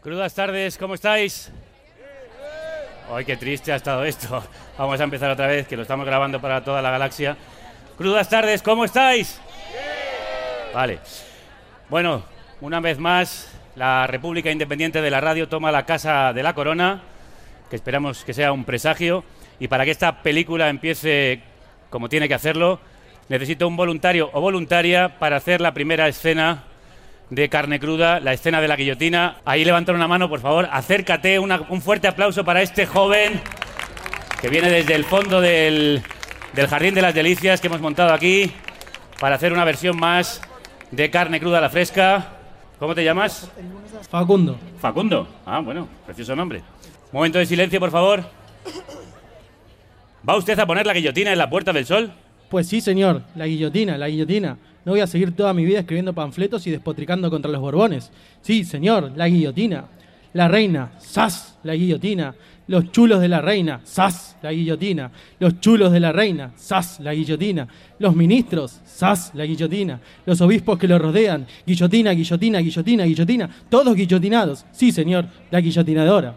Crudas 0.00 0.32
tardes, 0.32 0.78
¿cómo 0.78 0.94
estáis? 0.94 1.50
Ay, 3.12 3.24
qué 3.24 3.36
triste 3.36 3.72
ha 3.72 3.76
estado 3.76 4.04
esto. 4.04 4.44
Vamos 4.78 5.00
a 5.00 5.04
empezar 5.04 5.28
otra 5.28 5.48
vez, 5.48 5.66
que 5.66 5.76
lo 5.76 5.82
estamos 5.82 6.06
grabando 6.06 6.40
para 6.40 6.62
toda 6.62 6.80
la 6.80 6.92
galaxia. 6.92 7.36
Crudas 7.96 8.28
tardes, 8.28 8.62
¿cómo 8.62 8.84
estáis? 8.84 9.40
Vale. 10.72 11.00
Bueno, 11.88 12.22
una 12.60 12.78
vez 12.78 12.96
más, 13.00 13.52
la 13.74 14.06
República 14.06 14.52
Independiente 14.52 15.02
de 15.02 15.10
la 15.10 15.20
Radio 15.20 15.48
toma 15.48 15.72
la 15.72 15.84
Casa 15.84 16.32
de 16.32 16.44
la 16.44 16.54
Corona, 16.54 17.02
que 17.68 17.74
esperamos 17.74 18.22
que 18.22 18.34
sea 18.34 18.52
un 18.52 18.64
presagio. 18.64 19.24
Y 19.58 19.66
para 19.66 19.84
que 19.84 19.90
esta 19.90 20.22
película 20.22 20.68
empiece 20.68 21.42
como 21.90 22.08
tiene 22.08 22.28
que 22.28 22.34
hacerlo, 22.34 22.78
necesito 23.28 23.66
un 23.66 23.76
voluntario 23.76 24.30
o 24.32 24.40
voluntaria 24.40 25.18
para 25.18 25.38
hacer 25.38 25.60
la 25.60 25.74
primera 25.74 26.06
escena 26.06 26.67
de 27.30 27.48
carne 27.48 27.78
cruda, 27.78 28.20
la 28.20 28.32
escena 28.32 28.60
de 28.60 28.68
la 28.68 28.76
guillotina. 28.76 29.36
Ahí 29.44 29.64
levantar 29.64 29.94
una 29.94 30.08
mano, 30.08 30.28
por 30.28 30.40
favor. 30.40 30.68
Acércate, 30.72 31.38
una- 31.38 31.60
un 31.68 31.82
fuerte 31.82 32.08
aplauso 32.08 32.44
para 32.44 32.62
este 32.62 32.86
joven 32.86 33.40
que 34.40 34.48
viene 34.48 34.70
desde 34.70 34.94
el 34.94 35.04
fondo 35.04 35.40
del, 35.40 36.02
del 36.54 36.66
Jardín 36.68 36.94
de 36.94 37.02
las 37.02 37.14
Delicias 37.14 37.60
que 37.60 37.66
hemos 37.66 37.80
montado 37.80 38.12
aquí 38.14 38.50
para 39.20 39.34
hacer 39.36 39.52
una 39.52 39.64
versión 39.64 39.96
más 39.98 40.40
de 40.90 41.10
carne 41.10 41.38
cruda 41.40 41.58
a 41.58 41.60
la 41.60 41.70
fresca. 41.70 42.28
¿Cómo 42.78 42.94
te 42.94 43.04
llamas? 43.04 43.50
Facundo. 44.08 44.56
Facundo. 44.80 45.28
Ah, 45.44 45.58
bueno, 45.60 45.88
precioso 46.06 46.34
nombre. 46.36 46.62
Momento 47.12 47.38
de 47.38 47.46
silencio, 47.46 47.80
por 47.80 47.90
favor. 47.90 48.22
¿Va 50.28 50.36
usted 50.36 50.58
a 50.58 50.66
poner 50.66 50.86
la 50.86 50.92
guillotina 50.94 51.32
en 51.32 51.38
la 51.38 51.48
Puerta 51.50 51.72
del 51.72 51.86
Sol? 51.86 52.12
Pues 52.48 52.68
sí, 52.68 52.80
señor, 52.80 53.22
la 53.34 53.46
guillotina, 53.46 53.98
la 53.98 54.08
guillotina. 54.08 54.56
No 54.88 54.92
voy 54.92 55.02
a 55.02 55.06
seguir 55.06 55.36
toda 55.36 55.52
mi 55.52 55.66
vida 55.66 55.80
escribiendo 55.80 56.14
panfletos 56.14 56.66
y 56.66 56.70
despotricando 56.70 57.28
contra 57.28 57.50
los 57.50 57.60
borbones. 57.60 58.10
Sí, 58.40 58.64
señor, 58.64 59.12
la 59.16 59.28
guillotina. 59.28 59.84
La 60.32 60.48
reina, 60.48 60.92
¡zas! 60.98 61.58
La 61.62 61.74
guillotina. 61.74 62.34
Los 62.68 62.90
chulos 62.90 63.20
de 63.20 63.28
la 63.28 63.42
reina, 63.42 63.82
¡zas! 63.84 64.38
La 64.40 64.50
guillotina. 64.50 65.10
Los 65.40 65.60
chulos 65.60 65.92
de 65.92 66.00
la 66.00 66.10
reina, 66.10 66.52
¡zas! 66.58 67.00
La 67.00 67.12
guillotina. 67.12 67.68
Los 67.98 68.16
ministros, 68.16 68.80
¡zas! 68.86 69.32
La 69.34 69.44
guillotina. 69.44 70.00
Los 70.24 70.40
obispos 70.40 70.78
que 70.78 70.88
lo 70.88 70.98
rodean, 70.98 71.46
guillotina, 71.66 72.12
guillotina, 72.12 72.60
guillotina, 72.60 73.04
guillotina. 73.04 73.50
Todos 73.68 73.94
guillotinados. 73.94 74.64
Sí, 74.72 74.90
señor, 74.90 75.26
la 75.50 75.60
guillotinadora. 75.60 76.34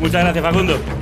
Muchas 0.00 0.20
gracias, 0.24 0.44
Facundo. 0.44 1.01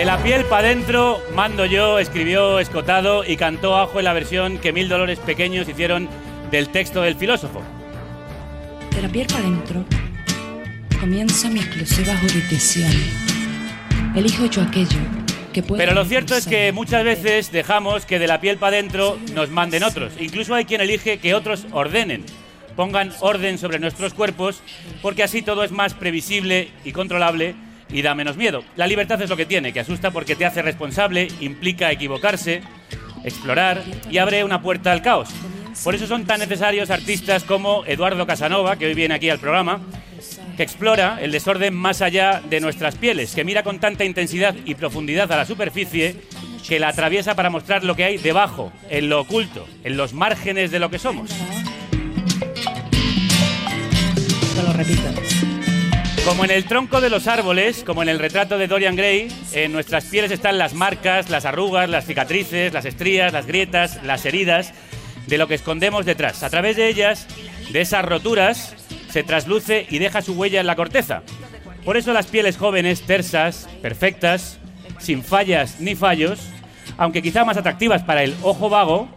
De 0.00 0.06
la 0.06 0.22
piel 0.22 0.46
para 0.46 0.68
adentro, 0.68 1.22
mando 1.34 1.66
yo, 1.66 1.98
escribió 1.98 2.58
Escotado 2.58 3.22
y 3.22 3.36
cantó 3.36 3.76
Ajo 3.76 3.98
en 3.98 4.06
la 4.06 4.14
versión 4.14 4.56
que 4.56 4.72
Mil 4.72 4.88
Dolores 4.88 5.18
Pequeños 5.18 5.68
hicieron 5.68 6.08
del 6.50 6.70
texto 6.70 7.02
del 7.02 7.16
filósofo. 7.16 7.60
De 8.96 9.02
la 9.02 9.10
piel 9.10 9.26
para 9.26 9.40
adentro 9.40 9.84
comienza 10.98 11.50
mi 11.50 11.60
exclusiva 11.60 12.16
jurisdicción. 12.16 12.90
Elijo 14.16 14.46
yo 14.46 14.62
aquello 14.62 15.00
que 15.52 15.62
puedo. 15.62 15.76
Pero 15.76 15.92
lo 15.92 16.06
cierto 16.06 16.34
es 16.34 16.46
que 16.46 16.72
muchas 16.72 17.04
veces 17.04 17.52
dejamos 17.52 18.06
que 18.06 18.18
de 18.18 18.26
la 18.26 18.40
piel 18.40 18.56
para 18.56 18.78
adentro 18.78 19.18
nos 19.34 19.50
manden 19.50 19.82
otros. 19.82 20.14
Incluso 20.18 20.54
hay 20.54 20.64
quien 20.64 20.80
elige 20.80 21.18
que 21.18 21.34
otros 21.34 21.66
ordenen, 21.72 22.24
pongan 22.74 23.12
orden 23.20 23.58
sobre 23.58 23.78
nuestros 23.78 24.14
cuerpos, 24.14 24.62
porque 25.02 25.24
así 25.24 25.42
todo 25.42 25.62
es 25.62 25.72
más 25.72 25.92
previsible 25.92 26.70
y 26.86 26.92
controlable 26.92 27.54
y 27.92 28.02
da 28.02 28.14
menos 28.14 28.36
miedo. 28.36 28.64
La 28.76 28.86
libertad 28.86 29.20
es 29.22 29.30
lo 29.30 29.36
que 29.36 29.46
tiene, 29.46 29.72
que 29.72 29.80
asusta 29.80 30.10
porque 30.10 30.36
te 30.36 30.46
hace 30.46 30.62
responsable, 30.62 31.28
implica 31.40 31.90
equivocarse, 31.90 32.62
explorar 33.24 33.82
y 34.10 34.18
abre 34.18 34.44
una 34.44 34.62
puerta 34.62 34.92
al 34.92 35.02
caos. 35.02 35.28
Por 35.84 35.94
eso 35.94 36.06
son 36.06 36.26
tan 36.26 36.40
necesarios 36.40 36.90
artistas 36.90 37.44
como 37.44 37.84
Eduardo 37.86 38.26
Casanova, 38.26 38.76
que 38.76 38.86
hoy 38.86 38.94
viene 38.94 39.14
aquí 39.14 39.30
al 39.30 39.38
programa, 39.38 39.80
que 40.56 40.62
explora 40.62 41.18
el 41.22 41.32
desorden 41.32 41.74
más 41.74 42.02
allá 42.02 42.42
de 42.48 42.60
nuestras 42.60 42.96
pieles, 42.96 43.34
que 43.34 43.44
mira 43.44 43.62
con 43.62 43.78
tanta 43.78 44.04
intensidad 44.04 44.54
y 44.64 44.74
profundidad 44.74 45.30
a 45.32 45.36
la 45.36 45.46
superficie 45.46 46.16
que 46.68 46.78
la 46.78 46.88
atraviesa 46.88 47.34
para 47.34 47.50
mostrar 47.50 47.82
lo 47.82 47.96
que 47.96 48.04
hay 48.04 48.18
debajo, 48.18 48.72
en 48.90 49.08
lo 49.08 49.20
oculto, 49.20 49.66
en 49.84 49.96
los 49.96 50.12
márgenes 50.12 50.70
de 50.70 50.78
lo 50.78 50.90
que 50.90 50.98
somos. 50.98 51.30
Lo 54.62 54.72
repito. 54.74 55.39
Como 56.30 56.44
en 56.44 56.52
el 56.52 56.64
tronco 56.64 57.00
de 57.00 57.10
los 57.10 57.26
árboles, 57.26 57.82
como 57.84 58.04
en 58.04 58.08
el 58.08 58.20
retrato 58.20 58.56
de 58.56 58.68
Dorian 58.68 58.94
Gray, 58.94 59.26
en 59.50 59.72
nuestras 59.72 60.04
pieles 60.04 60.30
están 60.30 60.58
las 60.58 60.74
marcas, 60.74 61.28
las 61.28 61.44
arrugas, 61.44 61.90
las 61.90 62.06
cicatrices, 62.06 62.72
las 62.72 62.84
estrías, 62.84 63.32
las 63.32 63.46
grietas, 63.46 64.00
las 64.04 64.24
heridas, 64.24 64.72
de 65.26 65.38
lo 65.38 65.48
que 65.48 65.56
escondemos 65.56 66.06
detrás. 66.06 66.44
A 66.44 66.48
través 66.48 66.76
de 66.76 66.88
ellas, 66.88 67.26
de 67.72 67.80
esas 67.80 68.04
roturas, 68.04 68.76
se 69.10 69.24
trasluce 69.24 69.88
y 69.90 69.98
deja 69.98 70.22
su 70.22 70.34
huella 70.34 70.60
en 70.60 70.68
la 70.68 70.76
corteza. 70.76 71.22
Por 71.84 71.96
eso 71.96 72.12
las 72.12 72.28
pieles 72.28 72.56
jóvenes, 72.56 73.02
tersas, 73.02 73.68
perfectas, 73.82 74.60
sin 75.00 75.24
fallas 75.24 75.80
ni 75.80 75.96
fallos, 75.96 76.38
aunque 76.96 77.22
quizá 77.22 77.44
más 77.44 77.56
atractivas 77.56 78.04
para 78.04 78.22
el 78.22 78.36
ojo 78.42 78.68
vago, 78.68 79.08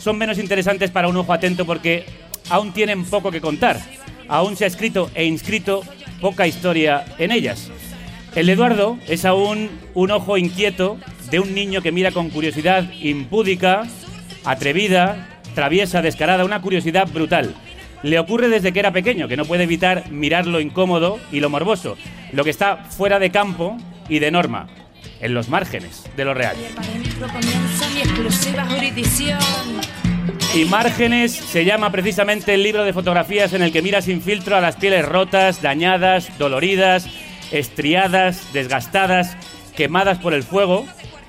son 0.00 0.18
menos 0.18 0.36
interesantes 0.36 0.90
para 0.90 1.06
un 1.06 1.16
ojo 1.16 1.32
atento 1.32 1.64
porque 1.64 2.06
aún 2.48 2.72
tienen 2.72 3.04
poco 3.04 3.30
que 3.30 3.40
contar. 3.40 3.80
Aún 4.30 4.56
se 4.56 4.64
ha 4.64 4.68
escrito 4.68 5.10
e 5.14 5.26
inscrito 5.26 5.82
poca 6.20 6.46
historia 6.46 7.04
en 7.18 7.32
ellas. 7.32 7.68
El 8.36 8.48
Eduardo 8.48 8.96
es 9.08 9.24
aún 9.24 9.68
un 9.92 10.12
ojo 10.12 10.38
inquieto 10.38 10.98
de 11.30 11.40
un 11.40 11.52
niño 11.52 11.82
que 11.82 11.90
mira 11.90 12.12
con 12.12 12.30
curiosidad 12.30 12.88
impúdica, 13.00 13.88
atrevida, 14.44 15.40
traviesa, 15.56 16.00
descarada, 16.00 16.44
una 16.44 16.62
curiosidad 16.62 17.08
brutal. 17.12 17.56
Le 18.04 18.20
ocurre 18.20 18.48
desde 18.48 18.72
que 18.72 18.78
era 18.78 18.92
pequeño, 18.92 19.26
que 19.26 19.36
no 19.36 19.44
puede 19.44 19.64
evitar 19.64 20.10
mirar 20.12 20.46
lo 20.46 20.60
incómodo 20.60 21.18
y 21.32 21.40
lo 21.40 21.50
morboso, 21.50 21.96
lo 22.32 22.44
que 22.44 22.50
está 22.50 22.84
fuera 22.84 23.18
de 23.18 23.30
campo 23.30 23.76
y 24.08 24.20
de 24.20 24.30
norma, 24.30 24.68
en 25.20 25.34
los 25.34 25.48
márgenes 25.48 26.04
de 26.16 26.24
lo 26.24 26.34
real. 26.34 26.56
Márgenes 30.54 31.32
se 31.32 31.64
llama 31.64 31.90
precisamente 31.90 32.54
el 32.54 32.62
libro 32.62 32.84
de 32.84 32.92
fotografías 32.92 33.52
en 33.52 33.62
el 33.62 33.72
que 33.72 33.82
mira 33.82 34.02
sin 34.02 34.20
filtro 34.20 34.56
a 34.56 34.60
las 34.60 34.76
pieles 34.76 35.06
rotas, 35.06 35.62
dañadas, 35.62 36.36
doloridas, 36.38 37.06
estriadas, 37.50 38.52
desgastadas, 38.52 39.36
quemadas 39.76 40.18
por 40.18 40.34
el 40.34 40.42
fuego, 40.42 40.86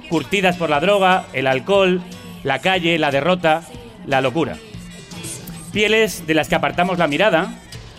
curtidas 0.09 0.57
por 0.57 0.69
la 0.69 0.79
droga, 0.79 1.25
el 1.33 1.47
alcohol, 1.47 2.01
la 2.43 2.59
calle, 2.59 2.97
la 2.97 3.11
derrota, 3.11 3.63
la 4.05 4.21
locura. 4.21 4.57
Pieles 5.71 6.27
de 6.27 6.33
las 6.33 6.49
que 6.49 6.55
apartamos 6.55 6.97
la 6.97 7.07
mirada, 7.07 7.53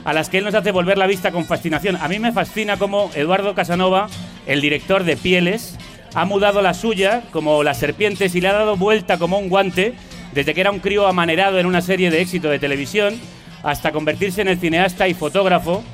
a 0.05 0.13
las 0.13 0.29
que 0.29 0.39
él 0.39 0.45
nos 0.45 0.55
hace 0.55 0.71
volver 0.73 0.99
la 0.99 1.07
vista 1.07 1.31
con 1.31 1.47
fascinación. 1.47 1.97
A 1.97 2.09
mí 2.09 2.19
me 2.19 2.33
fascina 2.33 2.77
cómo 2.77 3.11
Eduardo 3.15 3.55
Casanova, 3.55 4.09
el 4.47 4.61
director 4.61 5.05
de 5.05 5.17
Pieles, 5.17 5.79
ha 6.15 6.25
mudado 6.25 6.63
la 6.63 6.75
suya 6.75 7.23
como 7.33 7.63
las 7.63 7.79
serpientes 7.79 8.35
y 8.35 8.41
le 8.41 8.49
ha 8.49 8.53
dado 8.53 8.77
vuelta 8.77 9.19
como 9.19 9.39
un 9.39 9.49
guante 9.49 9.95
desde 10.35 10.55
que 10.55 10.61
era 10.61 10.71
un 10.71 10.81
crío 10.81 11.07
amanerado 11.07 11.59
en 11.59 11.67
una 11.67 11.83
serie 11.83 12.11
de 12.11 12.21
éxito 12.21 12.49
de 12.49 12.59
televisión 12.59 13.15
hasta 13.63 13.93
convertirse 13.93 14.41
en 14.41 14.49
el 14.49 14.59
cineasta 14.59 15.09
y 15.09 15.15
fotógrafo 15.15 15.85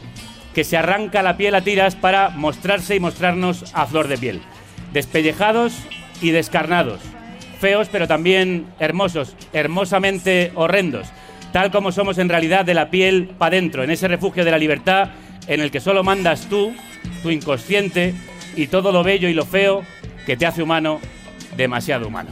que 0.54 0.64
se 0.64 0.76
arranca 0.76 1.22
la 1.22 1.36
piel 1.36 1.54
a 1.54 1.60
tiras 1.60 1.94
para 1.94 2.30
mostrarse 2.30 2.96
y 2.96 3.00
mostrarnos 3.00 3.64
a 3.74 3.86
flor 3.86 4.08
de 4.08 4.18
piel. 4.18 4.42
Despellejados 4.92 5.74
y 6.20 6.30
descarnados. 6.30 7.00
Feos 7.60 7.88
pero 7.90 8.06
también 8.06 8.66
hermosos, 8.78 9.36
hermosamente 9.52 10.52
horrendos. 10.54 11.08
Tal 11.52 11.70
como 11.70 11.92
somos 11.92 12.18
en 12.18 12.28
realidad 12.28 12.64
de 12.64 12.74
la 12.74 12.90
piel 12.90 13.30
para 13.38 13.56
dentro, 13.56 13.82
en 13.82 13.90
ese 13.90 14.08
refugio 14.08 14.44
de 14.44 14.50
la 14.50 14.58
libertad 14.58 15.10
en 15.46 15.60
el 15.60 15.70
que 15.70 15.80
solo 15.80 16.04
mandas 16.04 16.48
tú, 16.48 16.74
tu 17.22 17.30
inconsciente 17.30 18.14
y 18.54 18.66
todo 18.66 18.92
lo 18.92 19.02
bello 19.02 19.28
y 19.28 19.34
lo 19.34 19.46
feo 19.46 19.82
que 20.26 20.36
te 20.36 20.46
hace 20.46 20.62
humano, 20.62 21.00
demasiado 21.56 22.06
humano. 22.06 22.30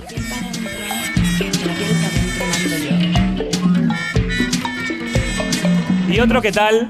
Y 6.08 6.20
otro 6.20 6.40
que 6.40 6.52
tal, 6.52 6.88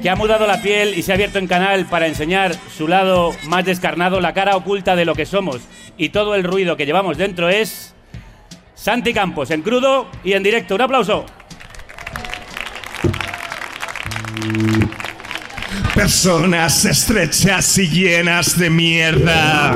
que 0.00 0.10
ha 0.10 0.16
mudado 0.16 0.46
la 0.46 0.62
piel 0.62 0.96
y 0.96 1.02
se 1.02 1.12
ha 1.12 1.14
abierto 1.14 1.38
en 1.38 1.46
canal 1.46 1.86
para 1.86 2.06
enseñar 2.06 2.54
su 2.76 2.86
lado 2.88 3.34
más 3.44 3.64
descarnado, 3.64 4.20
la 4.20 4.34
cara 4.34 4.56
oculta 4.56 4.96
de 4.96 5.04
lo 5.04 5.14
que 5.14 5.26
somos 5.26 5.62
y 5.98 6.10
todo 6.10 6.34
el 6.34 6.44
ruido 6.44 6.76
que 6.76 6.86
llevamos 6.86 7.16
dentro 7.16 7.48
es 7.48 7.94
Santi 8.74 9.12
Campos, 9.12 9.50
en 9.50 9.62
crudo 9.62 10.06
y 10.22 10.34
en 10.34 10.42
directo. 10.42 10.74
Un 10.74 10.82
aplauso. 10.82 11.26
Personas 15.94 16.84
estrechas 16.84 17.78
y 17.78 17.88
llenas 17.88 18.58
de 18.58 18.70
mierda. 18.70 19.72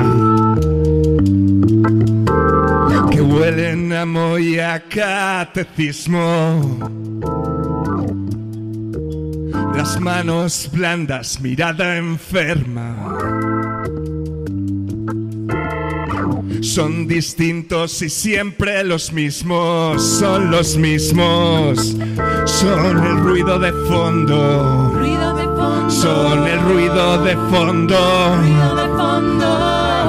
Que 3.09 3.21
huelen 3.21 3.91
a 3.91 4.05
moya 4.05 4.83
catecismo. 4.87 6.21
Las 9.75 9.99
manos 9.99 10.69
blandas, 10.71 11.39
mirada 11.41 11.97
enferma. 11.97 13.17
Son 16.61 17.07
distintos 17.07 18.01
y 18.01 18.09
siempre 18.09 18.83
los 18.83 19.11
mismos, 19.11 20.03
son 20.03 20.51
los 20.51 20.77
mismos. 20.77 21.95
Son 22.45 23.03
el 23.03 23.17
ruido 23.19 23.57
de 23.57 23.71
fondo, 23.71 24.93
son 25.89 26.47
el 26.47 26.59
ruido 26.61 27.23
de 27.23 27.35
fondo. 27.49 28.37
Ruido 28.37 28.75
de 28.75 28.87
fondo. 28.89 30.00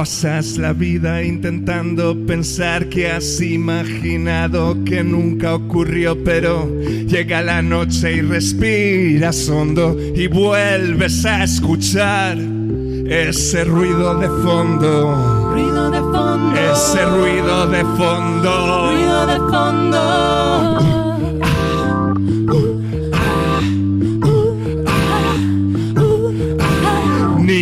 Pasas 0.00 0.56
la 0.56 0.72
vida 0.72 1.22
intentando 1.22 2.16
pensar 2.26 2.88
que 2.88 3.10
has 3.10 3.38
imaginado 3.42 4.82
que 4.82 5.04
nunca 5.04 5.54
ocurrió, 5.54 6.16
pero 6.24 6.66
llega 7.06 7.42
la 7.42 7.60
noche 7.60 8.12
y 8.12 8.22
respiras 8.22 9.46
hondo 9.50 9.94
y 10.14 10.26
vuelves 10.26 11.26
a 11.26 11.44
escuchar 11.44 12.38
ese 12.38 13.64
ruido 13.64 14.18
de 14.18 14.28
fondo, 14.42 15.50
Ruido 15.52 15.90
de 15.90 15.98
fondo. 15.98 16.56
ese 16.72 17.04
ruido 17.04 17.66
de 17.66 17.84
fondo. 17.98 18.90
Ruido 18.92 19.26
de 19.26 19.36
fondo. 19.50 21.09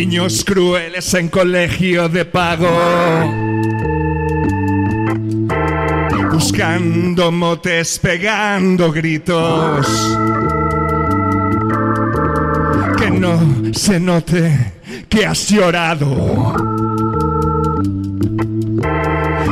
Niños 0.09 0.43
crueles 0.43 1.13
en 1.13 1.29
colegio 1.29 2.09
de 2.09 2.25
pago. 2.25 2.67
Buscando 6.33 7.31
motes, 7.31 7.99
pegando 7.99 8.91
gritos. 8.91 9.85
Que 12.97 13.11
no 13.11 13.71
se 13.71 13.99
note 13.99 14.73
que 15.07 15.27
has 15.27 15.47
llorado. 15.47 16.55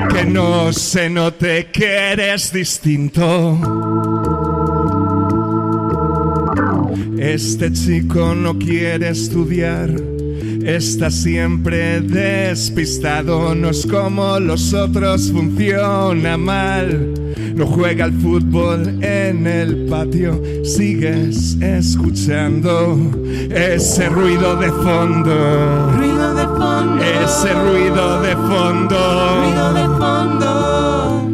Que 0.09 0.25
no 0.25 0.74
se 0.74 1.07
note 1.07 1.68
que 1.71 2.13
eres 2.13 2.51
distinto. 2.51 3.59
Este 7.19 7.71
chico 7.74 8.33
no 8.33 8.57
quiere 8.57 9.09
estudiar, 9.09 10.16
está 10.67 11.09
siempre 11.09 12.01
despistado, 12.01 13.55
no 13.55 13.69
es 13.69 13.87
como 13.87 14.37
los 14.39 14.73
otros, 14.73 15.31
funciona 15.31 16.37
mal. 16.37 17.13
No 17.55 17.65
juega 17.65 18.03
al 18.05 18.13
fútbol 18.13 19.01
en 19.01 19.47
el 19.47 19.85
patio, 19.85 20.41
sigues 20.63 21.55
escuchando 21.61 22.99
ese 23.49 24.09
ruido 24.09 24.57
de 24.57 24.67
fondo, 24.67 25.91
Ruido 25.97 26.35
de 26.35 26.45
fondo. 26.45 27.03
ese 27.03 27.53
ruido 27.53 28.21
de 28.21 28.35
fondo. 28.35 29.41
Ruido 29.41 29.73
de 29.73 29.85
fondo. 29.97 31.26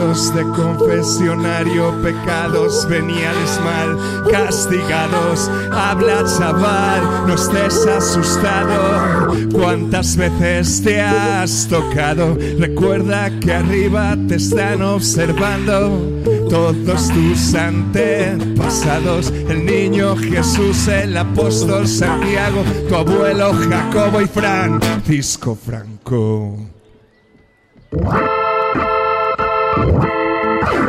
De 0.00 0.42
confesionario, 0.56 1.92
pecados 2.02 2.88
veniales 2.88 3.60
mal 3.62 4.24
castigados. 4.30 5.50
Habla 5.70 6.24
chaval, 6.24 7.26
no 7.26 7.34
estés 7.34 7.86
asustado. 7.86 9.28
¿Cuántas 9.52 10.16
veces 10.16 10.82
te 10.82 11.02
has 11.02 11.68
tocado? 11.68 12.38
Recuerda 12.58 13.28
que 13.40 13.52
arriba 13.52 14.16
te 14.26 14.36
están 14.36 14.80
observando. 14.80 16.00
Todos 16.48 17.08
tus 17.08 17.54
antepasados, 17.54 19.30
el 19.50 19.66
niño 19.66 20.16
Jesús, 20.16 20.88
el 20.88 21.14
apóstol 21.14 21.86
Santiago, 21.86 22.64
tu 22.88 22.94
abuelo 22.94 23.52
Jacobo 23.52 24.22
y 24.22 24.26
Francisco 24.26 25.54
Franco. 25.54 26.56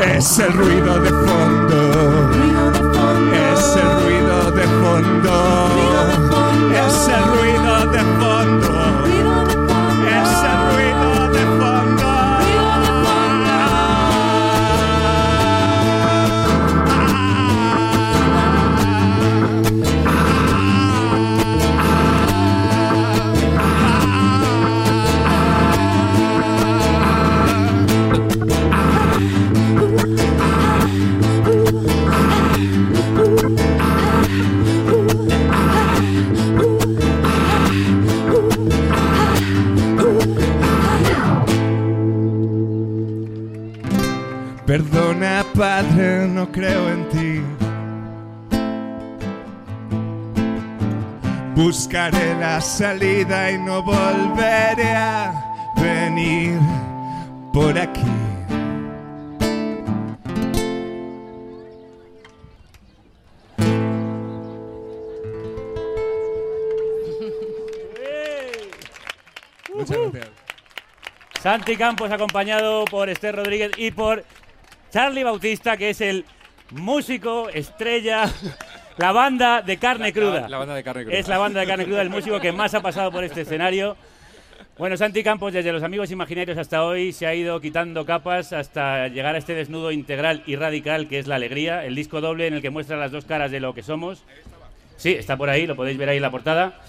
Es 0.01 0.39
el 0.39 0.53
ruido 0.53 0.99
de 0.99 1.09
fondo. 1.09 2.31
Es 3.33 3.75
el. 3.75 4.03
Ruido 4.03 4.51
de 4.51 4.63
fondo. 4.63 5.67
Es 6.73 7.07
el 7.07 7.23
ruido 7.37 7.91
de 7.91 7.99
fondo. 7.99 8.30
Perdona, 44.71 45.45
Padre, 45.53 46.29
no 46.29 46.49
creo 46.49 46.87
en 46.87 47.09
ti. 47.09 47.41
Buscaré 51.53 52.35
la 52.39 52.61
salida 52.61 53.51
y 53.51 53.57
no 53.57 53.83
volveré 53.83 54.91
a 54.95 55.73
venir 55.75 56.57
por 57.51 57.77
aquí. 57.77 57.99
Santi 71.41 71.75
Campos 71.75 72.09
acompañado 72.09 72.85
por 72.85 73.09
Esther 73.09 73.35
Rodríguez 73.35 73.71
y 73.75 73.91
por 73.91 74.23
Charlie 74.91 75.23
Bautista, 75.23 75.77
que 75.77 75.89
es 75.91 76.01
el 76.01 76.25
músico 76.71 77.49
estrella, 77.49 78.29
la 78.97 79.11
banda 79.11 79.61
de 79.61 79.77
carne 79.77 80.11
cruda. 80.13 80.47
La 80.49 80.57
banda 80.57 80.75
de 80.75 80.83
carne 80.83 81.03
cruda. 81.03 81.17
Es 81.17 81.27
la 81.27 81.37
banda 81.37 81.59
de 81.61 81.67
carne 81.67 81.85
cruda, 81.85 82.01
el 82.01 82.09
músico 82.09 82.39
que 82.39 82.51
más 82.51 82.73
ha 82.73 82.81
pasado 82.81 83.11
por 83.11 83.23
este 83.23 83.41
escenario. 83.41 83.95
Bueno, 84.77 84.97
Santi 84.97 85.21
Campos, 85.23 85.53
desde 85.53 85.71
los 85.71 85.83
amigos 85.83 86.11
imaginarios 86.11 86.57
hasta 86.57 86.83
hoy, 86.83 87.11
se 87.13 87.27
ha 87.27 87.35
ido 87.35 87.59
quitando 87.61 88.05
capas 88.05 88.51
hasta 88.53 89.07
llegar 89.09 89.35
a 89.35 89.37
este 89.37 89.53
desnudo 89.53 89.91
integral 89.91 90.43
y 90.45 90.55
radical 90.55 91.07
que 91.07 91.19
es 91.19 91.27
la 91.27 91.35
alegría, 91.35 91.85
el 91.85 91.93
disco 91.95 92.19
doble 92.21 92.47
en 92.47 92.53
el 92.55 92.61
que 92.61 92.69
muestra 92.69 92.97
las 92.97 93.11
dos 93.11 93.25
caras 93.25 93.51
de 93.51 93.59
lo 93.59 93.73
que 93.73 93.83
somos. 93.83 94.23
Sí, 94.97 95.09
está 95.13 95.37
por 95.37 95.49
ahí, 95.49 95.67
lo 95.67 95.75
podéis 95.75 95.97
ver 95.97 96.09
ahí 96.09 96.17
en 96.17 96.21
la 96.23 96.31
portada. 96.31 96.79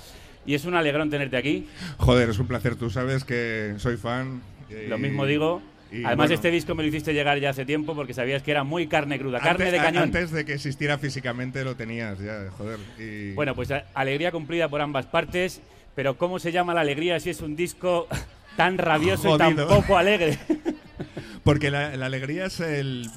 Y 0.44 0.54
es 0.54 0.64
un 0.64 0.74
alegrón 0.74 1.08
tenerte 1.10 1.36
aquí. 1.36 1.68
Joder, 1.98 2.30
es 2.30 2.38
un 2.38 2.48
placer. 2.48 2.74
Tú 2.76 2.90
sabes 2.90 3.24
que 3.24 3.74
soy 3.78 3.96
fan. 3.96 4.42
y- 4.68 4.86
Lo 4.88 4.98
mismo 4.98 5.24
digo. 5.24 5.62
Y 5.92 5.96
Además, 6.04 6.16
bueno, 6.16 6.34
este 6.34 6.50
disco 6.50 6.74
me 6.74 6.82
lo 6.82 6.88
hiciste 6.88 7.12
llegar 7.12 7.38
ya 7.38 7.50
hace 7.50 7.64
tiempo 7.66 7.94
porque 7.94 8.14
sabías 8.14 8.42
que 8.42 8.50
era 8.50 8.64
muy 8.64 8.86
carne 8.86 9.18
cruda, 9.18 9.38
carne 9.40 9.66
antes, 9.66 9.72
de 9.72 9.78
a- 9.78 9.82
cañón. 9.82 10.02
Antes 10.04 10.30
de 10.30 10.44
que 10.44 10.54
existiera 10.54 10.98
físicamente 10.98 11.64
lo 11.64 11.76
tenías 11.76 12.18
ya, 12.18 12.48
joder. 12.56 12.78
y- 12.98 13.32
Bueno, 13.34 13.54
pues 13.54 13.68
alegría 13.94 14.32
cumplida 14.32 14.68
por 14.68 14.80
ambas 14.80 15.06
partes, 15.06 15.60
pero 15.94 16.16
¿cómo 16.16 16.38
se 16.38 16.50
llama 16.52 16.72
la 16.74 16.80
alegría 16.80 17.20
si 17.20 17.30
es 17.30 17.40
un 17.42 17.54
disco 17.56 18.08
tan 18.56 18.78
rabioso 18.78 19.34
y 19.34 19.38
tan 19.38 19.54
Jodido. 19.54 19.68
poco 19.68 19.98
alegre? 19.98 20.38
Porque 21.44 21.70
la, 21.70 21.96
la 21.96 22.06
alegría 22.06 22.46
es 22.46 22.60
el. 22.60 23.08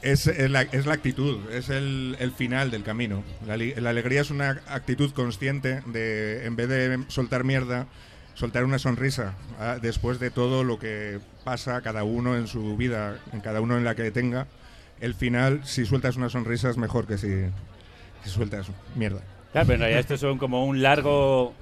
Es, 0.00 0.28
es 0.28 0.48
la, 0.50 0.62
es 0.62 0.86
la 0.86 0.94
actitud, 0.94 1.38
es 1.52 1.70
el, 1.70 2.16
el 2.20 2.30
final 2.30 2.70
del 2.70 2.84
camino. 2.84 3.24
La, 3.46 3.56
la 3.56 3.90
alegría 3.90 4.20
es 4.20 4.30
una 4.30 4.60
actitud 4.68 5.10
consciente 5.12 5.80
de, 5.86 6.46
en 6.46 6.54
vez 6.54 6.68
de 6.68 7.00
soltar 7.08 7.42
mierda, 7.42 7.88
soltar 8.38 8.64
una 8.64 8.78
sonrisa 8.78 9.34
ah, 9.58 9.78
después 9.82 10.20
de 10.20 10.30
todo 10.30 10.62
lo 10.62 10.78
que 10.78 11.18
pasa 11.42 11.80
cada 11.80 12.04
uno 12.04 12.36
en 12.36 12.46
su 12.46 12.76
vida, 12.76 13.18
en 13.32 13.40
cada 13.40 13.60
uno 13.60 13.76
en 13.76 13.84
la 13.84 13.96
que 13.96 14.10
tenga. 14.12 14.46
El 15.00 15.14
final, 15.14 15.60
si 15.64 15.84
sueltas 15.84 16.16
una 16.16 16.28
sonrisa, 16.28 16.70
es 16.70 16.76
mejor 16.76 17.06
que 17.06 17.18
si, 17.18 17.28
si 18.22 18.30
sueltas 18.30 18.68
mierda. 18.94 19.20
Claro, 19.50 19.66
pero 19.66 19.74
en 19.74 19.80
realidad 19.80 20.00
esto 20.00 20.16
son 20.16 20.38
como 20.38 20.66
un 20.66 20.82
largo 20.82 21.52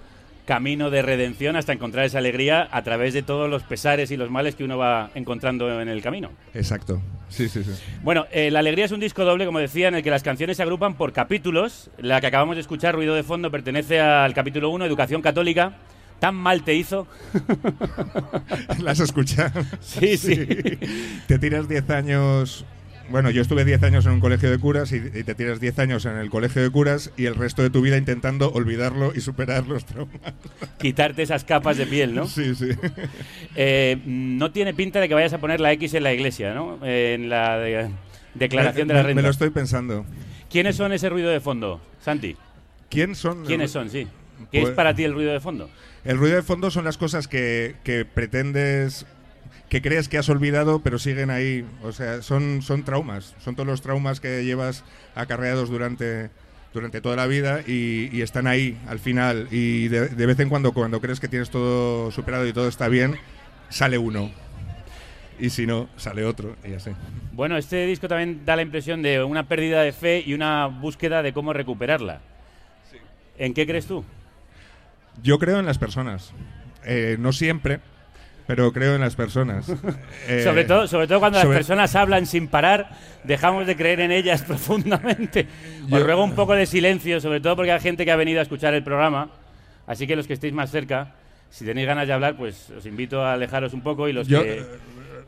camino 0.45 0.91
de 0.91 1.03
redención 1.03 1.57
hasta 1.57 1.73
encontrar 1.73 2.05
esa 2.05 2.19
alegría 2.19 2.69
a 2.71 2.83
través 2.83 3.15
de 3.15 3.23
todos 3.23 3.49
los 3.49 3.63
pesares 3.63 4.11
y 4.11 4.17
los 4.17 4.31
males 4.31 4.55
que 4.55 4.63
uno 4.63 4.77
va 4.77 5.11
encontrando 5.15 5.81
en 5.81 5.89
el 5.89 6.03
camino. 6.03 6.31
Exacto. 6.55 7.01
Sí, 7.29 7.49
sí, 7.49 7.65
sí. 7.65 7.73
Bueno, 8.03 8.27
eh, 8.31 8.51
La 8.51 8.61
Alegría 8.61 8.85
es 8.85 8.93
un 8.93 9.01
disco 9.01 9.25
doble, 9.25 9.47
como 9.47 9.59
decía, 9.59 9.89
en 9.89 9.97
el 9.97 10.03
que 10.03 10.11
las 10.11 10.23
canciones 10.23 10.59
se 10.59 10.63
agrupan 10.63 10.95
por 10.95 11.13
capítulos. 11.13 11.91
La 11.99 12.21
que 12.21 12.27
acabamos 12.29 12.57
de 12.57 12.61
escuchar, 12.61 12.95
Ruido 12.95 13.15
de 13.15 13.23
Fondo, 13.23 13.51
pertenece 13.51 13.99
al 13.99 14.35
capítulo 14.35 14.69
1, 14.71 14.85
Educación 14.85 15.23
Católica. 15.23 15.73
Tan 16.21 16.35
mal 16.35 16.63
te 16.65 16.75
hizo. 16.75 17.07
¿Las 18.81 19.01
has 19.01 19.01
escuchado? 19.01 19.63
Sí, 19.81 20.17
sí. 20.17 20.37
Te 21.27 21.39
tiras 21.39 21.69
10 21.69 21.91
años. 21.91 22.65
Bueno, 23.09 23.31
yo 23.31 23.41
estuve 23.41 23.65
10 23.65 23.83
años 23.85 24.05
en 24.07 24.13
un 24.13 24.21
colegio 24.21 24.51
de 24.51 24.59
curas 24.59 24.91
y, 24.91 24.97
y 24.97 25.23
te 25.23 25.35
tiras 25.37 25.61
10 25.61 25.79
años 25.79 26.05
en 26.07 26.17
el 26.17 26.29
colegio 26.29 26.61
de 26.61 26.71
curas 26.71 27.13
y 27.17 27.27
el 27.27 27.37
resto 27.37 27.63
de 27.63 27.71
tu 27.71 27.81
vida 27.81 27.97
intentando 27.97 28.51
olvidarlo 28.51 29.13
y 29.15 29.21
superar 29.21 29.67
los 29.69 29.85
traumas. 29.85 30.17
Quitarte 30.79 31.23
esas 31.23 31.45
capas 31.45 31.77
de 31.77 31.87
piel, 31.87 32.15
¿no? 32.17 32.27
Sí, 32.27 32.55
sí. 32.57 32.71
Eh, 33.55 33.99
no 34.07 34.51
tiene 34.51 34.75
pinta 34.75 34.99
de 35.01 35.07
que 35.09 35.15
vayas 35.15 35.33
a 35.35 35.39
poner 35.39 35.61
la 35.61 35.71
X 35.73 35.95
en 35.95 36.03
la 36.03 36.13
iglesia, 36.13 36.53
¿no? 36.53 36.79
Eh, 36.85 37.15
en 37.15 37.29
la 37.29 37.59
de- 37.59 37.91
declaración 38.35 38.89
de 38.89 38.95
la 38.95 39.03
renta. 39.05 39.15
Me 39.15 39.23
lo 39.23 39.31
estoy 39.31 39.51
pensando. 39.51 40.05
¿Quiénes 40.51 40.75
son 40.75 40.93
ese 40.93 41.09
ruido 41.09 41.31
de 41.31 41.39
fondo, 41.41 41.81
Santi? 42.01 42.35
¿Quién 42.91 43.15
son? 43.15 43.45
¿Quiénes 43.45 43.71
son, 43.71 43.89
sí? 43.89 44.09
¿Qué 44.51 44.59
es 44.59 44.65
Pues- 44.65 44.75
para 44.77 44.95
ti 44.95 45.05
el 45.05 45.13
ruido 45.15 45.33
de 45.33 45.41
fondo? 45.41 45.71
El 46.05 46.19
ruido 46.19 46.37
de 46.37 46.43
fondo 46.43 46.71
son 46.71 46.85
las 46.85 46.99
cosas 46.99 47.27
que, 47.29 47.75
que 47.83 48.05
pretendes, 48.05 49.07
que 49.69 49.83
crees 49.83 50.09
que 50.09 50.19
has 50.19 50.29
olvidado, 50.29 50.81
pero 50.81 50.99
siguen 50.99 51.31
ahí. 51.31 51.65
O 51.83 51.93
sea, 51.93 52.23
son, 52.23 52.63
son 52.63 52.85
traumas. 52.85 53.35
Son 53.41 53.55
todos 53.57 53.67
los 53.67 53.83
traumas 53.83 54.21
que 54.21 54.45
llevas 54.45 54.85
acarreados 55.17 55.69
durante, 55.69 56.31
durante 56.73 57.01
toda 57.01 57.17
la 57.17 57.27
vida 57.27 57.63
y, 57.67 58.09
y 58.13 58.23
están 58.23 58.47
ahí 58.47 58.79
al 58.87 59.01
final. 59.01 59.49
Y 59.51 59.89
de, 59.89 60.09
de 60.09 60.27
vez 60.27 60.39
en 60.39 60.49
cuando, 60.49 60.73
cuando 60.73 61.01
crees 61.01 61.19
que 61.19 61.27
tienes 61.29 61.51
todo 61.51 62.11
superado 62.13 62.47
y 62.47 62.53
todo 62.53 62.69
está 62.69 62.87
bien, 62.89 63.17
sale 63.69 63.99
uno. 63.99 64.31
Y 65.39 65.51
si 65.51 65.67
no, 65.67 65.89
sale 65.97 66.25
otro. 66.25 66.57
Y 66.65 66.73
así. 66.75 66.93
Bueno, 67.33 67.57
este 67.59 67.85
disco 67.87 68.07
también 68.09 68.47
da 68.47 68.55
la 68.57 68.63
impresión 68.63 69.03
de 69.03 69.23
una 69.25 69.49
pérdida 69.49 69.83
de 69.83 69.93
fe 69.93 70.23
y 70.25 70.33
una 70.35 70.67
búsqueda 70.67 71.23
de 71.23 71.33
cómo 71.33 71.53
recuperarla. 71.53 72.21
¿En 73.39 73.53
qué 73.53 73.67
crees 73.67 73.87
tú? 73.87 74.03
Yo 75.23 75.39
creo 75.39 75.59
en 75.59 75.67
las 75.67 75.79
personas. 75.79 76.33
Eh, 76.85 77.17
no 77.19 77.33
siempre, 77.33 77.81
pero 78.47 78.73
creo 78.73 78.95
en 78.95 79.01
las 79.01 79.17
personas. 79.17 79.67
Eh, 80.29 80.43
sobre, 80.43 80.65
todo, 80.65 80.87
sobre 80.89 81.07
todo 81.07 81.21
cuando 81.21 81.39
sobre- 81.41 81.51
las 81.55 81.59
personas 81.59 81.95
hablan 81.95 82.27
sin 82.27 82.49
parar, 82.49 82.91
dejamos 83.25 83.67
de 83.67 83.77
creer 83.77 84.01
en 84.01 84.11
ellas 84.13 84.43
profundamente. 84.47 85.47
Os 85.85 85.91
Yo- 85.91 86.05
ruego 86.05 86.25
un 86.25 86.35
poco 86.35 86.55
de 86.55 86.67
silencio, 86.67 87.21
sobre 87.21 87.41
todo 87.41 87.55
porque 87.57 87.73
hay 87.73 87.81
gente 87.81 88.05
que 88.05 88.11
ha 88.13 88.17
venido 88.17 88.41
a 88.41 88.43
escuchar 88.43 88.75
el 88.75 88.83
programa. 88.83 89.31
Así 89.87 90.07
que 90.07 90.17
los 90.17 90.27
que 90.27 90.33
estéis 90.33 90.53
más 90.53 90.71
cerca, 90.71 91.15
si 91.51 91.65
tenéis 91.65 91.87
ganas 91.87 92.07
de 92.09 92.13
hablar, 92.13 92.37
pues 92.37 92.71
os 92.71 92.85
invito 92.87 93.25
a 93.25 93.35
alejaros 93.35 93.73
un 93.73 93.83
poco 93.83 94.09
y 94.09 94.13
los 94.13 94.27
Yo- 94.27 94.43
que 94.43 94.65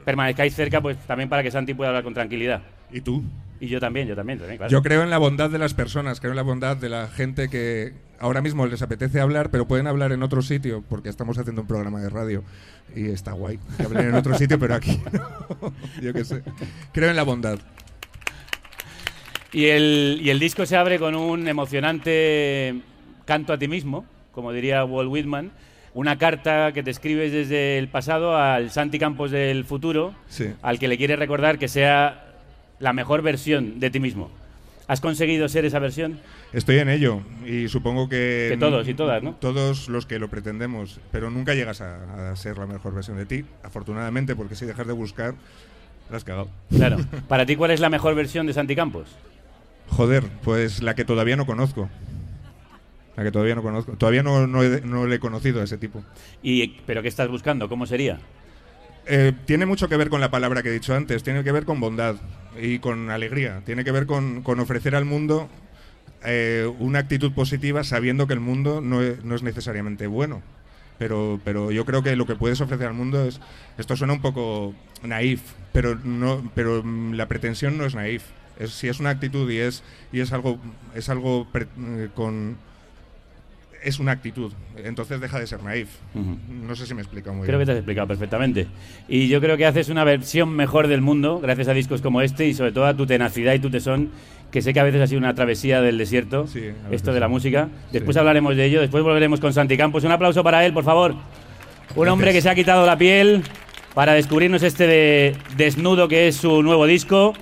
permanezcáis 0.04 0.54
cerca, 0.54 0.80
pues 0.80 0.96
también 1.06 1.28
para 1.28 1.42
que 1.42 1.50
Santi 1.50 1.74
pueda 1.74 1.90
hablar 1.90 2.02
con 2.04 2.14
tranquilidad. 2.14 2.60
¿Y 2.92 3.00
tú? 3.00 3.22
Y 3.60 3.66
yo 3.68 3.80
también, 3.80 4.06
yo 4.06 4.14
también, 4.14 4.38
también, 4.38 4.56
claro. 4.58 4.70
Yo 4.70 4.82
creo 4.82 5.02
en 5.02 5.10
la 5.10 5.18
bondad 5.18 5.50
de 5.50 5.58
las 5.58 5.74
personas, 5.74 6.20
creo 6.20 6.32
en 6.32 6.36
la 6.36 6.42
bondad 6.42 6.76
de 6.76 6.88
la 6.88 7.08
gente 7.08 7.48
que 7.48 7.92
ahora 8.20 8.40
mismo 8.40 8.66
les 8.66 8.82
apetece 8.82 9.20
hablar, 9.20 9.50
pero 9.50 9.66
pueden 9.66 9.86
hablar 9.88 10.12
en 10.12 10.22
otro 10.22 10.42
sitio, 10.42 10.84
porque 10.88 11.08
estamos 11.08 11.38
haciendo 11.38 11.62
un 11.62 11.68
programa 11.68 12.00
de 12.00 12.08
radio 12.08 12.44
y 12.94 13.08
está 13.08 13.32
guay 13.32 13.58
que 13.76 13.82
hablen 13.82 14.08
en 14.08 14.14
otro 14.14 14.34
sitio, 14.38 14.58
pero 14.58 14.74
aquí 14.76 15.00
no. 15.12 15.72
Yo 16.02 16.12
qué 16.12 16.24
sé. 16.24 16.42
Creo 16.92 17.10
en 17.10 17.16
la 17.16 17.24
bondad. 17.24 17.58
Y 19.52 19.66
el, 19.66 20.20
y 20.22 20.30
el 20.30 20.38
disco 20.38 20.66
se 20.66 20.76
abre 20.76 20.98
con 20.98 21.14
un 21.14 21.48
emocionante 21.48 22.80
canto 23.24 23.52
a 23.52 23.58
ti 23.58 23.66
mismo, 23.66 24.04
como 24.32 24.52
diría 24.52 24.84
Walt 24.84 25.10
Whitman, 25.10 25.50
una 25.94 26.18
carta 26.18 26.72
que 26.72 26.82
te 26.82 26.90
escribes 26.90 27.32
desde 27.32 27.78
el 27.78 27.88
pasado 27.88 28.36
al 28.36 28.70
Santi 28.70 28.98
Campos 28.98 29.30
del 29.30 29.64
futuro, 29.64 30.14
Sí. 30.28 30.50
al 30.62 30.78
que 30.78 30.86
le 30.86 30.98
quieres 30.98 31.18
recordar 31.18 31.58
que 31.58 31.66
sea 31.66 32.27
la 32.80 32.92
mejor 32.92 33.22
versión 33.22 33.80
de 33.80 33.90
ti 33.90 34.00
mismo. 34.00 34.30
¿Has 34.86 35.00
conseguido 35.02 35.48
ser 35.50 35.66
esa 35.66 35.78
versión? 35.78 36.18
Estoy 36.54 36.78
en 36.78 36.88
ello 36.88 37.20
y 37.44 37.68
supongo 37.68 38.08
que... 38.08 38.48
Que 38.52 38.56
todos 38.56 38.88
y 38.88 38.94
todas, 38.94 39.22
¿no? 39.22 39.34
Todos 39.34 39.88
los 39.90 40.06
que 40.06 40.18
lo 40.18 40.28
pretendemos, 40.28 40.98
pero 41.12 41.28
nunca 41.30 41.54
llegas 41.54 41.82
a, 41.82 42.30
a 42.30 42.36
ser 42.36 42.56
la 42.56 42.66
mejor 42.66 42.94
versión 42.94 43.18
de 43.18 43.26
ti, 43.26 43.44
afortunadamente, 43.62 44.34
porque 44.34 44.54
si 44.54 44.64
dejas 44.64 44.86
de 44.86 44.94
buscar, 44.94 45.34
la 46.10 46.16
has 46.16 46.24
cagado. 46.24 46.48
Claro. 46.70 46.96
Para 47.28 47.44
ti, 47.44 47.54
¿cuál 47.56 47.70
es 47.72 47.80
la 47.80 47.90
mejor 47.90 48.14
versión 48.14 48.46
de 48.46 48.54
Santi 48.54 48.74
Campos? 48.74 49.08
Joder, 49.90 50.24
pues 50.42 50.82
la 50.82 50.94
que 50.94 51.04
todavía 51.04 51.36
no 51.36 51.44
conozco. 51.44 51.90
La 53.14 53.24
que 53.24 53.30
todavía 53.30 53.56
no 53.56 53.62
conozco. 53.62 53.92
Todavía 53.92 54.22
no, 54.22 54.46
no, 54.46 54.62
he- 54.62 54.80
no 54.82 55.06
le 55.06 55.16
he 55.16 55.18
conocido 55.18 55.60
a 55.60 55.64
ese 55.64 55.76
tipo. 55.76 56.02
Y, 56.42 56.68
¿Pero 56.86 57.02
qué 57.02 57.08
estás 57.08 57.28
buscando? 57.28 57.68
¿Cómo 57.68 57.84
sería? 57.84 58.20
Eh, 59.10 59.32
tiene 59.46 59.64
mucho 59.64 59.88
que 59.88 59.96
ver 59.96 60.10
con 60.10 60.20
la 60.20 60.30
palabra 60.30 60.62
que 60.62 60.68
he 60.68 60.72
dicho 60.72 60.94
antes, 60.94 61.22
tiene 61.22 61.42
que 61.42 61.52
ver 61.52 61.64
con 61.64 61.80
bondad 61.80 62.16
y 62.60 62.78
con 62.78 63.08
alegría, 63.10 63.62
tiene 63.64 63.82
que 63.82 63.90
ver 63.92 64.04
con, 64.06 64.42
ofrecer 64.60 64.94
al 64.94 65.06
mundo 65.06 65.48
eh, 66.24 66.70
una 66.78 66.98
actitud 66.98 67.32
positiva 67.32 67.84
sabiendo 67.84 68.26
que 68.26 68.34
el 68.34 68.40
mundo 68.40 68.82
no 68.82 69.00
es, 69.00 69.24
no 69.24 69.34
es 69.34 69.42
necesariamente 69.42 70.06
bueno. 70.06 70.42
Pero, 70.98 71.40
pero 71.44 71.70
yo 71.70 71.84
creo 71.84 72.02
que 72.02 72.16
lo 72.16 72.26
que 72.26 72.34
puedes 72.34 72.60
ofrecer 72.60 72.88
al 72.88 72.94
mundo 72.94 73.24
es, 73.24 73.40
esto 73.78 73.96
suena 73.96 74.12
un 74.14 74.20
poco 74.20 74.74
naif, 75.04 75.40
pero, 75.72 75.94
no, 75.94 76.50
pero 76.56 76.82
mm, 76.82 77.12
la 77.14 77.28
pretensión 77.28 77.78
no 77.78 77.84
es 77.84 77.94
naif. 77.94 78.24
Si 78.66 78.88
es 78.88 78.98
una 78.98 79.10
actitud 79.10 79.48
y 79.48 79.58
es, 79.58 79.84
y 80.12 80.18
es 80.20 80.32
algo, 80.32 80.58
es 80.96 81.08
algo 81.08 81.46
pre- 81.52 81.68
eh, 81.78 82.08
con... 82.14 82.56
Es 83.82 84.00
una 84.00 84.10
actitud, 84.12 84.52
entonces 84.76 85.20
deja 85.20 85.38
de 85.38 85.46
ser 85.46 85.62
naif. 85.62 85.88
No 86.14 86.74
sé 86.74 86.84
si 86.86 86.94
me 86.94 87.00
he 87.00 87.02
explicado 87.04 87.36
muy 87.36 87.46
Creo 87.46 87.58
que 87.58 87.64
bien. 87.64 87.66
te 87.66 87.72
has 87.72 87.78
explicado 87.78 88.08
perfectamente. 88.08 88.66
Y 89.08 89.28
yo 89.28 89.40
creo 89.40 89.56
que 89.56 89.66
haces 89.66 89.88
una 89.88 90.02
versión 90.04 90.50
mejor 90.50 90.88
del 90.88 91.00
mundo 91.00 91.38
gracias 91.40 91.68
a 91.68 91.74
discos 91.74 92.02
como 92.02 92.20
este 92.20 92.46
y 92.46 92.54
sobre 92.54 92.72
todo 92.72 92.86
a 92.86 92.94
tu 92.94 93.06
tenacidad 93.06 93.54
y 93.54 93.60
tu 93.60 93.70
tesón, 93.70 94.10
que 94.50 94.62
sé 94.62 94.72
que 94.74 94.80
a 94.80 94.84
veces 94.84 95.00
ha 95.00 95.06
sido 95.06 95.18
una 95.20 95.34
travesía 95.34 95.80
del 95.80 95.96
desierto, 95.96 96.46
Sí, 96.48 96.70
esto 96.90 97.12
de 97.12 97.20
la 97.20 97.28
música. 97.28 97.68
Después 97.92 98.14
Sí. 98.14 98.18
hablaremos 98.18 98.56
de 98.56 98.64
ello, 98.64 98.80
después 98.80 99.04
volveremos 99.04 99.38
con 99.38 99.52
Santi 99.52 99.76
Campos. 99.76 100.02
Un 100.04 100.10
aplauso 100.12 100.42
para 100.42 100.66
él, 100.66 100.72
por 100.72 100.84
favor. 100.84 101.14
Un 101.94 102.08
hombre 102.08 102.32
que 102.32 102.40
se 102.42 102.50
ha 102.50 102.54
quitado 102.56 102.84
la 102.84 102.98
piel 102.98 103.42
para 103.94 104.12
descubrirnos 104.14 104.62
este 104.64 104.86
de 104.86 105.36
desnudo 105.56 106.08
que 106.08 106.28
es 106.28 106.36
su 106.36 106.62
nuevo 106.62 106.84
disco. 106.86 107.32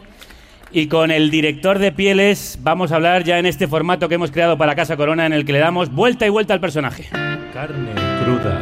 Y 0.72 0.88
con 0.88 1.10
el 1.10 1.30
director 1.30 1.78
de 1.78 1.92
pieles 1.92 2.58
vamos 2.62 2.92
a 2.92 2.96
hablar 2.96 3.24
ya 3.24 3.38
en 3.38 3.46
este 3.46 3.68
formato 3.68 4.08
que 4.08 4.16
hemos 4.16 4.30
creado 4.30 4.58
para 4.58 4.74
Casa 4.74 4.96
Corona 4.96 5.24
en 5.26 5.32
el 5.32 5.44
que 5.44 5.52
le 5.52 5.58
damos 5.58 5.92
vuelta 5.92 6.26
y 6.26 6.28
vuelta 6.28 6.54
al 6.54 6.60
personaje. 6.60 7.08
Carne 7.52 7.92
cruda. 8.24 8.60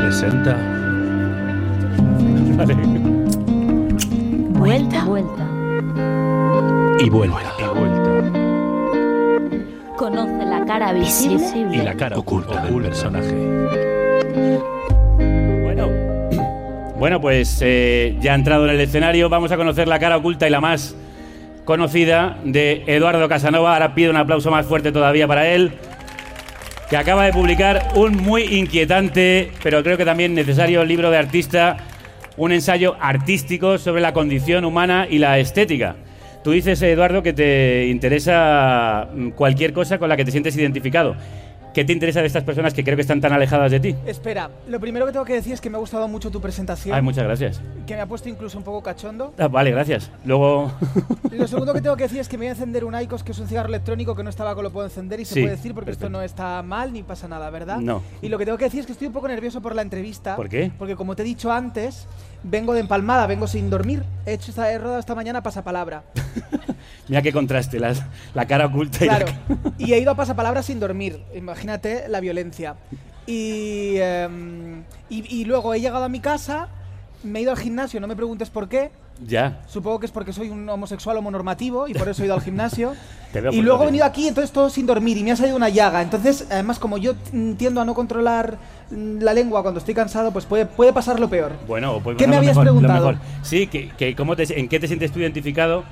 Presenta. 0.00 0.56
Vuelta, 4.52 5.04
vuelta. 5.04 5.48
Y 7.00 7.10
vuelta. 7.10 7.52
Y 7.58 7.78
vuelta. 7.78 8.10
Conoce 9.96 10.44
la 10.44 10.64
cara 10.66 10.92
visible 10.92 11.68
Y 11.72 11.78
la 11.78 11.94
cara 11.94 12.18
oculta 12.18 12.64
del 12.64 12.82
personaje. 12.82 13.34
Bueno, 17.04 17.20
pues 17.20 17.58
eh, 17.60 18.16
ya 18.22 18.34
entrado 18.34 18.64
en 18.64 18.70
el 18.70 18.80
escenario. 18.80 19.28
Vamos 19.28 19.52
a 19.52 19.58
conocer 19.58 19.86
la 19.88 19.98
cara 19.98 20.16
oculta 20.16 20.46
y 20.46 20.50
la 20.50 20.62
más 20.62 20.96
conocida 21.66 22.38
de 22.44 22.82
Eduardo 22.86 23.28
Casanova. 23.28 23.74
Ahora 23.74 23.94
pido 23.94 24.10
un 24.10 24.16
aplauso 24.16 24.50
más 24.50 24.64
fuerte 24.64 24.90
todavía 24.90 25.28
para 25.28 25.46
él, 25.46 25.72
que 26.88 26.96
acaba 26.96 27.26
de 27.26 27.34
publicar 27.34 27.88
un 27.94 28.16
muy 28.16 28.44
inquietante, 28.44 29.52
pero 29.62 29.82
creo 29.82 29.98
que 29.98 30.06
también 30.06 30.34
necesario 30.34 30.82
libro 30.82 31.10
de 31.10 31.18
artista, 31.18 31.76
un 32.38 32.52
ensayo 32.52 32.96
artístico 32.98 33.76
sobre 33.76 34.00
la 34.00 34.14
condición 34.14 34.64
humana 34.64 35.06
y 35.10 35.18
la 35.18 35.38
estética. 35.38 35.96
Tú 36.42 36.52
dices, 36.52 36.80
Eduardo, 36.80 37.22
que 37.22 37.34
te 37.34 37.86
interesa 37.88 39.08
mm, 39.14 39.32
cualquier 39.32 39.74
cosa 39.74 39.98
con 39.98 40.08
la 40.08 40.16
que 40.16 40.24
te 40.24 40.30
sientes 40.30 40.56
identificado. 40.56 41.16
¿Qué 41.74 41.84
te 41.84 41.92
interesa 41.92 42.20
de 42.20 42.28
estas 42.28 42.44
personas 42.44 42.72
que 42.72 42.84
creo 42.84 42.94
que 42.94 43.02
están 43.02 43.20
tan 43.20 43.32
alejadas 43.32 43.68
de 43.72 43.80
ti? 43.80 43.96
Espera, 44.06 44.48
lo 44.68 44.78
primero 44.78 45.06
que 45.06 45.12
tengo 45.12 45.24
que 45.24 45.32
decir 45.34 45.52
es 45.54 45.60
que 45.60 45.68
me 45.68 45.76
ha 45.76 45.80
gustado 45.80 46.06
mucho 46.06 46.30
tu 46.30 46.40
presentación, 46.40 46.94
Ay, 46.94 47.02
muchas 47.02 47.24
gracias. 47.24 47.60
que 47.84 47.96
me 47.96 48.00
ha 48.00 48.06
puesto 48.06 48.28
incluso 48.28 48.56
un 48.56 48.62
poco 48.62 48.80
cachondo. 48.80 49.34
Ah, 49.38 49.48
vale, 49.48 49.72
gracias. 49.72 50.08
Luego. 50.24 50.70
Lo 51.32 51.48
segundo 51.48 51.72
que 51.74 51.80
tengo 51.80 51.96
que 51.96 52.04
decir 52.04 52.20
es 52.20 52.28
que 52.28 52.38
me 52.38 52.42
voy 52.44 52.50
a 52.50 52.52
encender 52.52 52.84
un 52.84 52.94
Icos, 53.00 53.24
que 53.24 53.32
es 53.32 53.38
un 53.40 53.48
cigarro 53.48 53.68
electrónico 53.70 54.14
que 54.14 54.22
no 54.22 54.30
estaba 54.30 54.54
con 54.54 54.62
lo 54.62 54.70
puedo 54.70 54.86
encender 54.86 55.18
y 55.18 55.24
se 55.24 55.34
Sí, 55.34 55.40
puede 55.42 55.56
decir 55.56 55.74
porque 55.74 55.90
esto 55.90 56.02
perfecto. 56.02 56.18
no 56.18 56.22
está 56.22 56.62
mal 56.62 56.92
ni 56.92 57.02
pasa 57.02 57.26
nada, 57.26 57.50
¿verdad? 57.50 57.78
No. 57.78 58.02
Y 58.22 58.28
lo 58.28 58.38
que 58.38 58.44
tengo 58.44 58.56
que 58.56 58.64
decir 58.66 58.78
es 58.80 58.86
que 58.86 58.92
estoy 58.92 59.08
un 59.08 59.12
poco 59.12 59.26
nervioso 59.26 59.60
por 59.60 59.74
la 59.74 59.82
entrevista. 59.82 60.36
¿Por 60.36 60.48
qué? 60.48 60.70
Porque 60.78 60.94
como 60.94 61.16
te 61.16 61.22
he 61.22 61.26
dicho 61.26 61.50
antes, 61.50 62.06
vengo 62.44 62.74
de 62.74 62.80
empalmada, 62.80 63.26
vengo 63.26 63.46
sin 63.46 63.70
dormir. 63.70 64.04
He 64.26 64.34
hecho 64.34 64.50
esta 64.50 64.70
he 64.70 64.78
rodado 64.78 65.00
esta 65.00 65.14
mañana 65.14 65.42
pasapalabra. 65.42 66.04
Mira 67.08 67.22
qué 67.22 67.32
contraste, 67.32 67.80
la, 67.80 67.94
la 68.34 68.46
cara 68.46 68.66
oculta 68.66 69.04
y 69.04 69.08
la 69.08 69.16
Claro. 69.18 69.32
Y 69.78 69.92
he 69.92 69.98
ido 69.98 70.12
a 70.12 70.14
pasapalabra 70.14 70.62
sin 70.62 70.78
dormir. 70.78 71.22
Imagínate 71.34 72.08
la 72.08 72.20
violencia. 72.20 72.76
Y, 73.26 73.96
em, 73.96 74.84
y, 75.08 75.40
y 75.40 75.44
luego 75.44 75.74
he 75.74 75.80
llegado 75.80 76.04
a 76.04 76.08
mi 76.08 76.20
casa 76.20 76.68
me 77.24 77.38
he 77.38 77.42
ido 77.42 77.50
al 77.50 77.58
gimnasio, 77.58 78.00
no 78.00 78.06
me 78.06 78.14
preguntes 78.14 78.50
por 78.50 78.68
qué. 78.68 78.90
Ya. 79.26 79.62
Supongo 79.68 80.00
que 80.00 80.06
es 80.06 80.12
porque 80.12 80.32
soy 80.32 80.50
un 80.50 80.68
homosexual 80.68 81.16
homonormativo 81.16 81.88
y 81.88 81.94
por 81.94 82.08
eso 82.08 82.22
he 82.22 82.26
ido 82.26 82.34
al 82.34 82.42
gimnasio. 82.42 82.94
Te 83.32 83.40
veo 83.40 83.52
y 83.52 83.62
luego 83.62 83.82
he 83.82 83.86
venido 83.86 84.04
aquí, 84.04 84.28
entonces 84.28 84.52
todo 84.52 84.70
sin 84.70 84.86
dormir 84.86 85.16
y 85.16 85.24
me 85.24 85.32
ha 85.32 85.36
salido 85.36 85.56
una 85.56 85.68
llaga. 85.68 86.02
Entonces, 86.02 86.46
además, 86.50 86.78
como 86.78 86.98
yo 86.98 87.14
tiendo 87.56 87.80
a 87.80 87.84
no 87.84 87.94
controlar 87.94 88.58
la 88.90 89.32
lengua 89.34 89.62
cuando 89.62 89.78
estoy 89.78 89.94
cansado, 89.94 90.30
pues 90.32 90.44
puede, 90.44 90.66
puede 90.66 90.92
pasar 90.92 91.18
lo 91.20 91.28
peor. 91.28 91.52
Bueno, 91.66 92.00
pues 92.02 92.16
¿Qué 92.16 92.24
bueno, 92.24 92.30
me 92.32 92.36
habías 92.38 92.56
mejor, 92.56 92.64
preguntado? 92.64 93.08
mejor. 93.12 93.24
Sí, 93.42 93.66
que, 93.66 93.88
que 93.90 94.14
cómo 94.14 94.36
te- 94.36 94.58
¿en 94.58 94.68
qué 94.68 94.78
te 94.80 94.86
sientes 94.86 95.10
tú 95.12 95.20
identificado 95.20 95.84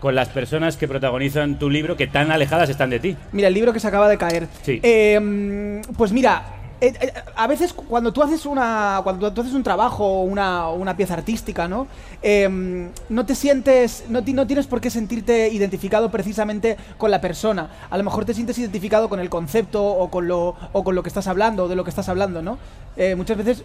con 0.00 0.14
las 0.14 0.28
personas 0.28 0.76
que 0.76 0.88
protagonizan 0.88 1.58
tu 1.58 1.70
libro 1.70 1.96
que 1.96 2.06
tan 2.08 2.30
alejadas 2.32 2.68
están 2.68 2.90
de 2.90 2.98
ti? 3.00 3.16
Mira, 3.32 3.48
el 3.48 3.54
libro 3.54 3.72
que 3.72 3.80
se 3.80 3.86
acaba 3.88 4.08
de 4.08 4.18
caer. 4.18 4.48
Sí. 4.62 4.80
Eh, 4.82 5.80
pues 5.96 6.12
mira, 6.12 6.42
eh, 6.82 6.94
eh, 7.00 7.12
a 7.36 7.46
veces 7.46 7.72
cuando 7.72 8.12
tú 8.12 8.22
haces 8.22 8.44
una 8.44 9.00
cuando 9.04 9.28
haces 9.28 9.54
un 9.54 9.62
trabajo 9.62 10.22
una, 10.22 10.68
una 10.68 10.96
pieza 10.96 11.14
artística, 11.14 11.68
¿no? 11.68 11.86
Mm, 12.22 12.86
no 13.08 13.24
te 13.24 13.34
sientes, 13.34 14.04
no, 14.08 14.20
no 14.20 14.46
tienes 14.46 14.66
por 14.66 14.80
qué 14.80 14.90
sentirte 14.90 15.48
identificado 15.48 16.10
precisamente 16.10 16.76
con 16.98 17.10
la 17.10 17.20
persona. 17.20 17.70
A 17.88 17.96
lo 17.96 18.04
mejor 18.04 18.24
te 18.24 18.34
sientes 18.34 18.58
identificado 18.58 19.08
con 19.08 19.20
el 19.20 19.30
concepto 19.30 19.84
o 19.84 20.10
con 20.10 20.26
lo 20.26 20.56
o 20.72 20.82
con 20.82 20.94
lo 20.94 21.02
que 21.02 21.08
estás 21.08 21.28
hablando 21.28 21.64
o 21.64 21.68
de 21.68 21.76
lo 21.76 21.84
que 21.84 21.90
estás 21.90 22.08
hablando, 22.08 22.42
¿no? 22.42 22.58
Eh, 22.96 23.14
muchas 23.14 23.36
veces 23.36 23.62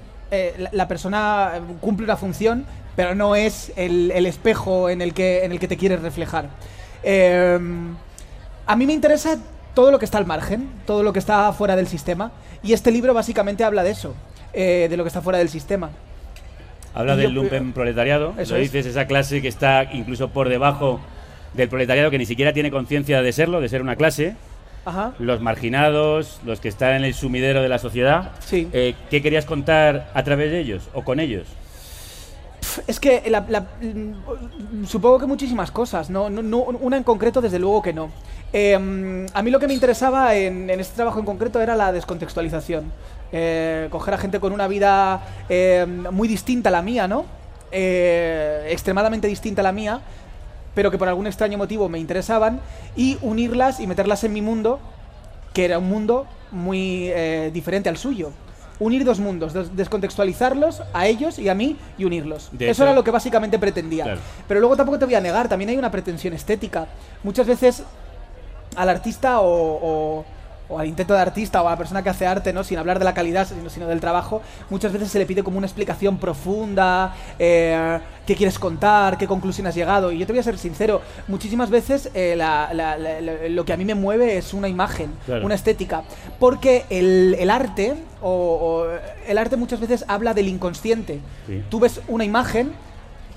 la, 0.60 0.70
la 0.72 0.88
persona 0.88 1.54
cumple 1.82 2.04
una 2.04 2.18
función, 2.18 2.66
pero 2.96 3.16
no 3.16 3.36
es 3.36 3.72
el, 3.78 4.12
el 4.12 4.26
espejo 4.26 4.90
en 4.90 5.02
el 5.02 5.14
que 5.14 5.44
en 5.44 5.52
el 5.52 5.60
que 5.60 5.68
te 5.68 5.78
quieres 5.78 6.02
reflejar. 6.02 6.50
Eh, 7.04 7.60
a 8.66 8.76
mí 8.76 8.86
me 8.86 8.94
interesa 8.94 9.38
todo 9.74 9.92
lo 9.92 10.00
que 10.00 10.06
está 10.06 10.18
al 10.18 10.26
margen, 10.26 10.70
todo 10.86 11.04
lo 11.04 11.14
que 11.14 11.20
está 11.20 11.54
fuera 11.54 11.76
del 11.76 11.88
sistema. 11.88 12.32
Y 12.64 12.74
este 12.74 12.92
libro 12.92 13.14
básicamente 13.14 13.64
habla 13.64 13.84
de 13.84 13.92
eso, 13.92 14.16
eh, 14.54 14.88
de 14.90 14.98
lo 14.98 15.04
que 15.04 15.08
está 15.10 15.22
fuera 15.22 15.40
del 15.40 15.50
sistema. 15.50 15.92
Habla 16.94 17.14
Y 17.14 17.18
del 17.18 17.28
yo- 17.34 17.42
lumpen 17.42 17.74
proletariado, 17.74 18.34
Eso 18.38 18.56
lo 18.56 18.62
es. 18.62 18.72
dices, 18.72 18.86
esa 18.88 19.06
clase 19.06 19.42
que 19.42 19.48
está 19.48 19.84
incluso 19.94 20.30
por 20.30 20.50
debajo 20.50 21.00
del 21.54 21.70
proletariado 21.70 22.10
que 22.12 22.18
ni 22.18 22.26
siquiera 22.26 22.54
tiene 22.54 22.72
conciencia 22.72 23.22
de 23.22 23.32
serlo, 23.32 23.62
de 23.62 23.70
ser 23.70 23.82
una 23.82 23.96
clase, 23.96 24.36
Ajá. 24.86 25.14
los 25.20 25.42
marginados, 25.42 26.40
los 26.46 26.60
que 26.60 26.70
están 26.70 26.96
en 26.96 27.04
el 27.06 27.14
sumidero 27.14 27.62
de 27.62 27.70
la 27.70 27.78
sociedad. 27.78 28.32
Sí. 28.40 28.68
Eh, 28.74 28.96
¿Qué 29.10 29.22
querías 29.22 29.46
contar 29.46 30.10
a 30.14 30.24
través 30.24 30.52
de 30.52 30.60
ellos 30.60 30.90
o 30.94 31.04
con 31.04 31.20
ellos? 31.20 31.46
Es 32.88 33.00
que 33.00 33.24
la- 33.30 33.46
la- 33.50 33.62
mm, 33.82 34.86
supongo 34.86 35.20
que 35.20 35.26
muchísimas 35.26 35.72
cosas, 35.72 36.10
no, 36.10 36.30
no, 36.30 36.58
una 36.60 36.98
en 36.98 37.04
concreto 37.04 37.42
desde 37.42 37.60
luego 37.60 37.82
que 37.82 37.94
no. 37.94 38.10
Eh, 38.54 39.26
a 39.34 39.42
mí 39.44 39.52
lo 39.52 39.60
que 39.60 39.68
me 39.68 39.74
interesaba 39.74 40.36
en, 40.36 40.70
este 40.70 40.96
trabajo 40.96 41.20
en 41.20 41.26
concreto 41.26 41.60
era 41.62 41.76
la 41.76 41.92
descontextualización. 41.92 42.92
Eh, 43.32 43.88
coger 43.92 44.14
a 44.14 44.18
gente 44.18 44.40
con 44.40 44.54
una 44.54 44.68
vida 44.68 45.22
eh, 45.50 45.86
muy 46.12 46.28
distinta 46.28 46.70
a 46.70 46.72
la 46.72 46.82
mía, 46.82 47.08
¿no? 47.08 47.26
Eh, 47.72 48.68
extremadamente 48.72 49.28
distinta 49.28 49.62
a 49.62 49.64
la 49.64 49.74
mía, 49.74 50.00
pero 50.74 50.92
que 50.92 50.98
por 50.98 51.10
algún 51.10 51.28
extraño 51.28 51.58
motivo 51.58 51.90
me 51.90 52.00
interesaban, 52.00 52.62
y 52.96 53.18
unirlas 53.22 53.80
y 53.82 53.88
meterlas 53.88 54.24
en 54.24 54.32
mi 54.32 54.42
mundo, 54.42 54.80
que 55.54 55.66
era 55.66 55.78
un 55.80 55.90
mundo 55.90 56.26
muy 56.52 57.10
eh, 57.14 57.52
diferente 57.54 57.90
al 57.90 57.98
suyo. 57.98 58.32
Unir 58.80 59.04
dos 59.04 59.20
mundos, 59.20 59.54
des- 59.54 59.76
descontextualizarlos 59.76 60.84
a 60.94 61.08
ellos 61.08 61.40
y 61.40 61.50
a 61.50 61.56
mí 61.56 61.78
y 61.98 62.06
unirlos. 62.06 62.50
De 62.52 62.66
Eso 62.70 62.84
hecho- 62.84 62.84
era 62.84 62.94
lo 62.94 63.04
que 63.04 63.12
básicamente 63.12 63.58
pretendía. 63.58 64.04
Claro. 64.04 64.20
Pero 64.48 64.60
luego 64.60 64.76
tampoco 64.78 65.00
te 65.00 65.06
voy 65.06 65.16
a 65.16 65.22
negar, 65.22 65.48
también 65.50 65.70
hay 65.70 65.78
una 65.78 65.90
pretensión 65.92 66.34
estética. 66.34 66.88
Muchas 67.24 67.48
veces 67.48 67.84
al 68.76 68.90
artista 68.90 69.40
o, 69.40 69.48
o- 70.20 70.26
o 70.70 70.80
al 70.80 70.88
intento 70.88 71.14
de 71.14 71.22
artista 71.22 71.62
o 71.62 71.68
a 71.68 71.72
la 71.72 71.78
persona 71.78 72.04
que 72.04 72.10
hace 72.10 72.28
arte, 72.28 72.52
¿no? 72.52 72.64
sin 72.64 72.78
hablar 72.78 73.00
de 73.00 73.06
la 73.06 73.14
calidad, 73.14 73.48
sino, 73.48 73.70
sino 73.70 73.88
del 73.88 74.00
trabajo, 74.02 74.42
muchas 74.70 74.92
veces 74.92 75.10
se 75.10 75.18
le 75.20 75.26
pide 75.26 75.42
como 75.44 75.58
una 75.58 75.68
explicación 75.68 76.18
profunda, 76.18 77.16
eh, 77.40 78.00
qué 78.26 78.36
quieres 78.36 78.60
contar, 78.60 79.18
qué 79.18 79.28
conclusión 79.28 79.66
has 79.68 79.76
llegado. 79.76 80.12
Y 80.12 80.18
yo 80.18 80.26
te 80.26 80.34
voy 80.34 80.40
a 80.40 80.44
ser 80.44 80.58
sincero, 80.58 81.02
muchísimas 81.30 81.70
veces 81.70 82.10
eh, 82.14 82.36
la- 82.36 82.70
la- 82.74 82.98
la- 82.98 83.22
la- 83.22 83.48
lo 83.50 83.64
que 83.66 83.72
a 83.74 83.78
mí 83.78 83.86
me 83.86 83.96
mueve 83.96 84.38
es 84.38 84.54
una 84.54 84.68
imagen, 84.68 85.12
Claro. 85.26 85.46
una 85.46 85.56
estética. 85.56 86.04
Porque 86.40 86.86
el, 86.90 87.36
el 87.40 87.50
arte, 87.50 87.96
o, 88.22 88.30
o 88.30 88.88
el 89.28 89.38
arte 89.38 89.56
muchas 89.56 89.80
veces 89.80 90.04
habla 90.08 90.34
del 90.34 90.48
inconsciente. 90.50 91.22
Sí. 91.48 91.64
Tú 91.70 91.80
ves 91.80 92.02
una 92.10 92.26
imagen, 92.26 92.74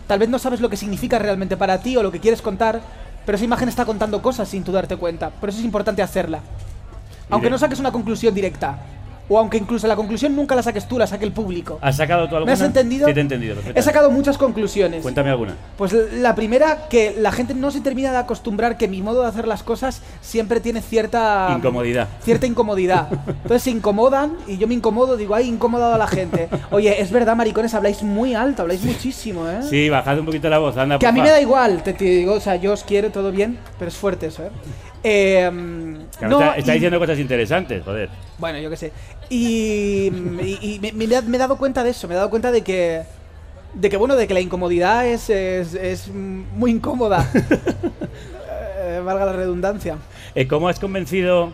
tal 0.09 0.19
vez 0.19 0.29
no 0.29 0.39
sabes 0.41 0.61
lo 0.61 0.69
que 0.69 0.77
significa 0.77 1.19
realmente 1.21 1.57
para 1.57 1.79
ti 1.81 1.97
o 1.97 2.03
lo 2.03 2.11
que 2.11 2.19
quieres 2.19 2.43
contar, 2.43 2.81
pero 3.25 3.37
esa 3.37 3.45
imagen 3.45 3.69
está 3.69 3.85
contando 3.85 4.21
cosas 4.23 4.49
sin 4.49 4.65
tú 4.65 4.73
darte 4.73 4.97
cuenta. 4.97 5.31
Por 5.31 5.49
eso 5.51 5.59
es 5.61 5.65
importante 5.65 6.03
hacerla. 6.03 6.41
Aunque 7.31 7.51
no 7.51 7.59
saques 7.59 7.79
una 7.79 7.93
conclusión 7.93 8.35
directa. 8.35 8.79
O 9.33 9.39
aunque 9.39 9.57
incluso 9.59 9.87
la 9.87 9.95
conclusión 9.95 10.35
nunca 10.35 10.57
la 10.57 10.63
saques 10.65 10.89
tú, 10.89 10.99
la 10.99 11.07
saque 11.07 11.25
el 11.25 11.31
público. 11.31 11.79
¿Has 11.81 11.99
sacado 11.99 12.29
tú 12.29 12.35
alguna? 12.35 12.47
¿Me 12.47 12.53
has 12.53 12.63
entendido? 12.63 13.07
Sí, 13.07 13.15
te 13.15 13.21
he 13.21 13.23
entendido. 13.23 13.55
He 13.73 13.81
sacado 13.81 14.11
muchas 14.11 14.37
conclusiones. 14.37 15.03
Cuéntame 15.03 15.31
alguna. 15.31 15.55
Pues 15.79 15.95
la 16.15 16.35
primera, 16.35 16.89
que 16.89 17.15
la 17.17 17.31
gente 17.31 17.55
no 17.55 17.71
se 17.71 17.81
termina 17.81 18.11
de 18.11 18.19
acostumbrar 18.19 18.77
que 18.77 18.89
mi 18.89 19.03
modo 19.03 19.23
de 19.23 19.29
hacer 19.29 19.47
las 19.47 19.63
cosas 19.63 20.03
siempre 20.21 20.59
tiene 20.59 20.83
cierta... 20.83 21.55
Incomodidad. 21.57 22.09
Cierta 22.25 22.47
incomodidad. 22.49 23.07
Entonces 23.29 23.63
se 23.63 23.71
incomodan 23.71 24.33
y 24.49 24.59
yo 24.59 24.67
me 24.67 24.75
incomodo, 24.75 25.17
digo, 25.17 25.37
ay, 25.37 25.47
incomodado 25.47 25.95
a 25.95 25.99
la 25.99 26.09
gente. 26.09 26.49
Oye, 26.73 27.01
es 27.01 27.13
verdad, 27.13 27.37
maricones, 27.37 27.73
habláis 27.75 28.03
muy 28.03 28.35
alto, 28.35 28.63
habláis 28.63 28.83
muchísimo, 28.83 29.49
¿eh? 29.49 29.61
Sí, 29.63 29.89
bajad 29.89 30.19
un 30.19 30.27
poquito 30.27 30.49
la 30.49 30.59
voz, 30.59 30.77
anda. 30.77 30.99
Que 30.99 31.07
a 31.07 31.13
mí 31.13 31.21
me 31.21 31.31
da 31.31 31.41
igual, 31.41 31.85
te, 31.85 31.93
te 31.93 32.05
digo, 32.05 32.33
o 32.35 32.41
sea, 32.41 32.57
yo 32.57 32.73
os 32.73 32.83
quiero 32.83 33.13
todo 33.13 33.31
bien, 33.31 33.61
pero 33.79 33.91
es 33.91 33.97
fuerte 33.97 34.27
eso, 34.27 34.43
¿eh? 34.43 34.51
Eh, 35.03 35.51
no, 35.53 36.07
está, 36.41 36.57
está 36.57 36.71
y- 36.73 36.75
diciendo 36.75 36.99
cosas 36.99 37.19
interesantes, 37.19 37.83
joder. 37.85 38.09
Bueno, 38.39 38.59
yo 38.59 38.69
qué 38.71 38.77
sé. 38.77 38.93
Y, 39.31 40.11
y- 40.43 40.59
y 40.61 40.79
me, 40.81 40.93
me 40.93 41.05
he- 41.15 41.23
me 41.23 41.37
he 41.37 41.39
dado 41.41 41.57
cuenta 41.57 41.83
de 41.83 41.91
eso, 41.91 42.07
me 42.09 42.15
he 42.15 42.17
dado 42.17 42.31
cuenta 42.31 42.51
de 42.53 42.63
que, 42.63 43.03
de 43.75 43.89
que 43.91 43.97
bueno, 43.97 44.17
de 44.17 44.27
que 44.27 44.35
la 44.35 44.41
incomodidad 44.41 45.07
es, 45.07 45.31
es, 45.31 45.75
es 45.75 46.09
muy 46.09 46.71
incómoda. 46.73 47.27
Eh, 48.83 49.01
valga 49.05 49.27
la 49.27 49.33
redundancia. 49.35 49.99
Eh, 50.35 50.47
¿Cómo 50.49 50.69
has 50.69 50.81
convencido 50.81 51.53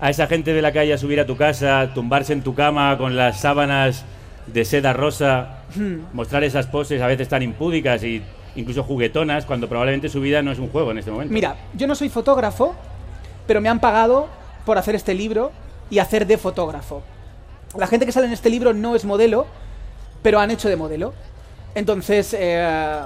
a 0.00 0.10
esa 0.10 0.26
gente 0.26 0.52
de 0.52 0.60
la 0.60 0.72
calle 0.72 0.92
a 0.92 0.98
subir 0.98 1.20
a 1.20 1.24
tu 1.26 1.36
casa, 1.36 1.92
tumbarse 1.94 2.32
en 2.32 2.42
tu 2.42 2.54
cama 2.54 2.98
con 2.98 3.16
las 3.16 3.40
sábanas 3.40 4.04
de 4.48 4.64
seda 4.64 4.92
rosa, 4.92 5.60
Hmm. 5.76 5.98
mostrar 6.12 6.44
esas 6.44 6.66
poses 6.66 7.00
a 7.02 7.06
veces 7.06 7.28
tan 7.28 7.42
impúdicas 7.42 8.02
y 8.04 8.22
incluso 8.56 8.82
juguetonas, 8.82 9.44
cuando 9.46 9.68
probablemente 9.68 10.08
su 10.08 10.20
vida 10.20 10.42
no 10.42 10.50
es 10.50 10.58
un 10.58 10.68
juego 10.68 10.90
en 10.90 10.98
este 10.98 11.10
momento? 11.10 11.32
Mira, 11.32 11.56
yo 11.74 11.86
no 11.86 11.94
soy 11.94 12.08
fotógrafo, 12.08 12.74
pero 13.46 13.60
me 13.60 13.68
han 13.68 13.80
pagado 13.80 14.28
por 14.64 14.78
hacer 14.78 14.94
este 14.94 15.14
libro 15.14 15.52
y 15.90 15.98
hacer 15.98 16.26
de 16.26 16.38
fotógrafo. 16.38 17.02
La 17.76 17.86
gente 17.86 18.06
que 18.06 18.12
sale 18.12 18.26
en 18.26 18.32
este 18.32 18.50
libro 18.50 18.72
no 18.72 18.96
es 18.96 19.04
modelo, 19.04 19.46
pero 20.22 20.40
han 20.40 20.50
hecho 20.50 20.68
de 20.68 20.76
modelo. 20.76 21.12
Entonces, 21.74 22.34
eh, 22.38 23.00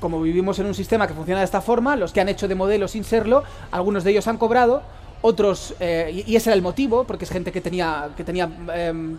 como 0.00 0.20
vivimos 0.20 0.58
en 0.58 0.66
un 0.66 0.74
sistema 0.74 1.06
que 1.06 1.14
funciona 1.14 1.40
de 1.40 1.44
esta 1.44 1.60
forma, 1.60 1.96
los 1.96 2.12
que 2.12 2.20
han 2.20 2.28
hecho 2.28 2.48
de 2.48 2.54
modelo 2.54 2.88
sin 2.88 3.04
serlo, 3.04 3.44
algunos 3.70 4.04
de 4.04 4.12
ellos 4.12 4.26
han 4.28 4.38
cobrado, 4.38 4.82
otros, 5.20 5.74
eh, 5.80 6.24
y, 6.26 6.36
ese 6.36 6.50
era 6.50 6.54
el 6.54 6.62
motivo, 6.62 7.04
porque 7.04 7.24
es 7.24 7.30
gente 7.30 7.52
que 7.52 7.60
tenía, 7.60 8.10
que 8.16 8.24
tenía 8.24 8.48
em, 8.74 9.18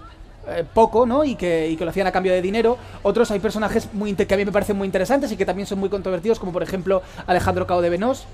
eh, 0.51 0.63
poco, 0.73 1.05
¿no? 1.05 1.23
Y 1.23 1.35
que, 1.35 1.69
y 1.69 1.75
que 1.77 1.83
lo 1.85 1.91
hacían 1.91 2.07
a 2.07 2.12
cambio 2.12 2.31
de 2.33 2.41
dinero. 2.41 2.77
Otros 3.03 3.29
hay 3.31 3.39
personajes 3.39 3.89
muy 3.93 4.13
que 4.15 4.33
a 4.33 4.38
mí 4.38 4.45
me 4.45 4.51
parecen 4.51 4.77
muy 4.77 4.85
interesantes 4.85 5.31
y 5.31 5.38
que 5.38 5.45
también 5.45 5.67
son 5.67 5.79
muy 5.79 5.89
controvertidos, 5.89 6.39
como 6.39 6.51
por 6.51 6.63
ejemplo 6.63 7.01
Alejandro 7.27 7.65
Cao 7.67 7.81
de 7.81 7.89
Venós, 7.89 8.25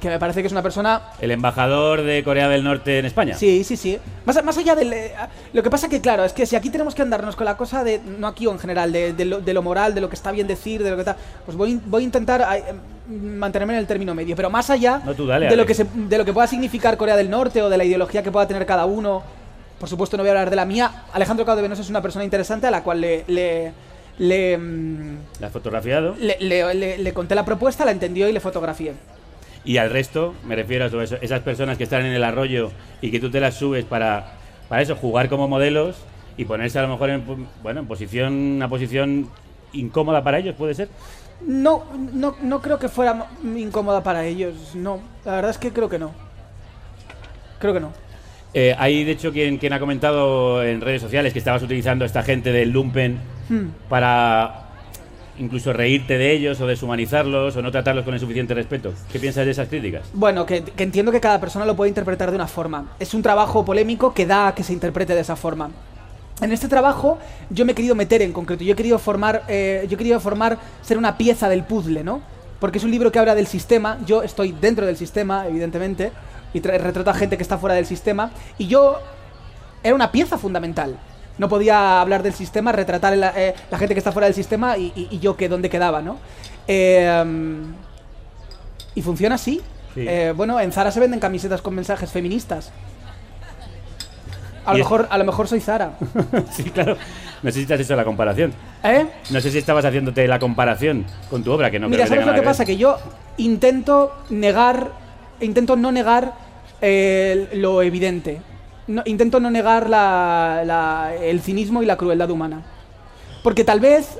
que 0.00 0.08
me 0.08 0.18
parece 0.18 0.40
que 0.42 0.46
es 0.46 0.52
una 0.52 0.62
persona 0.62 1.02
El 1.20 1.30
embajador 1.32 2.02
de 2.02 2.22
Corea 2.24 2.48
del 2.48 2.62
Norte 2.64 2.98
en 3.00 3.04
España. 3.06 3.34
Sí, 3.34 3.64
sí, 3.64 3.76
sí. 3.76 3.98
Más, 4.24 4.42
más 4.44 4.56
allá 4.56 4.74
del... 4.74 4.92
eh, 4.92 5.12
lo 5.52 5.62
que 5.62 5.70
pasa 5.70 5.88
que, 5.88 6.00
claro, 6.00 6.24
es 6.24 6.32
que 6.32 6.46
si 6.46 6.54
aquí 6.56 6.70
tenemos 6.70 6.94
que 6.94 7.02
andarnos 7.02 7.34
con 7.36 7.44
la 7.44 7.56
cosa 7.56 7.82
de... 7.84 8.00
No 8.18 8.28
aquí 8.28 8.46
o 8.46 8.52
en 8.52 8.58
general, 8.58 8.92
de, 8.92 9.12
de 9.12 9.24
lo, 9.24 9.40
de 9.40 9.52
lo 9.52 9.60
moral, 9.62 9.94
de 9.94 10.00
lo 10.00 10.08
que 10.08 10.14
está 10.14 10.30
bien 10.32 10.46
decir, 10.46 10.82
de 10.82 10.90
lo 10.90 10.96
que 10.96 11.04
tal... 11.04 11.16
Pues 11.44 11.56
voy, 11.56 11.80
voy 11.84 12.02
a 12.02 12.06
intentar 12.06 12.46
em, 13.10 13.38
mantenerme 13.38 13.74
en 13.74 13.80
el 13.80 13.86
término 13.86 14.14
medio. 14.14 14.36
Pero 14.36 14.50
más 14.50 14.70
allá 14.70 15.02
No, 15.04 15.12
dale, 15.26 15.48
de, 15.48 15.56
lo 15.56 15.66
que 15.66 15.74
se- 15.74 15.84
de 15.92 16.16
lo 16.18 16.24
que 16.24 16.32
pueda 16.32 16.46
significar 16.46 16.96
Corea 16.96 17.16
del 17.16 17.28
Norte 17.28 17.60
o 17.60 17.68
de 17.68 17.76
la 17.76 17.84
ideología 17.84 18.22
que 18.22 18.30
pueda 18.30 18.46
tener 18.46 18.64
cada 18.66 18.86
uno... 18.86 19.22
Por 19.82 19.88
supuesto 19.88 20.16
no 20.16 20.22
voy 20.22 20.28
a 20.28 20.32
hablar 20.34 20.48
de 20.48 20.54
la 20.54 20.64
mía. 20.64 21.06
Alejandro 21.12 21.44
Cao 21.44 21.56
de 21.56 21.62
Venós 21.62 21.80
es 21.80 21.90
una 21.90 22.00
persona 22.00 22.24
interesante 22.24 22.68
a 22.68 22.70
la 22.70 22.84
cual 22.84 23.00
le... 23.00 23.24
le 23.26 23.72
le, 24.18 24.56
mm, 24.56 25.16
¿La 25.40 25.48
has 25.48 25.52
fotografiado? 25.52 26.14
le, 26.20 26.36
le- 26.38 26.72
le- 26.74 26.98
le 26.98 27.12
conté 27.12 27.34
la 27.34 27.44
propuesta, 27.44 27.84
la 27.84 27.90
entendió 27.90 28.28
y 28.28 28.32
le 28.32 28.38
fotografié. 28.38 28.92
Y 29.64 29.78
al 29.78 29.90
resto, 29.90 30.34
me 30.44 30.54
refiero 30.54 30.84
a 30.84 30.88
todo 30.90 31.02
eso, 31.02 31.16
esas 31.20 31.40
personas 31.40 31.78
que 31.78 31.82
están 31.82 32.04
en 32.06 32.12
el 32.12 32.22
arroyo 32.22 32.70
y 33.00 33.10
que 33.10 33.18
tú 33.18 33.28
te 33.28 33.40
las 33.40 33.54
subes 33.54 33.84
para, 33.84 34.34
para 34.68 34.82
eso, 34.82 34.94
jugar 34.94 35.28
como 35.28 35.48
modelos 35.48 35.96
y 36.36 36.44
ponerse 36.44 36.78
a 36.78 36.82
lo 36.82 36.88
mejor 36.88 37.10
en, 37.10 37.24
bueno, 37.64 37.80
en 37.80 37.86
posición, 37.88 38.32
una 38.34 38.68
posición 38.68 39.28
incómoda 39.72 40.22
para 40.22 40.38
ellos, 40.38 40.54
¿puede 40.56 40.74
ser? 40.74 40.90
No, 41.44 41.82
no, 42.12 42.36
no 42.40 42.62
creo 42.62 42.78
que 42.78 42.88
fuera 42.88 43.26
incómoda 43.42 44.04
para 44.04 44.24
ellos, 44.26 44.76
no. 44.76 45.00
La 45.24 45.32
verdad 45.32 45.50
es 45.50 45.58
que 45.58 45.72
creo 45.72 45.88
que 45.88 45.98
no. 45.98 46.12
Creo 47.58 47.72
que 47.74 47.80
no. 47.80 47.92
Eh, 48.54 48.74
hay, 48.78 49.04
de 49.04 49.12
hecho, 49.12 49.32
quien, 49.32 49.58
quien 49.58 49.72
ha 49.72 49.80
comentado 49.80 50.62
en 50.62 50.80
redes 50.80 51.00
sociales 51.00 51.32
que 51.32 51.38
estabas 51.38 51.62
utilizando 51.62 52.04
a 52.04 52.06
esta 52.06 52.22
gente 52.22 52.52
del 52.52 52.70
lumpen 52.70 53.18
Hmm. 53.48 53.68
para 53.88 54.60
incluso 55.38 55.72
reírte 55.72 56.16
de 56.16 56.32
ellos 56.32 56.60
o 56.60 56.66
deshumanizarlos 56.66 57.56
o 57.56 57.62
no 57.62 57.70
tratarlos 57.70 58.04
con 58.04 58.14
el 58.14 58.20
suficiente 58.20 58.54
respeto. 58.54 58.92
¿Qué 59.10 59.18
piensas 59.18 59.44
de 59.44 59.50
esas 59.50 59.68
críticas? 59.68 60.02
Bueno, 60.12 60.46
que, 60.46 60.62
que 60.62 60.82
entiendo 60.82 61.10
que 61.10 61.20
cada 61.20 61.40
persona 61.40 61.64
lo 61.64 61.74
puede 61.74 61.88
interpretar 61.88 62.30
de 62.30 62.36
una 62.36 62.46
forma. 62.46 62.92
Es 63.00 63.14
un 63.14 63.22
trabajo 63.22 63.64
polémico 63.64 64.14
que 64.14 64.26
da 64.26 64.48
a 64.48 64.54
que 64.54 64.62
se 64.62 64.72
interprete 64.72 65.14
de 65.14 65.20
esa 65.20 65.36
forma. 65.36 65.70
En 66.40 66.52
este 66.52 66.68
trabajo 66.68 67.18
yo 67.50 67.64
me 67.64 67.72
he 67.72 67.74
querido 67.74 67.94
meter 67.94 68.22
en 68.22 68.32
concreto, 68.32 68.64
yo 68.64 68.72
he 68.72 68.76
querido 68.76 68.98
formar, 68.98 69.42
eh, 69.48 69.86
yo 69.88 69.94
he 69.94 69.98
querido 69.98 70.20
formar, 70.20 70.58
ser 70.82 70.98
una 70.98 71.16
pieza 71.16 71.48
del 71.48 71.64
puzzle, 71.64 72.04
¿no? 72.04 72.20
Porque 72.60 72.78
es 72.78 72.84
un 72.84 72.90
libro 72.90 73.10
que 73.10 73.18
habla 73.18 73.34
del 73.34 73.46
sistema, 73.46 73.98
yo 74.06 74.22
estoy 74.22 74.52
dentro 74.52 74.86
del 74.86 74.96
sistema, 74.96 75.46
evidentemente, 75.48 76.12
y 76.52 76.60
tra- 76.60 76.78
retrata 76.78 77.14
gente 77.14 77.36
que 77.36 77.42
está 77.42 77.58
fuera 77.58 77.74
del 77.74 77.86
sistema, 77.86 78.30
y 78.58 78.66
yo 78.68 78.98
era 79.82 79.94
una 79.94 80.12
pieza 80.12 80.38
fundamental. 80.38 80.96
No 81.38 81.48
podía 81.48 82.00
hablar 82.00 82.22
del 82.22 82.34
sistema, 82.34 82.72
retratar 82.72 83.16
la, 83.16 83.32
eh, 83.36 83.54
la 83.70 83.78
gente 83.78 83.94
que 83.94 83.98
está 83.98 84.12
fuera 84.12 84.26
del 84.26 84.34
sistema 84.34 84.76
y, 84.76 84.92
y- 84.94 85.08
y 85.10 85.18
yo 85.18 85.36
que 85.36 85.48
dónde 85.48 85.70
quedaba, 85.70 86.02
¿no? 86.02 86.18
Eh, 86.68 87.24
y 88.94 89.02
funciona 89.02 89.36
así. 89.36 89.60
Sí. 89.94 90.04
Eh, 90.08 90.32
bueno, 90.36 90.60
en 90.60 90.72
Zara 90.72 90.90
se 90.90 91.00
venden 91.00 91.20
camisetas 91.20 91.60
con 91.62 91.74
mensajes 91.74 92.10
feministas. 92.10 92.70
A 94.64 94.72
lo, 94.72 94.78
mejor, 94.78 95.08
a 95.10 95.18
lo 95.18 95.24
mejor 95.24 95.48
soy 95.48 95.60
Zara. 95.60 95.92
sí, 96.52 96.64
claro. 96.64 96.96
No 97.42 97.50
sé 97.50 97.60
si 97.60 97.66
te 97.66 97.74
has 97.74 97.80
hecho 97.80 97.96
la 97.96 98.04
comparación. 98.04 98.52
¿Eh? 98.84 99.06
No 99.30 99.40
sé 99.40 99.50
si 99.50 99.58
estabas 99.58 99.84
haciéndote 99.84 100.28
la 100.28 100.38
comparación 100.38 101.04
con 101.28 101.42
tu 101.42 101.50
obra, 101.50 101.70
que 101.70 101.80
no 101.80 101.88
Mira, 101.88 102.04
creo 102.04 102.20
que 102.20 102.24
¿sabes 102.24 102.26
lo 102.36 102.40
que 102.40 102.46
pasa? 102.46 102.64
Que 102.64 102.76
yo 102.76 102.96
intento 103.38 104.12
negar, 104.30 104.92
intento 105.42 105.76
no 105.76 105.92
negar 105.92 106.32
eh, 106.80 107.48
lo 107.54 107.82
evidente. 107.82 108.40
No- 108.86 109.02
intento 109.04 109.38
no 109.40 109.50
negar 109.50 109.88
la- 109.90 110.62
la- 110.64 111.12
el 111.20 111.40
cinismo 111.40 111.82
y 111.82 111.86
la 111.86 111.96
crueldad 111.96 112.30
humana. 112.30 112.62
Porque 113.42 113.64
tal 113.64 113.80
vez, 113.80 114.18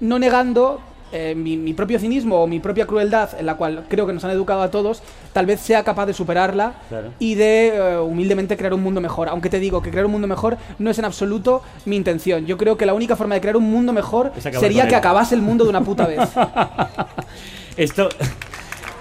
no 0.00 0.18
negando 0.18 0.80
eh, 1.12 1.34
mi, 1.36 1.56
mi 1.56 1.74
propio 1.74 1.98
cinismo 2.00 2.42
o 2.42 2.46
mi 2.48 2.58
propia 2.58 2.86
crueldad, 2.86 3.38
en 3.38 3.46
la 3.46 3.54
cual 3.56 3.84
creo 3.88 4.04
que 4.04 4.12
nos 4.12 4.24
han 4.24 4.32
educado 4.32 4.62
a 4.62 4.70
todos, 4.72 5.00
tal 5.32 5.46
vez 5.46 5.60
sea 5.60 5.84
capaz 5.84 6.06
de 6.06 6.12
superarla 6.12 6.72
Claro. 6.88 7.12
y 7.20 7.36
de 7.36 7.68
eh, 7.68 7.98
humildemente 8.00 8.56
crear 8.56 8.74
un 8.74 8.82
mundo 8.82 9.00
mejor. 9.00 9.28
Aunque 9.28 9.48
te 9.48 9.60
digo 9.60 9.80
que 9.80 9.90
crear 9.92 10.06
un 10.06 10.12
mundo 10.12 10.26
mejor 10.26 10.56
no 10.80 10.90
es 10.90 10.98
en 10.98 11.04
absoluto 11.04 11.62
mi 11.84 11.94
intención. 11.96 12.46
Yo 12.46 12.56
creo 12.58 12.76
que 12.76 12.84
la 12.86 12.94
única 12.94 13.14
forma 13.14 13.34
de 13.36 13.40
crear 13.42 13.56
un 13.56 13.70
mundo 13.70 13.92
mejor 13.92 14.32
sería 14.58 14.88
que 14.88 14.96
acabase 14.96 15.34
el 15.36 15.42
mundo 15.42 15.62
de 15.64 15.70
una 15.70 15.82
puta 15.82 16.06
vez. 16.06 16.18
Esto, 17.76 18.08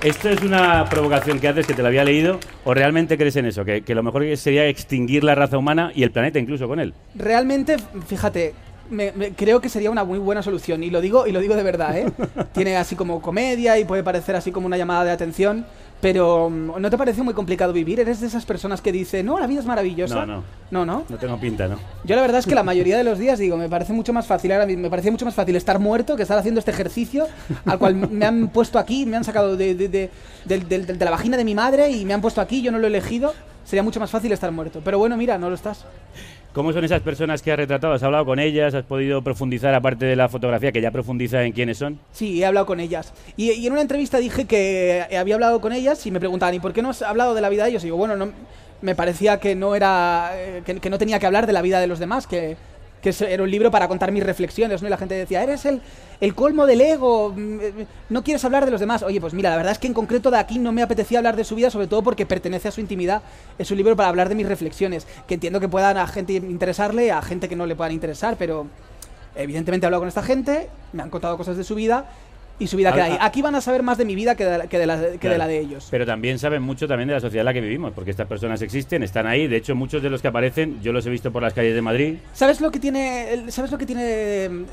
esto 0.04 0.30
es 0.30 0.42
una 0.42 0.86
provocación 0.89 1.39
que 1.39 1.48
haces 1.48 1.66
que 1.66 1.74
te 1.74 1.82
lo 1.82 1.88
había 1.88 2.04
leído. 2.04 2.39
¿O 2.66 2.74
realmente 2.74 3.18
crees 3.18 3.36
en 3.38 3.46
eso? 3.46 3.63
Que, 3.66 3.82
que 3.82 3.96
lo 3.96 4.04
mejor 4.04 4.26
sería 4.38 4.68
extinguir 4.68 5.24
la 5.24 5.36
raza 5.36 5.58
humana 5.58 5.92
y 5.96 6.04
el 6.04 6.12
planeta 6.12 6.39
incluso 6.39 6.68
con 6.68 6.80
él. 6.80 6.94
Realmente, 7.16 7.78
fíjate, 8.08 8.54
me- 8.89 9.12
me- 9.13 9.32
creo 9.32 9.62
que 9.62 9.70
sería 9.70 9.89
una 9.89 10.04
muy 10.04 10.20
buena 10.20 10.42
solución 10.44 10.84
y 10.84 10.89
lo 10.89 11.00
digo 11.02 11.26
y 11.26 11.32
lo 11.32 11.39
digo 11.39 11.56
de 11.56 11.63
verdad, 11.63 11.98
¿eh? 11.98 12.12
Tiene 12.54 12.76
así 12.76 12.96
como 12.96 13.22
comedia 13.22 13.80
y 13.80 13.86
puede 13.86 14.04
parecer 14.04 14.36
así 14.36 14.52
como 14.52 14.68
una 14.68 14.78
llamada 14.78 15.06
de 15.06 15.12
atención, 15.12 15.66
pero 16.04 16.50
mm, 16.50 16.80
¿no 16.82 16.89
te 16.92 16.98
parece 16.98 17.24
muy 17.24 17.34
complicado 17.34 17.72
vivir? 17.74 18.00
¿Eres 18.00 18.20
de 18.20 18.28
esas 18.28 18.46
personas 18.46 18.82
que 18.82 18.92
dice, 18.92 19.24
"No, 19.24 19.39
la 19.39 19.48
vida 19.48 19.62
es 19.62 19.66
maravillosa"? 19.66 20.13
No, 20.26 20.26
no. 20.26 20.44
No, 20.70 20.86
no. 20.86 21.04
No 21.08 21.18
tengo 21.18 21.39
pinta, 21.39 21.68
¿no? 21.68 21.78
Yo 22.04 22.16
la 22.16 22.22
verdad 22.22 22.39
es 22.39 22.46
que 22.46 22.54
la 22.56 22.63
mayoría 22.72 22.98
de 22.98 23.04
los 23.04 23.18
días 23.18 23.39
digo, 23.39 23.56
me 23.58 23.70
parece 23.70 23.94
mucho 23.94 24.12
más 24.13 24.28
fácil 24.28 24.52
ahora 24.52 24.66
me 24.68 24.89
parecía 24.89 25.12
mucho 25.12 25.26
más 25.26 25.34
fácil 25.34 25.56
estar 25.56 25.80
muerto 25.80 26.16
que 26.16 26.24
estar 26.24 26.38
haciendo 26.38 26.60
este 26.60 26.72
ejercicio 26.72 27.26
al 27.66 27.80
cual 27.80 27.96
me 27.96 28.26
han 28.26 28.50
puesto 28.50 28.78
aquí, 28.78 29.06
me 29.06 29.16
han 29.18 29.24
sacado 29.24 29.56
de, 29.58 29.74
de- 29.76 29.88
de- 29.88 30.10
de 30.46 31.06
la 31.06 31.12
vagina 31.12 31.38
de 31.38 31.46
mi 31.46 31.56
madre 31.56 31.89
y 31.89 32.04
me 32.06 32.13
han 32.13 32.22
puesto 32.22 32.42
aquí, 32.42 32.62
yo 32.62 32.72
no 32.72 32.78
lo 32.80 32.86
he 32.86 32.89
elegido. 32.89 33.34
Sería 33.66 33.82
mucho 33.82 34.02
más 34.02 34.12
fácil 34.12 34.30
estar 34.34 34.52
muerto. 34.52 34.82
Pero 34.84 35.00
bueno, 35.00 35.16
mira, 35.16 35.38
no 35.38 35.48
lo 35.50 35.56
estás. 35.56 35.86
¿Cómo 36.54 36.72
son 36.72 36.84
esas 36.84 37.02
personas 37.02 37.42
que 37.42 37.52
has 37.52 37.58
retratado? 37.58 37.94
¿Has 37.94 38.04
hablado 38.04 38.26
con 38.26 38.38
ellas? 38.38 38.76
¿Has 38.76 38.84
podido 38.84 39.24
profundizar, 39.24 39.74
aparte 39.74 40.06
de 40.06 40.16
la 40.16 40.30
fotografía, 40.30 40.72
que 40.72 40.82
ya 40.82 40.92
profundiza 40.92 41.44
en 41.44 41.52
quiénes 41.52 41.80
son? 41.80 42.00
Sí, 42.12 42.42
he 42.42 42.46
hablado 42.46 42.68
con 42.68 42.80
ellas. 42.80 43.12
Y, 43.36 43.66
en 43.66 43.72
una 43.72 43.82
entrevista 43.82 44.20
dije 44.20 44.46
que 44.46 45.04
había 45.18 45.34
hablado 45.34 45.62
con 45.62 45.74
ellas 45.74 46.06
y 46.06 46.12
me 46.12 46.20
preguntaban, 46.20 46.54
¿y 46.54 46.60
por 46.60 46.72
qué 46.72 46.84
no 46.84 46.92
has 46.92 47.02
hablado 47.02 47.34
de 47.34 47.42
la 47.42 47.50
vida 47.50 47.63
de 47.63 47.72
ellos? 47.72 47.84
Y 47.84 47.88
digo, 47.88 47.98
bueno, 47.98 48.16
no, 48.16 48.32
me 48.84 48.94
parecía 48.94 49.39
que 49.39 49.56
no 49.56 49.74
era 49.76 50.30
eh, 50.36 50.62
que 50.63 50.89
no 50.92 51.00
tenía 51.00 51.18
que 51.18 51.26
hablar 51.26 51.48
de 51.48 51.54
la 51.54 51.63
vida 51.63 51.80
de 51.80 51.88
los 51.88 51.98
demás, 51.98 52.28
que, 52.28 52.56
que 53.04 53.13
era 53.28 53.44
un 53.44 53.52
libro 53.52 53.70
para 53.70 53.88
contar 53.89 54.12
mis 54.13 54.24
reflexiones, 54.24 54.82
¿no? 54.82 54.88
Y 54.88 54.89
la 54.89 54.98
gente 54.98 55.13
decía, 55.13 55.44
eres 55.44 55.66
el, 55.66 55.82
el 56.22 56.34
colmo 56.34 56.66
del 56.66 56.80
ego, 56.80 57.34
mm, 57.36 57.60
eh, 57.62 57.88
no 58.10 58.24
quieres 58.24 58.44
hablar 58.46 58.63
de 58.63 58.72
los 58.72 58.80
demás. 58.80 59.04
Oye, 59.04 59.20
pues 59.20 59.34
mira, 59.34 59.50
la 59.50 59.58
verdad 59.58 59.74
es 59.74 59.78
que 59.78 59.88
en 59.88 59.94
concreto 59.94 60.32
de 60.32 60.38
aquí 60.38 60.58
no 60.58 60.72
me 60.72 60.82
apetecía 60.82 61.20
hablar 61.20 61.36
de 61.36 61.44
su 61.44 61.54
vida, 61.54 61.70
sobre 61.70 61.88
todo 61.88 62.02
porque 62.02 62.26
pertenece 62.26 62.70
a 62.70 62.72
su 62.72 62.80
intimidad. 62.80 63.22
Es 63.60 63.70
un 63.72 63.78
libro 63.78 63.96
para 63.98 64.08
hablar 64.08 64.30
de 64.30 64.36
mis 64.36 64.48
reflexiones, 64.48 65.06
que 65.28 65.34
entiendo 65.34 65.60
que 65.60 65.68
puedan 65.68 65.98
a 65.98 66.08
gente 66.08 66.34
interesarle, 66.34 67.12
a 67.12 67.22
gente 67.22 67.50
que 67.50 67.58
no 67.58 67.66
le 67.66 67.76
puedan 67.76 67.92
interesar, 67.92 68.38
pero 68.39 68.68
evidentemente 69.36 69.86
he 69.86 69.88
hablado 69.88 70.02
con 70.02 70.08
esta 70.08 70.24
gente, 70.24 70.70
me 70.94 71.04
han 71.04 71.10
contado 71.10 71.38
cosas 71.38 71.58
de 71.58 71.66
su 71.66 71.76
vida 71.76 72.06
y 72.60 72.68
su 72.68 72.78
vida 72.78 72.94
queda 72.94 73.06
ahí. 73.06 73.18
ah. 73.20 73.26
Aquí 73.26 73.42
van 73.42 73.56
a 73.56 73.62
saber 73.62 73.82
más 73.84 73.98
de 73.98 74.06
mi 74.06 74.16
vida 74.16 74.36
que 74.36 74.46
de 74.46 74.58
la, 74.58 74.68
que 74.68 74.78
de 74.78 74.86
la, 74.86 74.98
que 74.98 75.10
de, 75.12 75.18
Claro. 75.20 75.38
la 75.39 75.48
de 75.48 75.60
ellos. 75.60 75.88
Pero 75.89 76.06
también 76.06 76.38
saben 76.39 76.62
mucho 76.62 76.88
también 76.88 77.08
de 77.08 77.16
la 77.16 77.20
sociedad 77.20 77.42
en 77.42 77.46
la 77.46 77.54
que 77.54 77.62
vivimos, 77.62 77.92
porque 77.94 78.12
estas 78.12 78.28
personas 78.28 78.62
existen, 78.62 79.02
están 79.04 79.26
ahí. 79.28 79.48
De 79.48 79.58
hecho, 79.58 79.76
muchos 79.76 80.02
de 80.04 80.10
los 80.10 80.22
que 80.22 80.28
aparecen, 80.28 80.80
yo 80.82 80.94
los 80.94 81.06
he 81.06 81.10
visto 81.10 81.32
por 81.32 81.42
las 81.42 81.54
calles 81.54 81.74
de 81.76 81.82
Madrid. 81.82 82.16
¿Sabes 82.34 82.62
lo 82.62 82.72
que 82.72 82.80
tiene 82.80 83.46
sabes 83.50 83.72
lo 83.72 83.78
que 83.78 83.86
tiene 83.86 84.04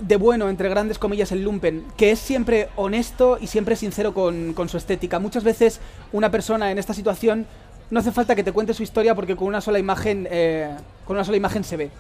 de 0.00 0.16
bueno 0.16 0.48
entre 0.50 0.68
grandes 0.68 0.98
comillas 0.98 1.32
el 1.32 1.42
lumpen? 1.42 1.84
Que 1.96 2.10
es 2.12 2.18
siempre 2.18 2.68
honesto 2.76 3.38
y 3.40 3.46
siempre 3.46 3.76
sincero 3.76 4.12
con, 4.14 4.52
con 4.54 4.68
su 4.68 4.76
estética. 4.76 5.18
Muchas 5.18 5.42
veces 5.42 5.80
una 6.12 6.30
persona 6.30 6.70
en 6.70 6.78
esta 6.78 6.92
situación 6.94 7.46
no 7.90 7.98
hace 8.00 8.12
falta 8.12 8.36
que 8.36 8.44
te 8.44 8.52
cuente 8.52 8.72
su 8.74 8.82
historia 8.84 9.14
porque 9.14 9.34
con 9.34 9.48
una 9.48 9.60
sola 9.60 9.78
imagen 9.78 10.28
eh, 10.30 10.68
con 11.06 11.16
una 11.16 11.24
sola 11.24 11.36
imagen 11.38 11.64
se 11.64 11.76
ve. 11.76 11.90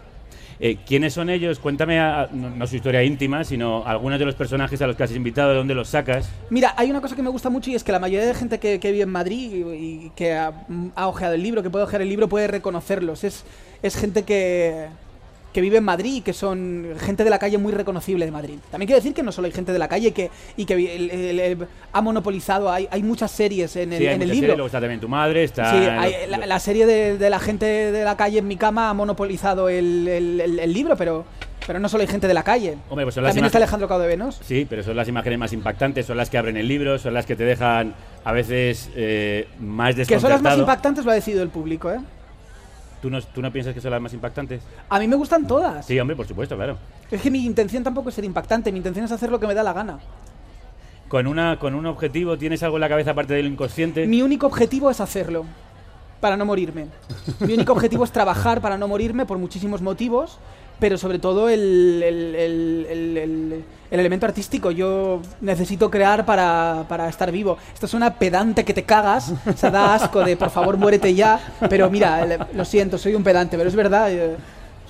Eh, 0.62 0.76
¿Quiénes 0.86 1.14
son 1.14 1.30
ellos? 1.30 1.58
Cuéntame, 1.58 1.98
no, 2.32 2.66
su 2.66 2.76
historia 2.76 3.02
íntima, 3.02 3.44
sino 3.44 3.82
algunos 3.86 4.18
de 4.18 4.26
los 4.26 4.34
personajes 4.34 4.82
a 4.82 4.86
los 4.86 4.94
que 4.94 5.04
has 5.04 5.12
invitado, 5.12 5.50
de 5.50 5.56
dónde 5.56 5.74
los 5.74 5.88
sacas. 5.88 6.28
Mira, 6.50 6.74
hay 6.76 6.90
una 6.90 7.00
cosa 7.00 7.16
que 7.16 7.22
me 7.22 7.30
gusta 7.30 7.48
mucho 7.48 7.70
y 7.70 7.74
es 7.74 7.82
que 7.82 7.92
la 7.92 7.98
mayoría 7.98 8.26
de 8.26 8.34
gente 8.34 8.58
que, 8.58 8.78
que 8.78 8.92
vive 8.92 9.04
en 9.04 9.10
Madrid 9.10 9.52
y, 9.54 9.74
y 9.74 10.12
que 10.14 10.34
ha, 10.34 10.52
ha 10.94 11.08
ojeado 11.08 11.34
el 11.34 11.42
libro, 11.42 11.62
que 11.62 11.70
puede 11.70 11.84
ojear 11.84 12.02
el 12.02 12.10
libro, 12.10 12.28
puede 12.28 12.46
reconocerlos. 12.46 13.24
Es, 13.24 13.44
es 13.82 13.96
gente 13.96 14.24
que, 14.24 14.88
que 15.52 15.60
vive 15.60 15.78
en 15.78 15.84
Madrid 15.84 16.14
y 16.16 16.20
que 16.20 16.32
son 16.32 16.86
gente 17.00 17.24
de 17.24 17.30
la 17.30 17.38
calle 17.40 17.58
muy 17.58 17.72
reconocible 17.72 18.24
de 18.24 18.30
Madrid. 18.30 18.58
También 18.70 18.86
quiero 18.86 18.98
decir 19.00 19.12
que 19.14 19.22
no 19.24 19.32
solo 19.32 19.46
hay 19.46 19.52
gente 19.52 19.72
de 19.72 19.78
la 19.80 19.88
calle 19.88 20.12
que, 20.12 20.30
y 20.56 20.64
que 20.64 20.74
el- 20.74 21.10
el- 21.10 21.40
el- 21.40 21.66
ha 21.92 22.00
monopolizado, 22.00 22.70
hay, 22.70 22.86
hay 22.90 23.02
muchas 23.02 23.32
series 23.32 23.74
en 23.74 23.92
el, 23.92 23.98
Sí, 23.98 24.06
hay 24.06 24.14
en 24.14 24.22
el 24.22 24.28
muchas 24.28 24.34
libro. 24.36 24.46
series, 24.46 24.56
luego 24.58 24.66
está 24.66 24.80
también 24.80 25.00
tu 25.00 25.08
madre, 25.08 25.42
está... 25.44 25.70
Sí, 25.72 25.76
hay- 25.78 26.28
la, 26.46 26.58
serie 26.60 26.86
de, 26.86 27.18
de 27.18 27.30
la 27.30 27.40
gente 27.40 27.66
de 27.66 28.04
la 28.04 28.16
calle 28.16 28.38
en 28.38 28.46
mi 28.46 28.56
cama 28.56 28.90
ha 28.90 28.94
monopolizado 28.94 29.68
el, 29.68 30.04
libro, 30.72 30.96
pero, 30.96 31.24
pero 31.66 31.80
no 31.80 31.88
solo 31.88 32.02
hay 32.02 32.08
gente 32.08 32.28
de 32.28 32.34
la 32.34 32.44
calle. 32.44 32.76
Hombre, 32.88 33.04
pues 33.06 33.16
son 33.16 33.24
las 33.24 33.30
También 33.32 33.46
está 33.46 33.58
Alejandro 33.58 33.88
Caudevenos. 33.88 34.40
Sí, 34.44 34.66
pero 34.70 34.84
son 34.84 34.94
las 34.96 35.08
imágenes 35.08 35.38
más 35.38 35.52
impactantes, 35.52 36.06
son 36.06 36.16
las 36.16 36.30
que 36.30 36.38
abren 36.38 36.56
el 36.58 36.68
libro, 36.68 36.96
son 36.98 37.12
las 37.12 37.26
que 37.26 37.34
te 37.34 37.42
dejan 37.44 37.94
a 38.22 38.30
veces 38.32 38.88
eh, 38.94 39.48
más 39.58 39.96
Que 39.96 40.04
son 40.04 40.14
las 40.14 40.22
más 40.22 40.30
desconcertado. 40.30 40.60
impactantes 40.60 41.04
lo 41.04 41.10
ha 41.10 41.14
decidido 41.14 41.42
el 41.42 41.48
público, 41.48 41.90
¿eh? 41.90 41.98
¿Tú 43.00 43.08
no, 43.08 43.20
¿Tú 43.22 43.40
no 43.40 43.50
piensas 43.50 43.74
que 43.74 43.80
son 43.80 43.90
las 43.90 44.00
más 44.00 44.12
impactantes? 44.12 44.62
A 44.88 44.98
mí 44.98 45.08
me 45.08 45.16
gustan 45.16 45.46
todas. 45.46 45.86
Sí, 45.86 45.98
hombre, 45.98 46.16
por 46.16 46.26
supuesto, 46.26 46.56
claro. 46.56 46.76
Es 47.10 47.20
que 47.22 47.30
mi 47.30 47.44
intención 47.44 47.82
tampoco 47.82 48.10
es 48.10 48.14
ser 48.14 48.24
impactante, 48.24 48.70
mi 48.70 48.78
intención 48.78 49.04
es 49.06 49.12
hacer 49.12 49.30
lo 49.30 49.40
que 49.40 49.46
me 49.46 49.54
da 49.54 49.62
la 49.62 49.72
gana. 49.72 49.98
Con, 51.08 51.26
una, 51.26 51.58
con 51.58 51.74
un 51.74 51.86
objetivo, 51.86 52.38
¿tienes 52.38 52.62
algo 52.62 52.76
en 52.76 52.82
la 52.82 52.88
cabeza 52.88 53.12
aparte 53.12 53.34
del 53.34 53.46
inconsciente? 53.46 54.06
Mi 54.06 54.22
único 54.22 54.46
objetivo 54.46 54.90
es 54.90 55.00
hacerlo, 55.00 55.44
para 56.20 56.36
no 56.36 56.44
morirme. 56.44 56.86
Mi 57.40 57.54
único 57.54 57.72
objetivo 57.72 58.04
es 58.04 58.12
trabajar 58.12 58.60
para 58.60 58.78
no 58.78 58.86
morirme 58.86 59.26
por 59.26 59.38
muchísimos 59.38 59.82
motivos, 59.82 60.38
pero 60.80 60.98
sobre 60.98 61.18
todo 61.18 61.48
el, 61.48 62.02
el- 62.02 62.34
el- 62.34 62.86
el- 62.90 63.16
el- 63.18 63.64
el 63.90 64.00
elemento 64.00 64.24
artístico. 64.26 64.70
Yo 64.70 65.20
necesito 65.40 65.90
crear 65.90 66.24
para, 66.24 66.84
para 66.88 67.08
estar 67.08 67.30
vivo. 67.30 67.58
Esto 67.74 67.86
suena 67.86 68.14
pedante 68.14 68.64
que 68.64 68.72
te 68.74 68.84
cagas, 68.84 69.32
o 69.46 69.52
sea, 69.56 69.70
da 69.70 69.94
asco 69.94 70.20
de 70.24 70.36
por 70.36 70.50
favor 70.50 70.76
muérete 70.76 71.12
ya, 71.14 71.38
pero 71.68 71.90
mira, 71.90 72.48
lo 72.54 72.64
siento, 72.64 72.98
soy 72.98 73.14
un 73.14 73.22
pedante, 73.24 73.56
pero 73.56 73.68
es 73.68 73.76
verdad. 73.76 74.10
eh, 74.12 74.36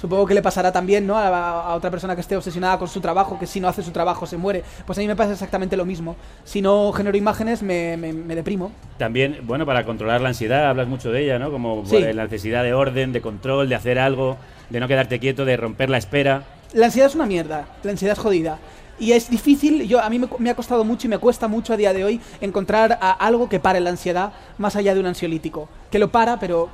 Supongo 0.00 0.24
que 0.24 0.32
le 0.32 0.40
pasará 0.40 0.72
también 0.72 1.06
¿no? 1.06 1.18
a, 1.18 1.28
a 1.72 1.74
otra 1.74 1.90
persona 1.90 2.14
que 2.14 2.22
esté 2.22 2.34
obsesionada 2.34 2.78
con 2.78 2.88
su 2.88 3.02
trabajo, 3.02 3.38
que 3.38 3.46
si 3.46 3.60
no 3.60 3.68
hace 3.68 3.82
su 3.82 3.90
trabajo 3.90 4.24
se 4.26 4.38
muere. 4.38 4.64
Pues 4.86 4.96
a 4.98 5.02
mí 5.02 5.06
me 5.06 5.14
pasa 5.14 5.32
exactamente 5.32 5.76
lo 5.76 5.84
mismo. 5.84 6.16
Si 6.42 6.62
no 6.62 6.90
genero 6.92 7.18
imágenes, 7.18 7.62
me, 7.62 7.98
me- 7.98 8.14
me 8.14 8.34
deprimo. 8.34 8.72
También, 8.96 9.40
bueno, 9.42 9.66
para 9.66 9.84
controlar 9.84 10.22
la 10.22 10.30
ansiedad, 10.30 10.70
hablas 10.70 10.88
mucho 10.88 11.12
de 11.12 11.24
ella, 11.24 11.38
¿no? 11.38 11.50
Como 11.50 11.84
Sí. 11.84 12.00
la 12.00 12.22
necesidad 12.24 12.62
de 12.62 12.72
orden, 12.72 13.12
de 13.12 13.20
control, 13.20 13.68
de 13.68 13.74
hacer 13.74 13.98
algo, 13.98 14.38
de 14.70 14.80
no 14.80 14.88
quedarte 14.88 15.18
quieto, 15.18 15.44
de 15.44 15.56
romper 15.56 15.90
la 15.90 15.98
espera. 15.98 16.44
La 16.72 16.86
ansiedad 16.86 17.08
es 17.08 17.14
una 17.14 17.26
mierda, 17.26 17.66
la 17.82 17.90
ansiedad 17.90 18.12
es 18.16 18.18
jodida. 18.22 18.58
Y 18.98 19.12
es 19.12 19.30
difícil, 19.30 19.88
yo 19.88 20.00
a 20.00 20.10
mí 20.10 20.20
me, 20.38 20.50
ha 20.50 20.54
costado 20.54 20.84
mucho 20.84 21.06
y 21.06 21.10
me 21.10 21.18
cuesta 21.18 21.48
mucho 21.48 21.72
a 21.72 21.76
día 21.76 21.92
de 21.94 22.04
hoy 22.04 22.20
encontrar 22.40 22.98
a 23.00 23.12
algo 23.12 23.48
que 23.48 23.58
pare 23.58 23.80
la 23.80 23.90
ansiedad 23.90 24.32
más 24.58 24.76
allá 24.76 24.92
de 24.94 25.00
un 25.00 25.06
ansiolítico. 25.06 25.68
Que 25.90 25.98
lo 25.98 26.10
para, 26.10 26.38
pero 26.38 26.68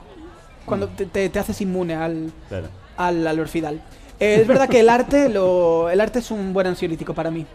cuando 0.65 0.89
te, 0.89 1.07
te- 1.07 1.29
te 1.29 1.39
haces 1.39 1.61
inmune 1.61 1.95
al, 1.95 2.33
Claro. 2.49 2.67
al, 2.97 3.25
al 3.27 3.39
orfidal. 3.39 3.81
Eh, 4.19 4.39
es 4.41 4.47
verdad 4.49 4.69
que 4.69 4.81
el 4.81 4.89
arte, 4.89 5.29
lo, 5.29 5.89
el 5.89 6.01
arte 6.01 6.19
es 6.19 6.31
un 6.33 6.53
buen 6.53 6.67
ansiolítico 6.67 7.15
para 7.15 7.31
mí. 7.31 7.47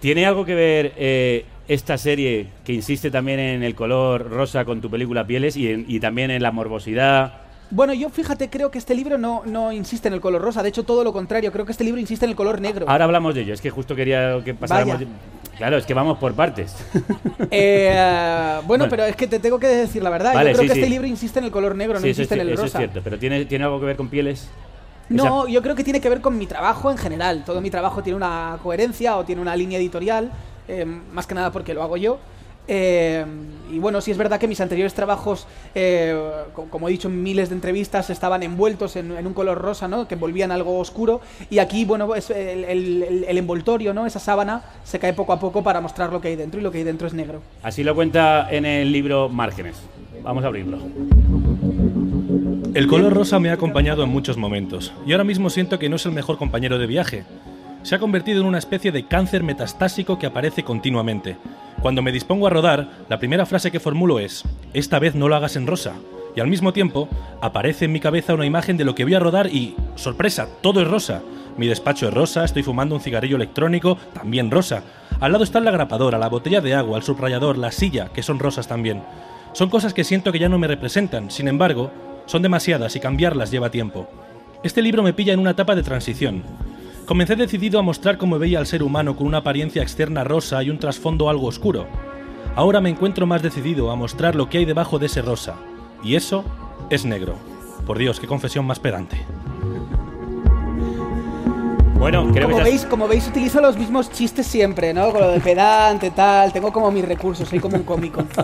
¿Tiene 0.00 0.26
algo 0.26 0.44
que 0.44 0.54
ver 0.54 0.92
eh, 0.96 1.44
esta 1.66 1.98
serie 1.98 2.46
que 2.64 2.72
insiste 2.72 3.10
también 3.10 3.40
en 3.40 3.64
el 3.64 3.74
color 3.74 4.30
rosa 4.30 4.64
con 4.64 4.80
tu 4.80 4.88
película 4.88 5.26
Pieles 5.26 5.56
y, 5.56 5.72
en- 5.72 5.84
y 5.88 5.98
también 5.98 6.30
en 6.30 6.42
la 6.42 6.52
morbosidad? 6.52 7.32
Bueno, 7.70 7.92
yo 7.92 8.08
fíjate, 8.08 8.48
creo 8.48 8.70
que 8.70 8.78
este 8.78 8.94
libro 8.94 9.18
no, 9.18 9.42
no 9.44 9.72
insiste 9.72 10.08
en 10.08 10.14
el 10.14 10.20
color 10.20 10.40
rosa, 10.40 10.62
de 10.62 10.70
hecho 10.70 10.84
todo 10.84 11.04
lo 11.04 11.12
contrario, 11.12 11.52
creo 11.52 11.66
que 11.66 11.72
este 11.72 11.84
libro 11.84 12.00
insiste 12.00 12.24
en 12.24 12.30
el 12.30 12.36
color 12.36 12.60
negro. 12.60 12.86
Ahora 12.88 13.04
hablamos 13.04 13.34
de 13.34 13.42
ello, 13.42 13.52
es 13.54 13.60
que 13.60 13.70
justo 13.70 13.94
quería 13.94 14.40
que 14.44 14.54
pasáramos... 14.54 14.94
Vaya. 14.98 15.06
Claro, 15.58 15.76
es 15.76 15.84
que 15.86 15.92
vamos 15.92 16.18
por 16.18 16.34
partes. 16.34 16.74
Eh, 17.50 17.90
bueno, 17.94 18.62
Bueno. 18.66 18.86
pero 18.88 19.04
es 19.04 19.16
que 19.16 19.26
te 19.26 19.38
tengo 19.38 19.58
que 19.58 19.66
decir 19.66 20.02
la 20.02 20.10
verdad, 20.10 20.32
Vale, 20.34 20.50
yo 20.50 20.56
creo 20.56 20.62
sí, 20.62 20.68
que 20.68 20.74
sí. 20.74 20.80
este 20.80 20.90
libro 20.90 21.06
insiste 21.06 21.38
en 21.38 21.44
el 21.46 21.50
color 21.50 21.74
negro, 21.74 21.94
no 21.94 22.00
Sí, 22.00 22.08
insiste 22.08 22.34
en 22.34 22.40
el 22.42 22.48
eso 22.50 22.64
es 22.64 22.68
rosa. 22.72 22.78
cierto, 22.78 23.00
pero 23.02 23.18
¿tiene, 23.18 23.44
¿tiene 23.46 23.64
algo 23.64 23.80
que 23.80 23.86
ver 23.86 23.96
con 23.96 24.08
Pieles? 24.08 24.48
No, 25.08 25.48
yo 25.48 25.62
creo 25.62 25.74
que 25.74 25.82
tiene 25.84 26.00
que 26.00 26.08
ver 26.10 26.20
con 26.20 26.36
mi 26.36 26.46
trabajo 26.46 26.90
en 26.90 26.98
general. 26.98 27.42
Todo 27.44 27.60
mi 27.60 27.70
trabajo 27.70 28.02
tiene 28.02 28.16
una 28.16 28.58
coherencia 28.62 29.16
o 29.16 29.24
tiene 29.24 29.40
una 29.40 29.56
línea 29.56 29.78
editorial, 29.78 30.30
eh, 30.68 30.84
más 30.84 31.26
que 31.26 31.34
nada 31.34 31.50
porque 31.50 31.72
lo 31.74 31.82
hago 31.82 31.96
yo. 31.96 32.18
Eh, 32.70 33.24
y 33.72 33.78
bueno, 33.78 34.00
sí 34.00 34.10
es 34.10 34.18
verdad 34.18 34.38
que 34.38 34.46
mis 34.46 34.60
anteriores 34.60 34.92
trabajos, 34.94 35.46
eh, 35.74 36.14
co- 36.54 36.66
como 36.70 36.88
he 36.88 36.92
dicho 36.92 37.08
en 37.08 37.22
miles 37.22 37.48
de 37.48 37.54
entrevistas, 37.54 38.10
estaban 38.10 38.42
envueltos 38.42 38.96
en, 38.96 39.12
en 39.16 39.26
un 39.26 39.32
color 39.34 39.58
rosa, 39.58 39.88
¿no? 39.88 40.06
Que 40.06 40.14
envolvían 40.14 40.52
algo 40.52 40.78
oscuro. 40.78 41.20
Y 41.50 41.58
aquí, 41.58 41.84
bueno, 41.84 42.14
es 42.14 42.30
el, 42.30 42.64
el- 42.64 43.02
el- 43.02 43.24
el 43.28 43.38
envoltorio, 43.38 43.92
¿no? 43.94 44.06
Esa 44.06 44.20
sábana 44.20 44.62
se 44.84 44.98
cae 44.98 45.12
poco 45.14 45.32
a 45.32 45.40
poco 45.40 45.62
para 45.62 45.80
mostrar 45.80 46.12
lo 46.12 46.20
que 46.20 46.28
hay 46.28 46.36
dentro 46.36 46.60
y 46.60 46.62
lo 46.62 46.70
que 46.70 46.78
hay 46.78 46.84
dentro 46.84 47.06
es 47.06 47.14
negro. 47.14 47.40
Así 47.62 47.82
lo 47.84 47.94
cuenta 47.94 48.48
en 48.50 48.64
el 48.66 48.92
libro 48.92 49.28
Márgenes. 49.28 49.76
Vamos 50.22 50.44
a 50.44 50.48
abrirlo. 50.48 50.78
El 52.74 52.86
color 52.86 53.12
rosa 53.14 53.38
me 53.40 53.50
ha 53.50 53.54
acompañado 53.54 54.02
en 54.04 54.10
muchos 54.10 54.36
momentos 54.36 54.92
y 55.06 55.12
ahora 55.12 55.24
mismo 55.24 55.48
siento 55.50 55.78
que 55.78 55.88
no 55.88 55.96
es 55.96 56.06
el 56.06 56.12
mejor 56.12 56.38
compañero 56.38 56.78
de 56.78 56.86
viaje. 56.86 57.24
Se 57.88 57.94
ha 57.94 57.98
convertido 57.98 58.42
en 58.42 58.46
una 58.46 58.58
especie 58.58 58.92
de 58.92 59.06
cáncer 59.06 59.42
metastásico 59.42 60.18
que 60.18 60.26
aparece 60.26 60.62
continuamente. 60.62 61.38
Cuando 61.80 62.02
me 62.02 62.12
dispongo 62.12 62.46
a 62.46 62.50
rodar, 62.50 62.90
la 63.08 63.18
primera 63.18 63.46
frase 63.46 63.70
que 63.70 63.80
formulo 63.80 64.18
es, 64.18 64.44
esta 64.74 64.98
vez 64.98 65.14
no 65.14 65.26
lo 65.26 65.34
hagas 65.34 65.56
en 65.56 65.66
rosa. 65.66 65.94
Y 66.36 66.40
al 66.40 66.48
mismo 66.48 66.74
tiempo, 66.74 67.08
aparece 67.40 67.86
en 67.86 67.92
mi 67.92 68.00
cabeza 68.00 68.34
una 68.34 68.44
imagen 68.44 68.76
de 68.76 68.84
lo 68.84 68.94
que 68.94 69.04
voy 69.04 69.14
a 69.14 69.20
rodar 69.20 69.46
y, 69.46 69.74
sorpresa, 69.94 70.48
todo 70.60 70.82
es 70.82 70.86
rosa. 70.86 71.22
Mi 71.56 71.66
despacho 71.66 72.08
es 72.08 72.12
rosa, 72.12 72.44
estoy 72.44 72.62
fumando 72.62 72.94
un 72.94 73.00
cigarrillo 73.00 73.36
electrónico, 73.36 73.96
también 74.12 74.50
rosa. 74.50 74.82
Al 75.18 75.32
lado 75.32 75.44
está 75.44 75.58
la 75.58 75.70
grapadora, 75.70 76.18
la 76.18 76.28
botella 76.28 76.60
de 76.60 76.74
agua, 76.74 76.98
el 76.98 77.04
subrayador, 77.04 77.56
la 77.56 77.72
silla, 77.72 78.10
que 78.12 78.22
son 78.22 78.38
rosas 78.38 78.68
también. 78.68 79.02
Son 79.54 79.70
cosas 79.70 79.94
que 79.94 80.04
siento 80.04 80.30
que 80.30 80.40
ya 80.40 80.50
no 80.50 80.58
me 80.58 80.68
representan, 80.68 81.30
sin 81.30 81.48
embargo, 81.48 81.90
son 82.26 82.42
demasiadas 82.42 82.94
y 82.96 83.00
cambiarlas 83.00 83.50
lleva 83.50 83.70
tiempo. 83.70 84.06
Este 84.62 84.82
libro 84.82 85.02
me 85.02 85.14
pilla 85.14 85.32
en 85.32 85.40
una 85.40 85.52
etapa 85.52 85.74
de 85.74 85.82
transición. 85.82 86.42
Comencé 87.08 87.36
decidido 87.36 87.78
a 87.78 87.82
mostrar 87.82 88.18
cómo 88.18 88.38
veía 88.38 88.58
al 88.58 88.66
ser 88.66 88.82
humano 88.82 89.16
con 89.16 89.26
una 89.26 89.38
apariencia 89.38 89.80
externa 89.80 90.24
rosa 90.24 90.62
y 90.62 90.68
un 90.68 90.78
trasfondo 90.78 91.30
algo 91.30 91.46
oscuro. 91.46 91.86
Ahora 92.54 92.82
me 92.82 92.90
encuentro 92.90 93.26
más 93.26 93.40
decidido 93.42 93.90
a 93.90 93.96
mostrar 93.96 94.34
lo 94.34 94.50
que 94.50 94.58
hay 94.58 94.66
debajo 94.66 94.98
de 94.98 95.06
ese 95.06 95.22
rosa. 95.22 95.54
Y 96.04 96.16
eso 96.16 96.44
es 96.90 97.06
negro. 97.06 97.36
Por 97.86 97.96
Dios, 97.96 98.20
qué 98.20 98.26
confesión 98.26 98.66
más 98.66 98.78
pedante. 98.78 99.16
Bueno, 101.94 102.30
creo 102.30 102.44
Como 102.44 102.58
que 102.58 102.64
veis, 102.64 102.84
como 102.84 103.08
veis, 103.08 103.26
utilizo 103.26 103.62
los 103.62 103.78
mismos 103.78 104.10
chistes 104.12 104.46
siempre, 104.46 104.92
¿no? 104.92 105.10
Con 105.10 105.22
lo 105.22 105.30
de 105.30 105.40
pedante, 105.40 106.10
tal. 106.14 106.52
Tengo 106.52 106.70
como 106.70 106.90
mis 106.90 107.06
recursos, 107.06 107.48
soy 107.48 107.58
como 107.58 107.76
un 107.78 107.84
cómico. 107.84 108.22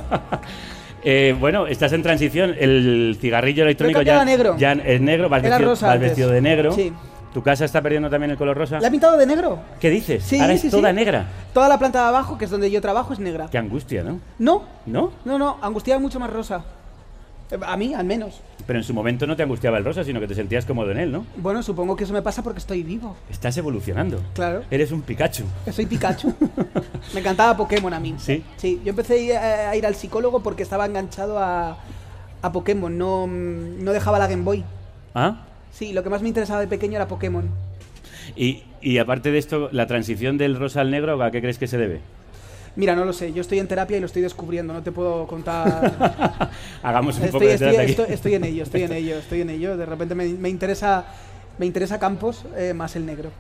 Eh, 1.07 1.37
bueno, 1.39 1.67
estás 1.67 1.93
en 1.93 2.03
transición. 2.03 2.55
El 2.59 3.19
cigarrillo 3.21 3.65
electrónico 3.65 4.01
ya, 4.01 4.25
negro. 4.25 4.57
ya 4.57 4.73
es 4.73 5.03
negro. 5.03 5.29
Vas, 5.29 5.45
Era 5.45 5.57
vestido, 5.59 5.71
rosa 5.73 5.87
vas 5.89 5.95
antes. 5.97 6.09
vestido 6.09 6.31
de 6.31 6.41
negro. 6.41 6.73
Sí. 6.73 6.95
¿Tu 7.35 7.43
casa 7.43 7.65
está 7.65 7.83
perdiendo 7.83 8.09
también 8.09 8.31
el 8.31 8.37
color 8.39 8.57
rosa? 8.57 8.79
¿La 8.81 8.87
he 8.89 8.91
pintado 8.93 9.17
de 9.19 9.27
negro? 9.27 9.59
¿Qué 9.81 9.91
dices? 9.91 10.23
Sí, 10.23 10.39
Ahora 10.41 10.57
sí, 10.57 10.69
es 10.69 10.71
toda 10.71 10.91
sí. 10.91 10.95
negra. 10.97 11.27
Toda 11.53 11.69
la 11.69 11.79
planta 11.81 12.01
de 12.03 12.09
abajo, 12.09 12.39
que 12.39 12.45
es 12.45 12.51
donde 12.51 12.71
yo 12.71 12.81
trabajo, 12.81 13.13
es 13.13 13.19
negra. 13.19 13.49
Qué 13.51 13.59
angustia, 13.59 14.05
¿no? 14.05 14.21
No, 14.39 14.63
¿No? 14.87 15.11
no, 15.25 15.37
no, 15.37 15.59
angustia 15.61 15.99
mucho 15.99 16.21
más 16.21 16.31
rosa. 16.31 16.63
Eh, 17.51 17.59
A 17.67 17.77
mí, 17.77 17.93
al 17.93 18.07
menos. 18.07 18.41
Pero 18.67 18.79
en 18.79 18.85
su 18.85 18.95
momento 18.95 19.27
no 19.27 19.35
te 19.35 19.43
angustiaba 19.43 19.79
el 19.79 19.85
rosa, 19.85 20.05
sino 20.05 20.21
que 20.21 20.29
te 20.29 20.35
sentías 20.37 20.65
cómodo 20.65 20.93
en 20.93 20.99
él, 20.99 21.11
¿no? 21.13 21.27
Bueno, 21.37 21.61
supongo 21.65 21.97
que 21.97 22.05
eso 22.05 22.13
me 22.13 22.23
pasa 22.23 22.41
porque 22.45 22.61
estoy 22.61 22.85
vivo. 22.85 23.17
Estás 23.29 23.57
evolucionando. 23.59 24.21
Claro. 24.33 24.63
Eres 24.71 24.93
un 24.93 25.03
Pikachu. 25.03 25.43
Soy 25.73 25.87
Pikachu. 25.87 26.33
me 27.15 27.19
encantaba 27.21 27.57
Pokémon 27.57 27.93
a 27.93 27.99
mí. 27.99 28.15
¿Sí? 28.19 28.45
Sí, 28.59 28.81
yo 28.85 28.91
empecé 28.91 29.37
a 29.37 29.75
ir 29.75 29.85
al 29.85 29.97
psicólogo 29.97 30.41
porque 30.41 30.63
estaba 30.63 30.87
enganchado 30.87 31.39
a, 31.41 31.79
a 32.43 32.53
Pokémon. 32.53 32.97
No, 32.97 33.27
no 33.27 33.93
dejaba 33.93 34.21
la 34.21 34.29
Game 34.29 34.45
Boy. 34.45 34.65
¿Ah? 35.17 35.43
Sí, 35.77 35.93
lo 35.93 36.03
que 36.03 36.11
más 36.11 36.23
me 36.23 36.29
interesaba 36.29 36.61
de 36.61 36.69
pequeño 36.69 36.97
era 36.97 37.09
Pokémon. 37.09 37.49
Y, 38.37 38.63
y 38.81 38.99
aparte 38.99 39.31
de 39.31 39.39
esto, 39.39 39.69
la 39.73 39.87
transición 39.87 40.39
del 40.39 40.57
rosa 40.57 40.81
al 40.81 40.91
negro, 40.91 41.21
¿a 41.23 41.31
qué 41.31 41.41
crees 41.41 41.59
que 41.59 41.67
se 41.67 41.77
debe? 41.79 42.01
Mira, 42.77 42.97
no 42.97 43.05
lo 43.05 43.13
sé, 43.13 43.33
yo 43.33 43.41
estoy 43.41 43.59
en 43.61 43.69
terapia 43.69 43.97
y 43.97 44.01
lo 44.01 44.07
estoy 44.07 44.23
descubriendo, 44.23 44.73
no 44.73 44.83
te 44.83 44.91
puedo 44.93 45.27
contar. 45.27 46.51
Hagamos 46.83 47.17
un 47.19 47.27
poco 47.27 47.39
estoy, 47.45 47.47
de 47.49 47.55
estoy, 47.55 47.69
terapia 47.71 47.83
aquí. 47.83 47.91
estoy- 47.93 48.15
estoy 48.15 48.35
en 48.35 48.45
ello, 48.45 48.63
estoy 48.65 48.83
en 48.83 48.93
ello, 49.01 49.19
estoy 49.19 49.41
en 49.43 49.51
ello. 49.51 49.77
De 49.77 49.87
repente 49.87 50.15
me, 50.15 50.27
me 50.27 50.49
interesa 50.49 51.07
me 51.59 51.67
interesa 51.67 52.01
Campos 52.01 52.45
eh, 52.57 52.73
más 52.75 52.97
el 52.97 53.07
negro. 53.07 53.31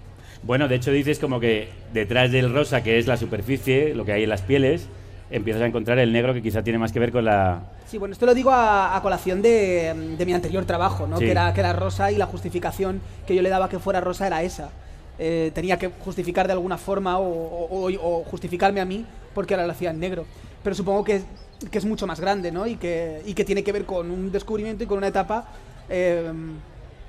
Bueno, 0.44 0.68
de 0.68 0.76
hecho 0.76 0.92
dices 0.92 1.18
como 1.18 1.40
que 1.40 1.68
detrás 1.92 2.30
del 2.30 2.52
rosa, 2.52 2.82
que 2.84 2.98
es 2.98 3.06
la 3.08 3.16
superficie, 3.16 3.94
lo 3.94 4.04
que 4.04 4.12
hay 4.12 4.22
en 4.24 4.28
las 4.28 4.42
pieles, 4.42 4.86
empiezas 5.30 5.62
a 5.62 5.66
encontrar 5.66 5.98
el 5.98 6.12
negro 6.12 6.34
que 6.34 6.42
quizá 6.42 6.62
tiene 6.62 6.78
más 6.78 6.92
que 6.92 7.00
ver 7.00 7.10
con 7.12 7.24
la... 7.24 7.62
Sí, 7.86 7.98
bueno, 7.98 8.12
esto 8.12 8.26
lo 8.26 8.34
digo 8.34 8.50
a, 8.50 8.96
a 8.96 9.02
colación 9.02 9.42
de, 9.42 10.14
de 10.18 10.26
mi 10.26 10.32
anterior 10.32 10.64
trabajo, 10.64 11.06
¿no? 11.06 11.18
Sí. 11.18 11.24
Que, 11.24 11.30
era, 11.30 11.52
que 11.54 11.60
era 11.60 11.72
rosa 11.72 12.10
y 12.12 12.16
la 12.16 12.26
justificación 12.26 13.00
que 13.26 13.34
yo 13.34 13.42
le 13.42 13.48
daba 13.48 13.68
que 13.68 13.78
fuera 13.78 14.00
rosa 14.00 14.26
era 14.26 14.42
esa. 14.42 14.70
Eh, 15.18 15.52
tenía 15.54 15.78
que 15.78 15.90
justificar 16.00 16.46
de 16.46 16.52
alguna 16.54 16.76
forma 16.76 17.18
o, 17.18 17.24
o- 17.24 17.90
o- 17.92 18.24
justificarme 18.24 18.80
a 18.80 18.84
mí 18.84 19.04
porque 19.34 19.54
ahora 19.54 19.66
lo 19.66 19.72
hacía 19.72 19.90
en 19.90 20.00
negro. 20.00 20.24
Pero 20.62 20.74
supongo 20.74 21.04
que, 21.04 21.22
que 21.70 21.78
es 21.78 21.84
mucho 21.84 22.06
más 22.06 22.20
grande, 22.20 22.50
¿no? 22.50 22.66
Y 22.66 22.76
que, 22.76 23.22
y 23.24 23.34
que 23.34 23.44
tiene 23.44 23.62
que 23.62 23.72
ver 23.72 23.84
con 23.84 24.10
un 24.10 24.32
descubrimiento 24.32 24.82
y 24.84 24.86
con 24.86 24.98
una 24.98 25.08
etapa 25.08 25.46
eh, 25.88 26.32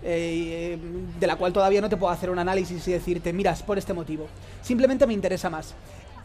eh, 0.04 0.78
de 1.20 1.28
la 1.28 1.36
cual 1.36 1.54
todavía 1.54 1.82
no 1.82 1.90
te 1.90 1.98
puedo 1.98 2.12
hacer 2.12 2.30
un 2.30 2.40
análisis 2.40 2.88
y 2.88 2.92
decirte, 2.92 3.34
mira, 3.34 3.52
es 3.52 3.64
por 3.64 3.78
este 3.78 3.94
motivo. 3.94 4.28
Simplemente 4.62 5.08
me 5.08 5.14
interesa 5.14 5.50
más. 5.50 5.74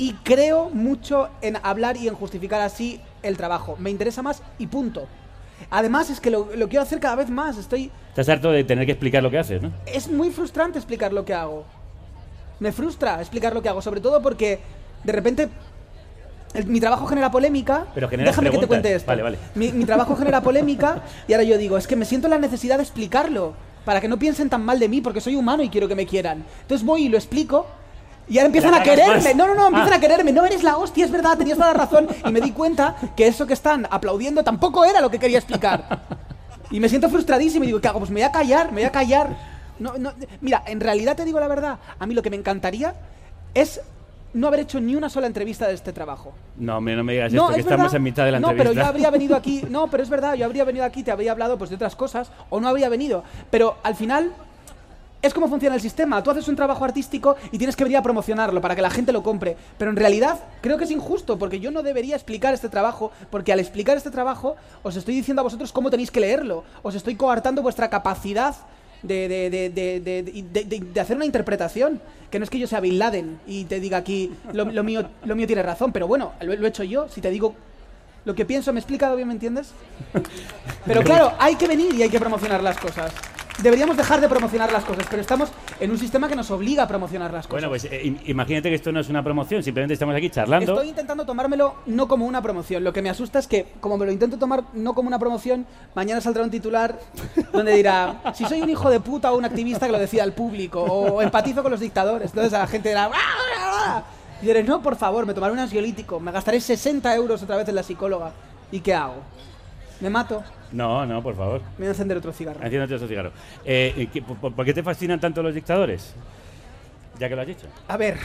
Y 0.00 0.14
creo 0.24 0.70
mucho 0.70 1.28
en 1.42 1.58
hablar 1.62 1.98
y 1.98 2.08
en 2.08 2.14
justificar 2.14 2.62
así 2.62 3.02
el 3.22 3.36
trabajo. 3.36 3.76
Me 3.78 3.90
interesa 3.90 4.22
más 4.22 4.42
y 4.58 4.66
punto. 4.66 5.06
Además 5.68 6.08
es 6.08 6.20
que 6.20 6.30
lo, 6.30 6.48
lo 6.56 6.70
quiero 6.70 6.82
hacer 6.82 7.00
cada 7.00 7.16
vez 7.16 7.28
más. 7.28 7.58
Estoy, 7.58 7.90
Estás 8.08 8.26
harto 8.30 8.50
de 8.50 8.64
tener 8.64 8.86
que 8.86 8.92
explicar 8.92 9.22
lo 9.22 9.30
que 9.30 9.38
haces, 9.38 9.60
¿no? 9.60 9.70
es 9.84 10.08
muy 10.10 10.30
frustrante 10.30 10.78
explicar 10.78 11.12
lo 11.12 11.26
que 11.26 11.34
hago. 11.34 11.64
Me 12.60 12.72
frustra 12.72 13.20
explicar 13.20 13.52
lo 13.52 13.60
que 13.60 13.68
hago, 13.68 13.82
sobre 13.82 14.00
todo 14.00 14.22
porque 14.22 14.58
de 15.04 15.12
repente 15.12 15.48
el- 16.54 16.64
mi 16.66 16.80
trabajo 16.80 17.06
genera 17.06 17.30
polémica. 17.30 17.86
Pero 17.94 18.08
Déjame 18.08 18.24
que 18.24 18.30
te 18.32 18.40
preguntas. 18.40 18.68
cuente 18.68 18.94
esto. 18.94 19.06
Vale, 19.06 19.22
vale. 19.22 19.38
Mi, 19.54 19.70
mi 19.72 19.84
trabajo 19.84 20.16
genera 20.16 20.40
polémica 20.42 21.02
y 21.28 21.34
ahora 21.34 21.44
yo 21.44 21.58
digo, 21.58 21.76
es 21.76 21.86
que 21.86 21.96
me 21.96 22.06
siento 22.06 22.26
la 22.28 22.38
necesidad 22.38 22.78
de 22.78 22.84
explicarlo 22.84 23.52
para 23.84 24.00
que 24.00 24.08
no 24.08 24.18
piensen 24.18 24.48
tan 24.48 24.64
mal 24.64 24.78
de 24.78 24.88
mí 24.88 25.02
porque 25.02 25.20
soy 25.20 25.36
humano 25.36 25.62
y 25.62 25.68
quiero 25.68 25.88
que 25.88 25.94
me 25.94 26.06
quieran. 26.06 26.42
Entonces 26.62 26.86
voy 26.86 27.04
y 27.04 27.08
lo 27.10 27.18
explico. 27.18 27.66
Y 28.30 28.38
ahora 28.38 28.46
empiezan 28.46 28.72
a 28.74 28.82
quererme. 28.82 29.34
No, 29.34 29.46
no, 29.48 29.54
no, 29.54 29.66
empiezan 29.66 29.92
Ah. 29.92 29.96
a 29.96 30.00
quererme. 30.00 30.32
No 30.32 30.46
eres 30.46 30.62
la 30.62 30.76
hostia, 30.78 31.04
es 31.04 31.10
verdad, 31.10 31.36
tenías 31.36 31.58
toda 31.58 31.72
la 31.72 31.78
razón. 31.78 32.08
Y 32.24 32.30
me 32.30 32.40
di 32.40 32.52
cuenta 32.52 32.94
que 33.16 33.26
eso 33.26 33.46
que 33.46 33.52
están 33.54 33.86
aplaudiendo 33.90 34.42
tampoco 34.44 34.84
era 34.84 35.00
lo 35.00 35.10
que 35.10 35.18
quería 35.18 35.38
explicar. 35.38 36.00
Y 36.70 36.78
me 36.80 36.88
siento 36.88 37.08
frustradísimo 37.10 37.64
y 37.64 37.66
digo, 37.66 37.80
¿qué 37.80 37.88
hago? 37.88 37.98
Pues 37.98 38.10
me 38.10 38.20
voy 38.20 38.28
a 38.28 38.32
callar, 38.32 38.66
me 38.68 38.74
voy 38.80 38.84
a 38.84 38.92
callar. 38.92 39.36
No, 39.80 39.98
no, 39.98 40.12
mira, 40.40 40.62
en 40.66 40.78
realidad 40.80 41.16
te 41.16 41.24
digo 41.24 41.40
la 41.40 41.48
verdad, 41.48 41.78
a 41.98 42.06
mí 42.06 42.14
lo 42.14 42.22
que 42.22 42.30
me 42.30 42.36
encantaría 42.36 42.94
es 43.54 43.80
no 44.32 44.46
haber 44.46 44.60
hecho 44.60 44.78
ni 44.80 44.94
una 44.94 45.08
sola 45.10 45.26
entrevista 45.26 45.66
de 45.66 45.74
este 45.74 45.92
trabajo. 45.92 46.32
No, 46.56 46.76
hombre, 46.76 46.94
no 46.94 47.02
me 47.02 47.14
digas 47.14 47.32
No, 47.32 47.44
esto, 47.44 47.54
que 47.54 47.60
es 47.60 47.66
estamos 47.66 47.84
verdad. 47.86 47.96
en 47.96 48.02
mitad 48.04 48.24
de 48.26 48.30
la 48.32 48.38
no, 48.38 48.50
entrevista. 48.50 48.72
pero 48.74 48.82
yo 48.84 48.88
habría 48.88 49.10
venido 49.10 49.34
aquí. 49.40 49.64
No, 49.68 49.88
pero 49.88 50.04
es 50.04 50.08
verdad, 50.08 50.34
yo 50.34 50.44
habría 50.44 50.62
venido 50.62 50.84
aquí, 50.84 51.02
te 51.02 51.10
habría 51.10 51.32
hablado 51.32 51.58
pues 51.58 51.70
de 51.70 51.76
otras 51.76 51.96
cosas, 51.96 52.30
o 52.50 52.60
no 52.60 52.68
habría 52.68 52.88
venido. 52.88 53.24
Pero 53.50 53.78
al 53.82 53.96
final 53.96 54.32
es 55.22 55.34
como 55.34 55.48
funciona 55.48 55.74
el 55.74 55.80
sistema. 55.80 56.22
Tú 56.22 56.30
haces 56.30 56.48
un 56.48 56.56
trabajo 56.56 56.84
artístico 56.84 57.36
y 57.52 57.58
tienes 57.58 57.76
que 57.76 57.84
venir 57.84 57.98
a 57.98 58.02
promocionarlo 58.02 58.60
para 58.60 58.74
que 58.74 58.82
la 58.82 58.90
gente 58.90 59.12
lo 59.12 59.22
compre. 59.22 59.56
Pero 59.78 59.90
en 59.90 59.96
realidad 59.96 60.38
creo 60.60 60.78
que 60.78 60.84
es 60.84 60.90
injusto, 60.90 61.38
porque 61.38 61.60
yo 61.60 61.70
no 61.70 61.82
debería 61.82 62.16
explicar 62.16 62.54
este 62.54 62.68
trabajo, 62.68 63.12
porque 63.30 63.52
al 63.52 63.60
explicar 63.60 63.96
este 63.96 64.10
trabajo 64.10 64.56
os 64.82 64.96
estoy 64.96 65.14
diciendo 65.14 65.40
a 65.40 65.44
vosotros 65.44 65.72
cómo 65.72 65.90
tenéis 65.90 66.10
que 66.10 66.20
leerlo. 66.20 66.64
Os 66.82 66.94
estoy 66.94 67.16
coartando 67.16 67.62
vuestra 67.62 67.90
capacidad 67.90 68.54
de, 69.02 69.28
de, 69.28 69.70
de, 69.70 70.80
de, 70.92 71.00
hacer 71.00 71.16
una 71.16 71.26
interpretación. 71.26 72.00
Que 72.30 72.38
no 72.38 72.44
es 72.44 72.50
que 72.50 72.58
yo 72.58 72.66
sea 72.66 72.80
Bin 72.80 72.98
Laden 72.98 73.40
y 73.46 73.64
te 73.64 73.80
diga 73.80 73.98
aquí, 73.98 74.32
lo, 74.52 74.64
lo 74.64 74.84
mío, 74.84 75.04
lo 75.24 75.34
mío 75.34 75.46
tiene 75.46 75.62
razón, 75.62 75.92
pero 75.92 76.06
bueno, 76.06 76.32
lo, 76.40 76.54
lo 76.54 76.66
he 76.66 76.68
hecho 76.68 76.84
yo. 76.84 77.08
Si 77.08 77.20
te 77.20 77.30
digo 77.30 77.54
lo 78.24 78.34
que 78.34 78.44
pienso, 78.44 78.72
¿me 78.72 78.78
he 78.78 78.82
explicado 78.82 79.16
bien, 79.16 79.28
me 79.28 79.34
entiendes? 79.34 79.72
Pero 80.86 81.02
claro, 81.02 81.32
hay 81.38 81.56
que 81.56 81.66
venir 81.66 81.94
y 81.94 82.02
hay 82.02 82.08
que 82.08 82.20
promocionar 82.20 82.62
las 82.62 82.78
cosas. 82.78 83.12
Deberíamos 83.62 83.96
dejar 83.96 84.20
de 84.20 84.28
promocionar 84.28 84.72
las 84.72 84.84
cosas, 84.84 85.06
pero 85.10 85.20
estamos 85.20 85.50
en 85.80 85.90
un 85.90 85.98
sistema 85.98 86.28
que 86.28 86.36
nos 86.36 86.50
obliga 86.50 86.84
a 86.84 86.88
promocionar 86.88 87.32
las 87.32 87.46
cosas. 87.46 87.60
Bueno, 87.62 87.68
pues 87.68 87.84
eh, 87.84 88.02
im- 88.04 88.18
imagínate 88.24 88.70
que 88.70 88.74
esto 88.76 88.90
no 88.90 89.00
es 89.00 89.08
una 89.10 89.22
promoción, 89.22 89.62
simplemente 89.62 89.94
estamos 89.94 90.14
aquí 90.14 90.30
charlando. 90.30 90.72
Estoy 90.72 90.88
intentando 90.88 91.26
tomármelo 91.26 91.74
no 91.86 92.08
como 92.08 92.24
una 92.26 92.40
promoción. 92.40 92.82
Lo 92.84 92.92
que 92.92 93.02
me 93.02 93.10
asusta 93.10 93.38
es 93.38 93.46
que, 93.46 93.66
como 93.80 93.98
me 93.98 94.06
lo 94.06 94.12
intento 94.12 94.38
tomar 94.38 94.64
no 94.72 94.94
como 94.94 95.08
una 95.08 95.18
promoción, 95.18 95.66
mañana 95.94 96.20
saldrá 96.20 96.42
un 96.42 96.50
titular 96.50 96.98
donde 97.52 97.74
dirá: 97.74 98.22
Si 98.34 98.44
soy 98.46 98.62
un 98.62 98.70
hijo 98.70 98.88
de 98.88 99.00
puta 99.00 99.30
o 99.32 99.36
un 99.36 99.44
activista 99.44 99.86
que 99.86 99.92
lo 99.92 99.98
decida 99.98 100.22
al 100.22 100.32
público, 100.32 100.82
o 100.82 101.20
empatizo 101.20 101.62
con 101.62 101.70
los 101.70 101.80
dictadores. 101.80 102.30
Entonces 102.30 102.52
la 102.52 102.66
gente 102.66 102.88
dirá: 102.88 103.06
"Ah, 103.06 103.10
ah, 103.14 103.84
ah". 103.86 104.02
Y 104.42 104.46
diré: 104.46 104.62
No, 104.64 104.80
por 104.80 104.96
favor, 104.96 105.26
me 105.26 105.34
tomaré 105.34 105.52
un 105.52 105.58
ansiolítico, 105.58 106.18
me 106.18 106.32
gastaré 106.32 106.60
60 106.60 107.14
euros 107.14 107.42
otra 107.42 107.56
vez 107.56 107.68
en 107.68 107.74
la 107.74 107.82
psicóloga. 107.82 108.32
¿Y 108.72 108.80
qué 108.80 108.94
hago? 108.94 109.16
¿Me 110.00 110.08
mato? 110.08 110.42
No, 110.72 111.04
no, 111.06 111.22
por 111.22 111.36
favor. 111.36 111.60
Me 111.72 111.78
voy 111.78 111.86
a 111.86 111.90
encender 111.90 112.16
otro 112.16 112.32
cigarro. 112.32 112.60
Enciéndete 112.62 112.94
otro 112.94 113.08
cigarro. 113.08 113.32
Eh, 113.64 113.92
eh, 113.96 114.08
¿qué- 114.12 114.22
por, 114.22 114.64
qué 114.64 114.72
te 114.74 114.82
fascinan 114.82 115.18
tanto 115.20 115.42
los 115.42 115.54
dictadores? 115.54 116.14
Ya 117.18 117.28
que 117.28 117.34
lo 117.34 117.42
has 117.42 117.48
dicho. 117.48 117.66
A 117.88 117.96
ver, 117.96 118.16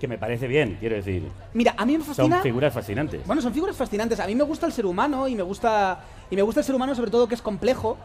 Que 0.00 0.08
me 0.08 0.18
parece 0.18 0.46
bien, 0.46 0.76
quiero 0.80 0.96
decir. 0.96 1.22
mira, 1.54 1.74
a 1.76 1.84
mí 1.86 1.96
me 1.98 2.04
fascina. 2.04 2.36
Son 2.36 2.42
figuras 2.42 2.72
fascinantes. 2.74 3.26
Bueno, 3.26 3.40
son 3.42 3.52
figuras 3.54 3.76
fascinantes. 3.76 4.20
A 4.20 4.26
mí 4.26 4.34
me 4.34 4.44
gusta 4.44 4.66
el 4.66 4.72
ser 4.72 4.86
humano 4.86 5.26
y 5.28 5.34
me 5.34 5.42
gusta 5.42 6.00
y 6.30 6.36
me 6.36 6.42
gusta 6.42 6.60
el 6.60 6.66
ser 6.66 6.74
humano 6.74 6.94
sobre 6.94 7.10
todo 7.10 7.26
que 7.28 7.34
es 7.34 7.42
complejo. 7.42 7.96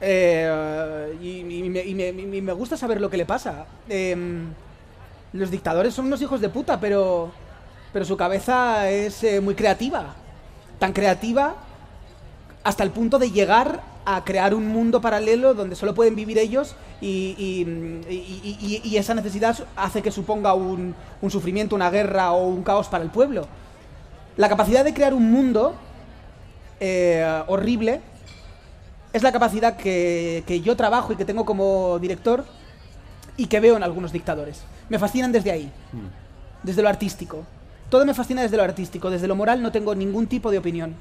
Eh, 0.00 1.18
y, 1.20 1.40
y 1.40 1.68
me, 1.68 1.84
y 1.84 1.94
me- 1.94 2.08
y 2.08 2.40
me 2.42 2.52
gusta 2.52 2.76
saber 2.76 3.00
lo 3.00 3.10
que 3.10 3.16
le 3.16 3.26
pasa. 3.26 3.66
Em, 3.88 4.46
los 5.32 5.50
dictadores 5.50 5.92
son 5.94 6.06
unos 6.06 6.22
hijos 6.22 6.40
de 6.40 6.48
puta, 6.48 6.80
pero, 6.80 7.30
pero 7.92 8.04
su 8.04 8.16
cabeza 8.16 8.88
es 8.90 9.22
eh, 9.24 9.40
muy 9.40 9.54
creativa. 9.54 10.14
Tan 10.80 10.92
creativa 10.92 11.54
hasta 12.64 12.82
el 12.82 12.90
punto 12.90 13.18
de 13.20 13.30
llegar 13.30 13.82
a 14.04 14.24
crear 14.24 14.54
un 14.54 14.66
mundo 14.66 15.00
paralelo 15.00 15.54
donde 15.54 15.76
solo 15.76 15.94
pueden 15.94 16.16
vivir 16.16 16.38
ellos 16.38 16.74
y, 17.00 17.34
y- 17.38 18.10
y- 18.12 18.58
y- 18.60 18.88
y 18.88 18.96
esa 18.96 19.14
necesidad 19.14 19.56
hace 19.76 20.02
que 20.02 20.10
suponga 20.10 20.54
un, 20.54 20.94
un 21.22 21.30
sufrimiento, 21.30 21.76
una 21.76 21.90
guerra 21.90 22.32
o 22.32 22.48
un 22.48 22.62
caos 22.64 22.88
para 22.88 23.04
el 23.04 23.10
pueblo. 23.10 23.46
La 24.36 24.48
capacidad 24.48 24.84
de 24.84 24.92
crear 24.94 25.14
un 25.14 25.30
mundo 25.30 25.74
eh, 26.80 27.42
horrible 27.46 28.00
es 29.12 29.22
la 29.22 29.32
capacidad 29.32 29.76
que, 29.76 30.44
que 30.46 30.60
yo 30.60 30.76
trabajo 30.76 31.12
y 31.12 31.16
que 31.16 31.24
tengo 31.24 31.44
como 31.44 31.98
director 31.98 32.44
y 33.36 33.46
que 33.46 33.60
veo 33.60 33.76
en 33.76 33.82
algunos 33.82 34.12
dictadores. 34.12 34.62
Me 34.88 34.98
fascinan 34.98 35.30
desde 35.32 35.50
ahí, 35.50 35.70
desde 36.62 36.82
lo 36.82 36.88
artístico. 36.88 37.44
Todo 37.90 38.06
me 38.06 38.14
fascina 38.14 38.42
desde 38.42 38.56
lo 38.56 38.62
artístico, 38.62 39.10
desde 39.10 39.26
lo 39.26 39.34
moral 39.36 39.60
no 39.62 39.70
tengo 39.72 39.94
ningún 39.94 40.26
tipo 40.26 40.50
de 40.50 40.58
opinión. 40.58 40.94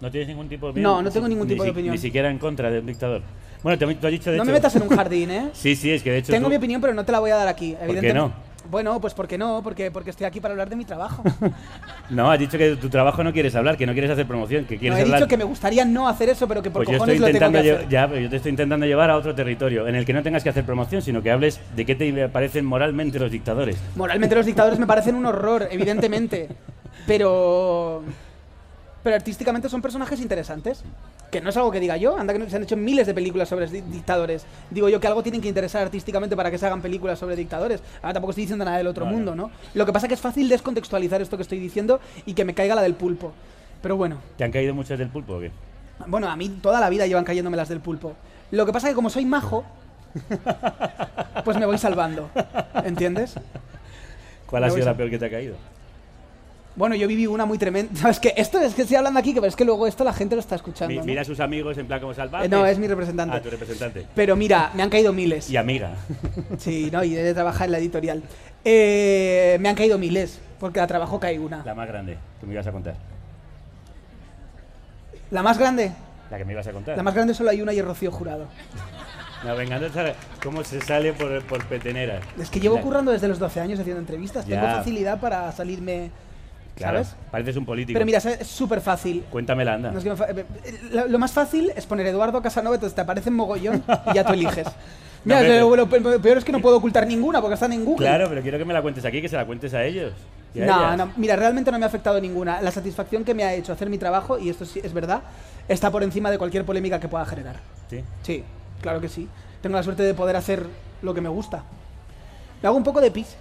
¿No 0.00 0.10
tienes 0.10 0.28
ningún 0.28 0.48
tipo 0.48 0.66
de 0.72 0.80
No, 0.80 0.92
opinión? 0.92 1.04
no 1.04 1.10
tengo 1.10 1.28
ningún 1.28 1.46
Ni 1.48 1.54
tipo 1.54 1.64
de 1.64 1.70
opinión. 1.70 1.92
Ni 1.92 1.98
siquiera 1.98 2.30
en 2.30 2.38
contra 2.38 2.70
de 2.70 2.78
un 2.80 2.86
dictador. 2.86 3.22
Bueno, 3.62 3.78
te, 3.78 3.94
tú 3.96 4.06
has 4.06 4.12
dicho 4.12 4.30
de 4.30 4.36
No 4.36 4.44
me 4.44 4.52
metas 4.52 4.76
en 4.76 4.82
un 4.82 4.88
jardín, 4.88 5.30
¿eh? 5.30 5.50
Sí, 5.52 5.74
sí, 5.74 5.90
es 5.90 6.02
que 6.02 6.10
de 6.12 6.18
hecho. 6.18 6.32
Tengo 6.32 6.46
tú- 6.46 6.50
mi 6.50 6.56
opinión, 6.56 6.80
pero 6.80 6.94
no 6.94 7.04
te 7.04 7.10
la 7.12 7.18
voy 7.18 7.30
a 7.30 7.36
dar 7.36 7.48
aquí. 7.48 7.72
qué 7.72 7.84
evidentemente. 7.84 8.14
no? 8.14 8.45
Bueno, 8.70 9.00
pues 9.00 9.14
porque 9.14 9.38
no, 9.38 9.60
porque, 9.62 9.90
porque 9.90 10.10
estoy 10.10 10.26
aquí 10.26 10.40
para 10.40 10.52
hablar 10.52 10.68
de 10.68 10.76
mi 10.76 10.84
trabajo. 10.84 11.22
No, 12.08 12.30
has 12.30 12.38
dicho 12.38 12.56
que 12.56 12.70
de 12.70 12.76
tu 12.76 12.88
trabajo 12.88 13.24
no 13.24 13.32
quieres 13.32 13.56
hablar, 13.56 13.76
que 13.76 13.84
no 13.84 13.92
quieres 13.92 14.10
hacer 14.12 14.26
promoción, 14.26 14.64
que 14.64 14.74
No, 14.76 14.80
quieres 14.80 14.98
he 14.98 15.02
hablar. 15.02 15.18
dicho 15.18 15.28
que 15.28 15.36
me 15.36 15.42
gustaría 15.42 15.84
no 15.84 16.06
hacer 16.08 16.28
eso, 16.28 16.46
pero 16.46 16.62
que 16.62 16.70
por 16.70 16.84
Pues 16.84 16.88
yo 16.92 16.98
cojones 16.98 17.16
estoy 17.16 17.32
lo 17.32 17.38
tengo 17.38 17.46
intentando 17.48 17.62
que 17.76 17.76
hacer. 17.84 17.88
ya, 17.90 18.06
pero 18.08 18.20
yo 18.20 18.30
te 18.30 18.36
estoy 18.36 18.50
intentando 18.50 18.86
llevar 18.86 19.10
a 19.10 19.16
otro 19.16 19.34
territorio 19.34 19.88
en 19.88 19.96
el 19.96 20.04
que 20.04 20.12
no 20.12 20.22
tengas 20.22 20.44
que 20.44 20.50
hacer 20.50 20.64
promoción, 20.64 21.02
sino 21.02 21.20
que 21.20 21.32
hables 21.32 21.60
de 21.74 21.84
qué 21.84 21.96
te 21.96 22.28
parecen 22.28 22.64
moralmente 22.64 23.18
los 23.18 23.32
dictadores. 23.32 23.76
Moralmente 23.96 24.36
los 24.36 24.46
dictadores 24.46 24.78
me 24.78 24.86
parecen 24.86 25.16
un 25.16 25.26
horror, 25.26 25.66
evidentemente. 25.70 26.48
Pero. 27.08 28.04
Pero 29.06 29.14
artísticamente 29.14 29.68
son 29.68 29.80
personajes 29.80 30.20
interesantes. 30.20 30.82
Que 31.30 31.40
no 31.40 31.50
es 31.50 31.56
algo 31.56 31.70
que 31.70 31.78
diga 31.78 31.96
yo, 31.96 32.16
anda 32.18 32.34
que 32.34 32.50
se 32.50 32.56
han 32.56 32.64
hecho 32.64 32.76
miles 32.76 33.06
de 33.06 33.14
películas 33.14 33.48
sobre 33.48 33.68
di- 33.68 33.80
dictadores. 33.82 34.44
Digo 34.68 34.88
yo 34.88 34.98
que 34.98 35.06
algo 35.06 35.22
tienen 35.22 35.40
que 35.40 35.46
interesar 35.46 35.82
artísticamente 35.82 36.34
para 36.34 36.50
que 36.50 36.58
se 36.58 36.66
hagan 36.66 36.82
películas 36.82 37.16
sobre 37.16 37.36
dictadores. 37.36 37.80
Ahora 38.02 38.14
tampoco 38.14 38.32
estoy 38.32 38.42
diciendo 38.42 38.64
nada 38.64 38.78
del 38.78 38.88
otro 38.88 39.06
mundo, 39.06 39.36
¿no? 39.36 39.52
Lo 39.74 39.86
que 39.86 39.92
pasa 39.92 40.06
es 40.06 40.08
que 40.08 40.14
es 40.14 40.20
fácil 40.20 40.48
descontextualizar 40.48 41.22
esto 41.22 41.36
que 41.36 41.44
estoy 41.44 41.60
diciendo 41.60 42.00
y 42.26 42.34
que 42.34 42.44
me 42.44 42.52
caiga 42.52 42.74
la 42.74 42.82
del 42.82 42.94
pulpo. 42.94 43.32
Pero 43.80 43.96
bueno, 43.96 44.18
¿Te 44.38 44.42
han 44.42 44.50
caído 44.50 44.74
muchas 44.74 44.98
del 44.98 45.08
pulpo 45.08 45.34
o 45.34 45.40
qué? 45.40 45.52
bueno, 46.08 46.28
a 46.28 46.34
mí 46.34 46.48
toda 46.60 46.80
la 46.80 46.90
vida 46.90 47.06
llevan 47.06 47.22
cayéndome 47.22 47.56
las 47.56 47.68
del 47.68 47.78
pulpo. 47.78 48.14
Lo 48.50 48.66
que 48.66 48.72
pasa 48.72 48.88
es 48.88 48.90
que 48.90 48.96
como 48.96 49.08
soy 49.08 49.24
majo, 49.24 49.64
pues 51.44 51.56
me 51.58 51.66
voy 51.66 51.78
salvando. 51.78 52.28
¿Entiendes? 52.84 53.34
¿Cuál 54.46 54.62
Me 54.62 54.66
ha 54.66 54.70
sido 54.72 54.84
la 54.86 54.96
peor 54.96 55.10
que 55.10 55.18
te 55.20 55.26
ha 55.26 55.30
caído? 55.30 55.54
Bueno, 56.76 56.94
yo 56.94 57.08
viví 57.08 57.26
una 57.26 57.46
muy 57.46 57.56
tremenda. 57.58 58.10
Es 58.10 58.20
que 58.20 58.34
esto 58.36 58.60
es 58.60 58.74
que 58.74 58.82
estoy 58.82 58.96
hablando 58.98 59.18
aquí, 59.18 59.32
que 59.32 59.40
pero 59.40 59.48
es 59.48 59.56
que 59.56 59.64
luego 59.64 59.86
esto 59.86 60.04
la 60.04 60.12
gente 60.12 60.34
lo 60.36 60.40
está 60.40 60.56
escuchando. 60.56 60.92
Mi- 60.92 60.98
¿no? 60.98 61.04
Mira 61.04 61.22
a 61.22 61.24
sus 61.24 61.40
amigos 61.40 61.78
en 61.78 61.86
plan 61.86 62.00
como 62.00 62.12
salvajes. 62.14 62.46
Eh, 62.46 62.50
no, 62.50 62.66
es 62.66 62.78
mi 62.78 62.86
representante. 62.86 63.34
Ah, 63.36 63.40
tu 63.42 63.48
representante. 63.50 64.06
Pero 64.14 64.36
mira, 64.36 64.70
me 64.74 64.82
han 64.82 64.90
caído 64.90 65.12
miles. 65.12 65.48
Y 65.50 65.56
amiga. 65.56 65.94
Sí, 66.58 66.90
no, 66.92 67.02
y 67.02 67.10
de 67.14 67.32
trabajar 67.34 67.66
en 67.66 67.72
la 67.72 67.78
editorial. 67.78 68.22
Eh, 68.64 69.56
me 69.60 69.68
han 69.68 69.74
caído 69.74 69.96
miles, 69.98 70.38
porque 70.60 70.80
a 70.80 70.86
trabajo 70.86 71.18
cae 71.20 71.38
una. 71.38 71.62
La 71.64 71.74
más 71.74 71.88
grande 71.88 72.18
que 72.40 72.46
me 72.46 72.52
ibas 72.52 72.66
a 72.66 72.72
contar. 72.72 72.94
La 75.30 75.42
más 75.42 75.58
grande, 75.58 75.92
La 76.30 76.38
que 76.38 76.44
me 76.44 76.52
ibas 76.52 76.66
a 76.66 76.72
contar. 76.72 76.96
la 76.96 77.02
más 77.02 77.14
grande 77.14 77.34
solo 77.34 77.50
hay 77.50 77.60
una 77.62 77.72
y 77.72 77.78
es 77.78 77.84
Rocío 77.84 78.10
Jurado. 78.12 78.46
No, 79.44 79.54
venga, 79.56 79.78
no 79.78 79.88
sabes 79.90 80.14
cómo 80.42 80.62
se 80.64 80.80
sale 80.80 81.12
por, 81.12 81.42
por 81.44 81.64
peteneras. 81.66 82.22
Es 82.40 82.48
que 82.50 82.58
llevo 82.60 82.76
La- 82.76 82.82
currando 82.82 83.12
desde 83.12 83.28
los 83.28 83.38
12 83.38 83.60
años 83.60 83.78
haciendo 83.80 84.00
entrevistas. 84.00 84.44
Tengo 84.46 84.62
facilidad 84.66 85.20
para 85.20 85.50
salirme, 85.52 86.10
Claro, 86.76 87.02
¿sabes? 87.02 87.16
pareces 87.30 87.56
un 87.56 87.64
político. 87.64 87.96
Pero 87.96 88.06
mira, 88.06 88.18
es 88.18 88.46
súper 88.46 88.80
fácil. 88.80 89.24
Cuéntamela, 89.30 89.74
anda. 89.74 89.90
No 89.92 89.98
es 89.98 90.04
que 90.04 90.10
me 90.10 90.16
fa- 90.16 90.26
eh, 90.30 90.44
eh, 90.64 91.04
lo, 91.08 91.18
más 91.18 91.32
fácil 91.32 91.72
es 91.74 91.86
poner 91.86 92.06
Eduardo 92.06 92.40
Casanova, 92.42 92.76
entonces 92.76 92.94
te 92.94 93.00
aparece 93.00 93.30
en 93.30 93.34
mogollón 93.36 93.82
y 94.10 94.14
ya 94.14 94.24
tú 94.24 94.34
eliges. 94.34 94.68
Mira, 95.24 95.40
pero- 95.40 95.70
lo, 95.70 95.76
lo 95.76 95.88
pe- 95.88 96.00
lo 96.00 96.20
peor 96.20 96.38
es 96.38 96.44
que 96.44 96.52
no 96.52 96.60
puedo 96.60 96.76
ocultar 96.76 97.06
ninguna 97.06 97.40
porque 97.40 97.54
están 97.54 97.72
en 97.72 97.84
Google. 97.84 98.06
Claro, 98.06 98.28
pero 98.28 98.42
quiero 98.42 98.58
que 98.58 98.64
me 98.64 98.74
la 98.74 98.82
cuentes 98.82 99.04
aquí, 99.04 99.20
que 99.22 99.28
se 99.28 99.36
la 99.36 99.46
cuentes 99.46 99.72
a 99.74 99.82
ellos. 99.84 100.12
No, 100.54 100.62
ellas. 100.62 100.96
no, 100.98 101.12
mira, 101.16 101.34
realmente 101.36 101.70
no 101.72 101.78
me 101.78 101.84
ha 101.84 101.88
afectado 101.88 102.20
ninguna. 102.20 102.60
La 102.62 102.70
satisfacción 102.70 103.24
que 103.24 103.34
me 103.34 103.42
ha 103.44 103.54
hecho 103.54 103.72
hacer 103.72 103.90
mi 103.90 103.98
trabajo, 103.98 104.38
y 104.38 104.48
esto 104.50 104.64
sí 104.64 104.80
es 104.82 104.92
verdad, 104.92 105.22
está 105.68 105.90
por 105.90 106.02
encima 106.02 106.30
de 106.30 106.38
cualquier 106.38 106.64
polémica 106.64 107.00
que 107.00 107.08
pueda 107.08 107.24
generar. 107.26 107.56
Sí. 107.90 108.04
Sí, 108.22 108.44
claro 108.80 109.00
que 109.00 109.08
sí. 109.08 109.28
Tengo 109.62 109.76
la 109.76 109.82
suerte 109.82 110.02
de 110.02 110.14
poder 110.14 110.36
hacer 110.36 110.64
lo 111.02 111.12
que 111.14 111.20
me 111.20 111.28
gusta. 111.28 111.62
Me 112.62 112.68
hago 112.68 112.76
un 112.76 112.84
poco 112.84 113.00
de 113.00 113.10
pis, 113.10 113.34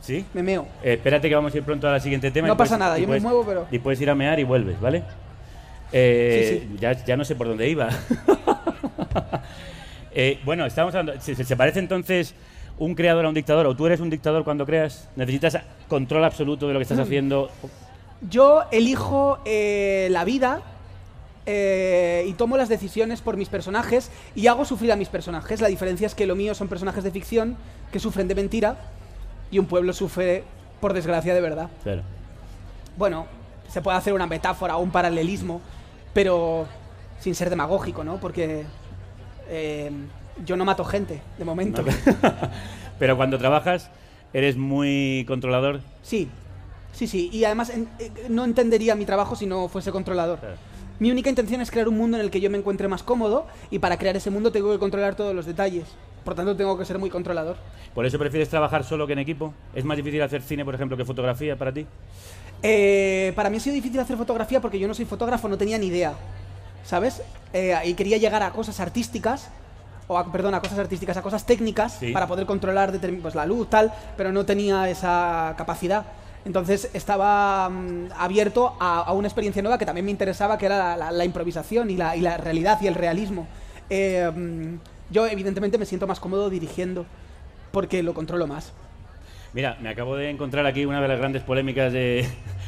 ¿Sí? 0.00 0.24
me 0.34 0.42
meo. 0.42 0.66
Eh, 0.82 0.94
espérate 0.94 1.28
que 1.28 1.34
vamos 1.34 1.52
a 1.54 1.56
ir 1.58 1.62
pronto 1.62 1.88
al 1.88 2.00
siguiente 2.00 2.30
tema. 2.30 2.48
No 2.48 2.54
y 2.54 2.56
puedes- 2.56 2.70
pasa 2.70 2.78
nada, 2.78 2.96
yo 2.96 3.02
me 3.02 3.06
puedes- 3.08 3.22
muevo, 3.22 3.44
pero- 3.46 3.66
Y 3.70 3.78
puedes 3.78 4.00
ir 4.00 4.10
a 4.10 4.14
mear 4.14 4.38
y 4.40 4.44
vuelves, 4.44 4.80
¿vale? 4.80 5.02
Eh, 5.92 6.66
Sí, 6.70 6.76
Ya, 6.80 6.92
ya 7.04 7.16
no 7.16 7.24
sé 7.24 7.34
por 7.34 7.46
dónde 7.48 7.68
iba. 7.68 7.88
Eh, 10.12 10.40
bueno, 10.44 10.66
estamos 10.66 10.92
hablando. 10.94 11.20
¿Se, 11.22 11.36
se- 11.36 11.56
parece 11.56 11.78
entonces 11.78 12.34
un 12.78 12.94
creador 12.96 13.24
a 13.26 13.28
un 13.28 13.34
dictador? 13.34 13.66
¿O 13.66 13.76
tú 13.76 13.86
eres 13.86 14.00
un 14.00 14.10
dictador 14.10 14.42
cuando 14.42 14.66
creas? 14.66 15.08
¿Necesitas 15.14 15.56
control 15.88 16.24
absoluto 16.24 16.66
de 16.66 16.72
lo 16.74 16.80
que 16.80 16.82
Mm. 16.84 16.90
estás 16.92 16.98
haciendo? 16.98 17.50
Yo 18.28 18.64
elijo 18.72 19.38
eh, 19.44 20.08
la 20.10 20.24
vida 20.24 20.62
eh, 21.46 22.24
y 22.28 22.32
tomo 22.32 22.56
las 22.56 22.68
decisiones 22.68 23.20
por 23.20 23.36
mis 23.36 23.48
personajes 23.48 24.10
y 24.34 24.48
hago 24.48 24.64
sufrir 24.64 24.90
a 24.92 24.96
mis 24.96 25.08
personajes. 25.08 25.60
La 25.60 25.68
diferencia 25.68 26.06
es 26.08 26.14
que 26.16 26.26
lo 26.26 26.34
mío 26.34 26.54
son 26.56 26.66
personajes 26.68 27.04
de 27.04 27.12
ficción 27.12 27.56
que 27.92 27.98
sufren 28.00 28.26
de 28.28 28.34
mentira 28.34 28.76
y 29.50 29.58
un 29.58 29.66
pueblo 29.66 29.92
sufre, 29.92 30.44
por 30.80 30.92
desgracia, 30.92 31.34
de 31.34 31.40
verdad. 31.40 31.68
Claro. 31.82 32.02
Bueno, 32.96 33.26
se 33.68 33.80
puede 33.82 33.96
hacer 33.98 34.12
una 34.12 34.26
metáfora 34.26 34.76
o 34.76 34.80
un 34.82 34.90
paralelismo, 34.90 35.60
pero 36.12 36.66
sin 37.18 37.34
ser 37.34 37.50
demagógico, 37.50 38.02
¿no? 38.04 38.18
Porque 38.18 38.64
eh, 39.48 39.90
yo 40.44 40.56
no 40.56 40.64
mato 40.64 40.84
gente, 40.84 41.20
de 41.38 41.44
momento. 41.44 41.84
Pero 42.98 43.16
cuando 43.16 43.38
trabajas, 43.38 43.90
eres 44.32 44.56
muy 44.56 45.24
controlador. 45.26 45.80
Sí, 46.02 46.28
sí, 46.92 47.06
sí. 47.06 47.30
Y 47.32 47.44
además 47.44 47.70
en- 47.70 47.88
eh, 47.98 48.10
no 48.28 48.44
entendería 48.44 48.94
mi 48.94 49.04
trabajo 49.06 49.36
si 49.36 49.46
no 49.46 49.68
fuese 49.68 49.90
controlador. 49.92 50.38
Claro. 50.40 50.56
Mi 51.00 51.10
única 51.10 51.30
intención 51.30 51.62
es 51.62 51.70
crear 51.70 51.88
un 51.88 51.96
mundo 51.96 52.18
en 52.18 52.22
el 52.22 52.30
que 52.30 52.42
yo 52.42 52.50
me 52.50 52.58
encuentre 52.58 52.86
más 52.86 53.02
cómodo 53.02 53.46
y 53.70 53.78
para 53.78 53.96
crear 53.96 54.14
ese 54.16 54.28
mundo 54.28 54.52
tengo 54.52 54.70
que 54.70 54.78
controlar 54.78 55.14
todos 55.14 55.34
los 55.34 55.46
detalles. 55.46 55.86
Por 56.26 56.34
tanto, 56.34 56.54
tengo 56.54 56.76
que 56.76 56.84
ser 56.84 56.98
muy 56.98 57.08
controlador. 57.08 57.56
¿Por 57.94 58.04
eso 58.04 58.18
prefieres 58.18 58.50
trabajar 58.50 58.84
solo 58.84 59.06
que 59.06 59.14
en 59.14 59.18
equipo? 59.20 59.54
¿Es 59.74 59.82
más 59.86 59.96
difícil 59.96 60.20
hacer 60.20 60.42
cine, 60.42 60.62
por 60.62 60.74
ejemplo, 60.74 60.98
que 60.98 61.06
fotografía 61.06 61.56
para 61.56 61.72
ti? 61.72 61.86
Eh, 62.62 63.32
para 63.34 63.48
mí 63.48 63.56
ha 63.56 63.60
sido 63.60 63.74
difícil 63.74 63.98
hacer 63.98 64.18
fotografía 64.18 64.60
porque 64.60 64.78
yo 64.78 64.86
no 64.86 64.92
soy 64.92 65.06
fotógrafo, 65.06 65.48
no 65.48 65.56
tenía 65.56 65.78
ni 65.78 65.86
idea. 65.86 66.12
¿Sabes? 66.84 67.22
Eh, 67.54 67.74
y 67.86 67.94
quería 67.94 68.18
llegar 68.18 68.42
a 68.42 68.50
cosas 68.50 68.78
artísticas, 68.78 69.48
o 70.06 70.18
a, 70.18 70.30
perdón, 70.30 70.52
a 70.52 70.60
cosas 70.60 70.78
artísticas, 70.78 71.16
a 71.16 71.22
cosas 71.22 71.46
técnicas, 71.46 71.94
Sí. 71.94 72.12
para 72.12 72.26
poder 72.26 72.44
controlar 72.44 72.92
pues, 73.22 73.34
la 73.34 73.46
luz, 73.46 73.70
tal, 73.70 73.90
pero 74.18 74.32
no 74.32 74.44
tenía 74.44 74.90
esa 74.90 75.54
capacidad. 75.56 76.04
Entonces 76.44 76.90
estaba 76.94 77.68
mm, 77.68 78.08
abierto 78.16 78.74
a, 78.80 79.00
a 79.00 79.12
una 79.12 79.28
experiencia 79.28 79.60
nueva 79.62 79.78
que 79.78 79.84
también 79.86 80.04
me 80.06 80.10
interesaba, 80.10 80.56
que 80.58 80.66
era 80.66 80.78
la, 80.78 80.96
la- 80.96 81.10
la 81.12 81.24
improvisación 81.24 81.90
y 81.90 81.96
la, 81.96 82.16
y 82.16 82.20
la 82.20 82.36
realidad 82.38 82.78
y 82.80 82.86
el 82.86 82.94
realismo. 82.94 83.46
Eh, 83.90 84.30
mm, 84.34 84.76
yo, 85.12 85.26
evidentemente, 85.26 85.76
me 85.78 85.84
siento 85.86 86.06
más 86.06 86.20
cómodo 86.20 86.48
dirigiendo, 86.50 87.04
porque 87.72 88.02
lo 88.02 88.14
controlo 88.14 88.46
más. 88.46 88.72
Mira, 89.52 89.76
me 89.82 89.88
acabo 89.88 90.16
de 90.16 90.30
encontrar 90.30 90.64
aquí 90.66 90.84
una 90.84 91.00
de 91.02 91.08
las 91.08 91.18
grandes 91.18 91.42
polémicas 91.42 91.92
de 91.92 92.24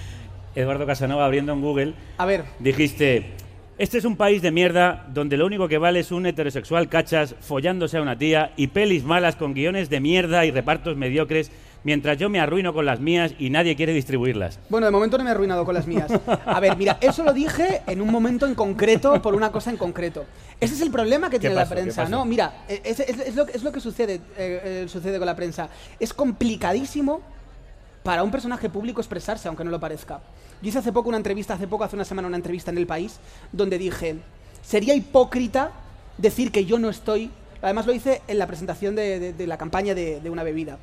Eduardo 0.54 0.86
Casanova 0.86 1.24
abriendo 1.24 1.52
en 1.52 1.60
Google. 1.60 1.94
A 2.18 2.26
ver, 2.26 2.44
Dijiste, 2.58 3.30
este 3.78 3.98
es 3.98 4.04
un 4.04 4.16
país 4.16 4.42
de 4.42 4.50
mierda 4.50 5.06
donde 5.14 5.36
lo 5.36 5.46
único 5.46 5.66
que 5.68 5.78
vale 5.78 6.00
es 6.00 6.12
un 6.12 6.26
heterosexual 6.26 6.88
cachas 6.88 7.34
follándose 7.40 7.96
a 7.98 8.02
una 8.02 8.18
tía 8.18 8.52
y 8.56 8.66
pelis 8.66 9.04
malas 9.04 9.36
con 9.36 9.54
guiones 9.54 9.88
de 9.88 10.00
mierda 10.00 10.44
y 10.44 10.50
repartos 10.50 10.96
mediocres, 10.96 11.50
mientras 11.84 12.16
yo 12.18 12.28
me 12.30 12.40
arruino 12.40 12.72
con 12.72 12.86
las 12.86 13.00
mías 13.00 13.32
y 13.38 13.50
nadie 13.50 13.76
quiere 13.76 13.92
distribuirlas. 13.92 14.58
Bueno, 14.68 14.86
de 14.86 14.90
momento 14.92 15.18
no 15.18 15.24
me 15.24 15.30
he 15.30 15.32
arruinado 15.32 15.64
con 15.64 15.74
las 15.74 15.86
mías. 15.86 16.10
A 16.46 16.60
ver, 16.60 16.76
mira, 16.76 16.98
eso 17.00 17.22
lo 17.24 17.32
dije 17.32 17.82
en 17.86 18.00
un 18.00 18.10
momento 18.10 18.46
en 18.46 18.54
concreto, 18.54 19.20
por 19.22 19.34
una 19.34 19.50
cosa 19.52 19.70
en 19.70 19.76
concreto. 19.76 20.24
Ese 20.60 20.74
es 20.74 20.80
el 20.80 20.90
problema 20.90 21.28
que 21.30 21.38
tiene 21.40 21.54
pasó? 21.56 21.70
la 21.70 21.76
¿Qué 21.76 21.82
prensa. 21.82 22.08
No, 22.08 22.24
mira, 22.24 22.64
eh, 22.68 22.80
es, 22.84 23.00
es- 23.00 23.18
es 23.18 23.34
lo, 23.34 23.46
es 23.48 23.62
lo 23.62 23.72
que 23.72 23.80
sucede, 23.80 24.14
eh, 24.14 24.20
eh, 24.84 24.86
sucede 24.88 25.18
con 25.18 25.26
la 25.26 25.34
prensa. 25.36 25.68
Es 25.98 26.12
complicadísimo 26.12 27.20
para 28.02 28.22
un 28.22 28.30
personaje 28.30 28.68
público 28.68 29.00
expresarse, 29.00 29.48
aunque 29.48 29.64
no 29.64 29.70
lo 29.70 29.80
parezca. 29.80 30.20
Yo 30.60 30.68
hice 30.68 30.78
hace 30.78 30.92
poco 30.92 31.08
una 31.08 31.18
entrevista, 31.18 31.54
hace 31.54 31.66
poco, 31.66 31.84
hace 31.84 31.96
una 31.96 32.04
semana, 32.04 32.28
una 32.28 32.36
entrevista 32.36 32.70
en 32.70 32.78
El 32.78 32.86
País, 32.86 33.18
donde 33.52 33.78
dije, 33.78 34.16
sería 34.62 34.94
hipócrita 34.94 35.72
decir 36.18 36.52
que 36.52 36.64
yo 36.64 36.78
no 36.78 36.90
estoy... 36.90 37.30
Además 37.62 37.86
lo 37.86 37.92
hice 37.92 38.22
en 38.28 38.38
la 38.38 38.46
presentación 38.48 38.94
de, 38.96 39.18
de- 39.20 39.32
de 39.32 39.46
la 39.46 39.56
campaña 39.56 39.94
de, 39.94 40.20
de 40.20 40.30
una 40.30 40.42
bebida. 40.42 40.78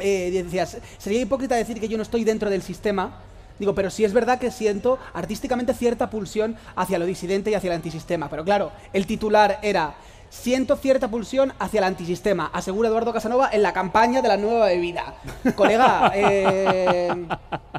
Eh, 0.00 0.30
decías, 0.44 0.78
sería 0.98 1.20
hipócrita 1.20 1.54
decir 1.56 1.80
que 1.80 1.88
yo 1.88 1.96
no 1.96 2.02
estoy 2.02 2.24
dentro 2.24 2.50
del 2.50 2.62
sistema 2.62 3.20
Digo, 3.58 3.74
pero 3.74 3.88
sí 3.88 4.04
es 4.04 4.12
verdad 4.12 4.38
que 4.38 4.50
siento 4.50 4.98
artísticamente 5.14 5.72
cierta 5.72 6.10
pulsión 6.10 6.56
hacia 6.74 6.98
lo 6.98 7.06
disidente 7.06 7.50
y 7.50 7.54
hacia 7.54 7.68
el 7.70 7.76
antisistema. 7.76 8.28
Pero 8.28 8.44
claro, 8.44 8.70
el 8.92 9.06
titular 9.06 9.58
era 9.62 9.94
Siento 10.28 10.76
cierta 10.76 11.08
pulsión 11.08 11.54
hacia 11.58 11.78
el 11.78 11.84
antisistema, 11.84 12.50
asegura 12.52 12.88
Eduardo 12.90 13.12
Casanova 13.14 13.48
en 13.52 13.62
la 13.62 13.72
campaña 13.72 14.20
de 14.20 14.28
la 14.28 14.36
nueva 14.36 14.66
bebida. 14.66 15.14
Colega, 15.54 16.12
eh, 16.14 17.26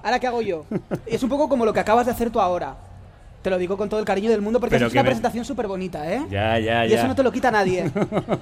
¿ahora 0.01 0.17
qué 0.19 0.25
hago 0.27 0.41
yo? 0.41 0.65
Es 1.05 1.21
un 1.21 1.29
poco 1.29 1.47
como 1.47 1.63
lo 1.65 1.73
que 1.73 1.81
acabas 1.81 2.07
de 2.07 2.13
hacer 2.13 2.31
tú 2.31 2.39
ahora. 2.39 2.75
Te 3.43 3.51
lo 3.51 3.59
digo 3.59 3.77
con 3.77 3.87
todo 3.89 3.99
el 3.99 4.05
cariño 4.05 4.31
del 4.31 4.41
mundo 4.41 4.59
porque 4.59 4.77
es 4.77 4.81
una 4.81 5.03
me- 5.03 5.09
presentación 5.09 5.45
súper 5.45 5.67
bonita, 5.67 6.11
¿eh? 6.11 6.25
Ya, 6.31 6.57
ya, 6.57 6.85
Y 6.87 6.89
ya. 6.89 6.97
eso 6.97 7.07
no 7.07 7.15
te 7.15 7.21
lo 7.21 7.31
quita 7.31 7.51
nadie. 7.51 7.91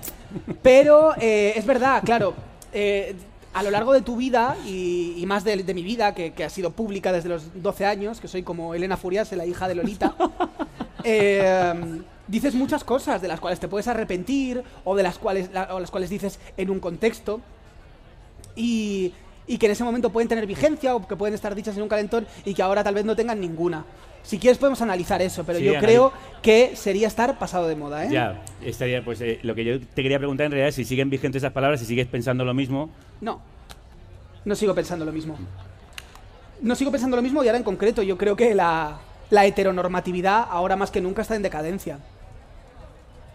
Pero 0.63 1.13
eh, 1.19 1.53
es 1.55 1.65
verdad, 1.65 2.01
claro. 2.05 2.33
eh, 2.73 3.15
a 3.55 3.63
lo 3.63 3.71
largo 3.71 3.93
de 3.93 4.01
tu 4.01 4.15
vida 4.17 4.55
y, 4.65 5.15
y 5.17 5.25
más 5.25 5.43
de, 5.43 5.63
de 5.63 5.73
mi 5.73 5.81
vida, 5.81 6.13
que, 6.13 6.33
que 6.33 6.43
ha 6.43 6.49
sido 6.49 6.71
pública 6.71 7.11
desde 7.11 7.29
los 7.29 7.61
12 7.63 7.85
años, 7.85 8.19
que 8.19 8.27
soy 8.27 8.43
como 8.43 8.75
Elena 8.75 8.97
Furiase, 8.97 9.35
la 9.35 9.45
hija 9.45 9.67
de 9.67 9.75
Lolita, 9.75 10.13
eh, 11.03 12.01
dices 12.27 12.53
muchas 12.53 12.83
cosas 12.83 13.21
de 13.21 13.27
las 13.27 13.39
cuales 13.39 13.59
te 13.59 13.67
puedes 13.67 13.87
arrepentir 13.87 14.63
o 14.83 14.95
de 14.95 15.03
las 15.03 15.17
cuales, 15.17 15.49
la- 15.53 15.73
o 15.73 15.79
las 15.79 15.89
cuales 15.89 16.09
dices 16.09 16.39
en 16.57 16.69
un 16.69 16.79
contexto 16.79 17.39
y, 18.55 19.13
y 19.47 19.57
que 19.57 19.65
en 19.67 19.71
ese 19.71 19.83
momento 19.83 20.09
pueden 20.11 20.27
tener 20.27 20.45
vigencia 20.47 20.95
o 20.95 21.07
que 21.07 21.15
pueden 21.15 21.33
estar 21.35 21.53
dichas 21.55 21.75
en 21.77 21.83
un 21.83 21.89
calentón 21.89 22.27
y 22.45 22.53
que 22.53 22.61
ahora 22.61 22.83
tal 22.83 22.95
vez 22.95 23.05
no 23.05 23.15
tengan 23.15 23.39
ninguna. 23.39 23.85
Si 24.25 24.39
quieres 24.39 24.57
podemos 24.57 24.81
analizar 24.81 25.21
eso, 25.21 25.43
pero 25.43 25.59
Sí, 25.59 25.65
yo 25.65 25.75
creo 25.79 26.11
que 26.41 26.75
sería 26.75 27.07
estar 27.07 27.37
pasado 27.37 27.67
de 27.67 27.75
moda, 27.75 28.05
¿eh? 28.05 28.09
Ya, 28.11 28.41
estaría, 28.63 29.05
pues 29.05 29.21
eh, 29.21 29.39
lo 29.43 29.53
que 29.53 29.63
yo 29.63 29.79
te 29.79 30.01
quería 30.01 30.17
preguntar 30.17 30.47
en 30.47 30.51
realidad 30.51 30.69
es 30.69 30.75
si 30.75 30.83
siguen 30.83 31.11
vigentes 31.11 31.43
esas 31.43 31.53
palabras, 31.53 31.79
si 31.79 31.85
sigues 31.85 32.07
pensando 32.07 32.43
lo 32.43 32.55
mismo. 32.55 32.89
No. 33.21 33.39
No 34.43 34.55
sigo 34.55 34.73
pensando 34.73 35.05
lo 35.05 35.11
mismo. 35.11 35.37
No 36.61 36.75
sigo 36.75 36.91
pensando 36.91 37.15
lo 37.15 37.21
mismo 37.21 37.43
y 37.43 37.47
ahora 37.47 37.59
en 37.59 37.63
concreto 37.63 38.01
yo 38.01 38.17
creo 38.17 38.35
que 38.35 38.55
la, 38.55 38.99
la 39.29 39.45
heteronormatividad 39.45 40.47
ahora 40.49 40.75
más 40.75 40.89
que 40.89 41.01
nunca 41.01 41.21
está 41.21 41.35
en 41.35 41.43
decadencia. 41.43 41.99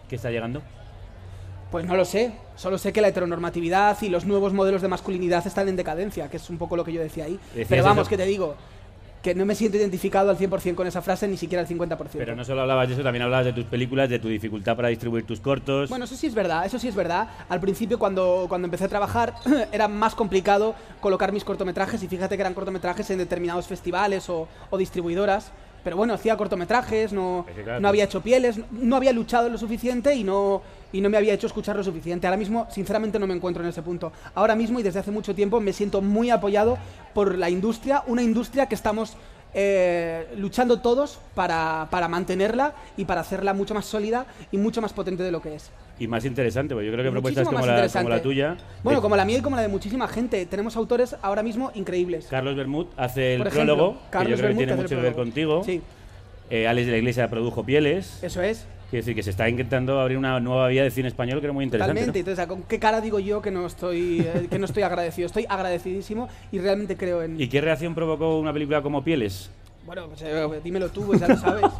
¿Qué 0.09 0.17
está 0.17 0.29
llegando? 0.29 0.61
Pues 1.71 1.85
no 1.85 1.95
lo 1.95 2.03
sé. 2.03 2.33
Solo 2.57 2.77
sé 2.77 2.91
que 2.91 2.99
la 2.99 3.07
heteronormatividad 3.07 3.97
y 4.01 4.09
los 4.09 4.25
nuevos 4.25 4.51
modelos 4.51 4.81
de 4.81 4.89
masculinidad 4.89 5.47
están 5.47 5.69
en 5.69 5.77
decadencia, 5.77 6.29
que 6.29 6.35
es 6.35 6.49
un 6.49 6.57
poco 6.57 6.75
lo 6.75 6.83
que 6.83 6.91
yo 6.91 7.01
decía 7.01 7.25
ahí. 7.25 7.39
Pero 7.69 7.83
vamos, 7.83 8.01
eso. 8.01 8.09
que 8.09 8.17
te 8.17 8.25
digo, 8.25 8.55
que 9.21 9.35
no 9.35 9.45
me 9.45 9.55
siento 9.55 9.77
identificado 9.77 10.29
al 10.29 10.37
100% 10.37 10.75
con 10.75 10.87
esa 10.87 11.01
frase, 11.01 11.27
ni 11.27 11.37
siquiera 11.37 11.61
al 11.61 11.67
50%. 11.67 11.97
Pero 12.13 12.35
no 12.35 12.43
solo 12.43 12.61
hablabas 12.61 12.87
de 12.87 12.95
eso, 12.95 13.03
también 13.03 13.23
hablabas 13.23 13.45
de 13.45 13.53
tus 13.53 13.65
películas, 13.65 14.09
de 14.09 14.19
tu 14.19 14.27
dificultad 14.27 14.75
para 14.75 14.87
distribuir 14.87 15.25
tus 15.25 15.39
cortos. 15.39 15.89
Bueno, 15.89 16.05
eso 16.05 16.15
sí 16.15 16.27
es 16.27 16.33
verdad, 16.33 16.65
eso 16.65 16.79
sí 16.79 16.87
es 16.87 16.95
verdad. 16.95 17.29
Al 17.49 17.59
principio, 17.59 17.99
cuando, 17.99 18.45
cuando 18.49 18.65
empecé 18.65 18.85
a 18.85 18.89
trabajar, 18.89 19.35
era 19.71 19.87
más 19.87 20.15
complicado 20.15 20.75
colocar 20.99 21.31
mis 21.31 21.43
cortometrajes 21.43 22.01
y 22.01 22.07
fíjate 22.07 22.35
que 22.35 22.41
eran 22.41 22.53
cortometrajes 22.53 23.09
en 23.11 23.19
determinados 23.19 23.67
festivales 23.67 24.29
o, 24.29 24.47
o 24.69 24.77
distribuidoras. 24.77 25.51
Pero 25.83 25.97
bueno, 25.97 26.13
hacía 26.13 26.37
cortometrajes, 26.37 27.11
no, 27.13 27.45
Es 27.49 27.55
que 27.55 27.63
claro, 27.63 27.79
no 27.79 27.87
había 27.87 28.03
hecho 28.03 28.21
pieles, 28.21 28.59
no 28.71 28.95
había 28.95 29.11
luchado 29.11 29.49
lo 29.49 29.57
suficiente 29.57 30.13
y 30.15 30.23
no, 30.23 30.61
y 30.91 31.01
no 31.01 31.09
me 31.09 31.17
había 31.17 31.33
hecho 31.33 31.47
escuchar 31.47 31.75
lo 31.75 31.83
suficiente. 31.83 32.27
Ahora 32.27 32.37
mismo, 32.37 32.67
sinceramente, 32.69 33.19
no 33.19 33.27
me 33.27 33.33
encuentro 33.33 33.63
en 33.63 33.69
ese 33.69 33.81
punto. 33.81 34.11
Ahora 34.35 34.55
mismo 34.55 34.79
y 34.79 34.83
desde 34.83 34.99
hace 34.99 35.11
mucho 35.11 35.33
tiempo 35.33 35.59
me 35.59 35.73
siento 35.73 36.01
muy 36.01 36.29
apoyado 36.29 36.77
por 37.13 37.37
la 37.37 37.49
industria, 37.49 38.03
una 38.07 38.21
industria 38.21 38.67
que 38.67 38.75
estamos 38.75 39.17
eh, 39.53 40.27
luchando 40.37 40.79
todos 40.79 41.19
para, 41.35 41.87
para 41.91 42.07
mantenerla 42.07 42.73
y 42.95 43.05
para 43.05 43.21
hacerla 43.21 43.53
mucho 43.53 43.73
más 43.73 43.85
sólida 43.85 44.25
y 44.51 44.57
mucho 44.57 44.81
más 44.81 44.93
potente 44.93 45.23
de 45.23 45.31
lo 45.31 45.41
que 45.41 45.55
es. 45.55 45.71
Y 46.01 46.07
más 46.07 46.25
interesante, 46.25 46.73
porque 46.73 46.87
yo 46.87 46.93
creo 46.93 47.05
que 47.05 47.11
propuestas 47.11 47.45
como 47.45 47.59
la, 47.59 47.73
interesante. 47.73 48.05
como 48.05 48.15
la 48.15 48.21
tuya. 48.23 48.57
Bueno, 48.81 48.99
de- 48.99 49.03
como 49.03 49.15
la 49.15 49.23
mía 49.23 49.37
y 49.37 49.41
como 49.41 49.55
la 49.55 49.61
de 49.61 49.67
muchísima 49.67 50.07
gente. 50.07 50.43
Tenemos 50.47 50.75
autores 50.75 51.15
ahora 51.21 51.43
mismo 51.43 51.71
increíbles. 51.75 52.25
Carlos 52.27 52.55
Bermud 52.55 52.87
hace 52.97 53.35
el 53.35 53.41
ejemplo, 53.41 53.75
prólogo, 53.75 53.93
que 53.93 54.09
Carlos 54.09 54.29
yo 54.31 54.35
creo 54.37 54.47
Bermud, 54.47 54.59
que 54.61 54.65
tiene 54.65 54.81
mucho 54.81 54.95
que 54.95 55.01
ver 55.01 55.13
contigo. 55.13 55.63
Sí, 55.63 55.79
Eh, 56.49 56.67
Alex 56.67 56.87
de 56.87 56.91
la 56.93 56.97
Iglesia 56.97 57.29
produjo 57.29 57.63
Pieles. 57.63 58.21
eso 58.23 58.41
es. 58.41 58.65
Quiere 58.89 59.03
decir 59.03 59.15
que 59.15 59.23
se 59.23 59.29
está 59.29 59.47
intentando 59.47 60.01
abrir 60.01 60.17
una 60.17 60.39
nueva 60.41 60.67
vía 60.67 60.83
de 60.83 60.89
cine 60.91 61.07
español 61.07 61.39
que 61.39 61.45
era 61.45 61.53
muy 61.53 61.63
interesante. 61.63 61.93
Totalmente. 61.93 62.19
¿no? 62.19 62.31
Entonces, 62.31 62.47
¿con 62.47 62.63
qué 62.63 62.77
cara 62.79 62.99
digo 62.99 63.19
yo 63.19 63.41
que 63.43 63.51
no 63.51 63.65
estoy 63.67 64.19
eh, 64.21 64.47
que 64.49 64.57
no 64.59 64.65
estoy 64.65 64.83
agradecido? 64.83 65.27
Estoy 65.27 65.45
agradecidísimo 65.47 66.27
y 66.51 66.57
realmente 66.59 66.97
creo 66.97 67.21
en. 67.23 67.39
¿Y 67.39 67.47
qué 67.47 67.61
reacción 67.61 67.93
provocó 67.95 68.37
una 68.39 68.51
película 68.51 68.81
como 68.81 69.01
Pieles? 69.03 69.49
Bueno, 69.85 70.07
pues, 70.07 70.21
eh, 70.21 70.61
dímelo 70.63 70.89
tú, 70.89 71.05
pues 71.05 71.19
ya 71.19 71.27
lo 71.27 71.37
sabes. 71.37 71.65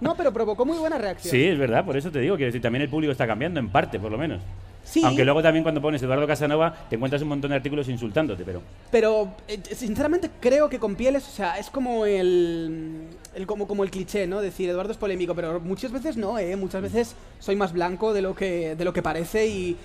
No, 0.00 0.14
pero 0.14 0.34
provocó 0.34 0.66
muy 0.66 0.76
buena 0.76 0.98
reacción. 0.98 1.30
Sí, 1.30 1.44
es 1.44 1.58
verdad, 1.58 1.82
por 1.82 1.96
eso 1.96 2.10
te 2.10 2.18
digo. 2.18 2.36
Quiero 2.36 2.48
decir, 2.48 2.60
también 2.60 2.82
el 2.82 2.90
público 2.90 3.10
está 3.10 3.26
cambiando, 3.26 3.58
en 3.58 3.70
parte, 3.70 3.98
por 3.98 4.12
lo 4.12 4.18
menos. 4.18 4.42
Sí, 4.82 5.00
Aunque 5.02 5.24
luego 5.24 5.42
también 5.42 5.62
cuando 5.62 5.80
pones 5.80 6.02
Eduardo 6.02 6.26
Casanova 6.26 6.76
te 6.90 6.96
encuentras 6.96 7.22
un 7.22 7.28
montón 7.28 7.50
de 7.50 7.56
artículos 7.56 7.88
insultándote, 7.88 8.44
pero... 8.44 8.60
pero 8.90 9.34
eh, 9.48 9.58
sinceramente 9.74 10.28
creo 10.40 10.68
que 10.68 10.78
con 10.78 10.94
pieles, 10.94 11.26
o 11.26 11.30
sea, 11.30 11.58
es 11.58 11.70
como 11.70 12.04
el, 12.04 13.06
el 13.34 13.46
como, 13.46 13.66
como 13.66 13.82
el 13.82 13.90
cliché, 13.90 14.26
¿no? 14.26 14.42
Decir 14.42 14.68
Eduardo 14.68 14.92
es 14.92 14.98
polémico, 14.98 15.34
pero 15.34 15.58
muchas 15.58 15.90
veces 15.90 16.18
no, 16.18 16.38
¿eh? 16.38 16.54
Muchas 16.54 16.82
veces 16.82 17.16
soy 17.38 17.56
más 17.56 17.72
blanco 17.72 18.12
de 18.12 18.20
lo 18.20 18.34
que, 18.34 18.76
de 18.76 18.84
lo 18.84 18.92
que 18.92 19.00
parece 19.00 19.46
y, 19.46 19.76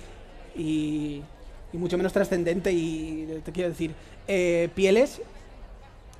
y, 0.54 1.22
y 1.72 1.78
mucho 1.78 1.96
menos 1.96 2.12
trascendente 2.12 2.72
y 2.72 3.40
te 3.42 3.52
quiero 3.52 3.70
decir, 3.70 3.92
eh, 4.28 4.68
pieles 4.74 5.22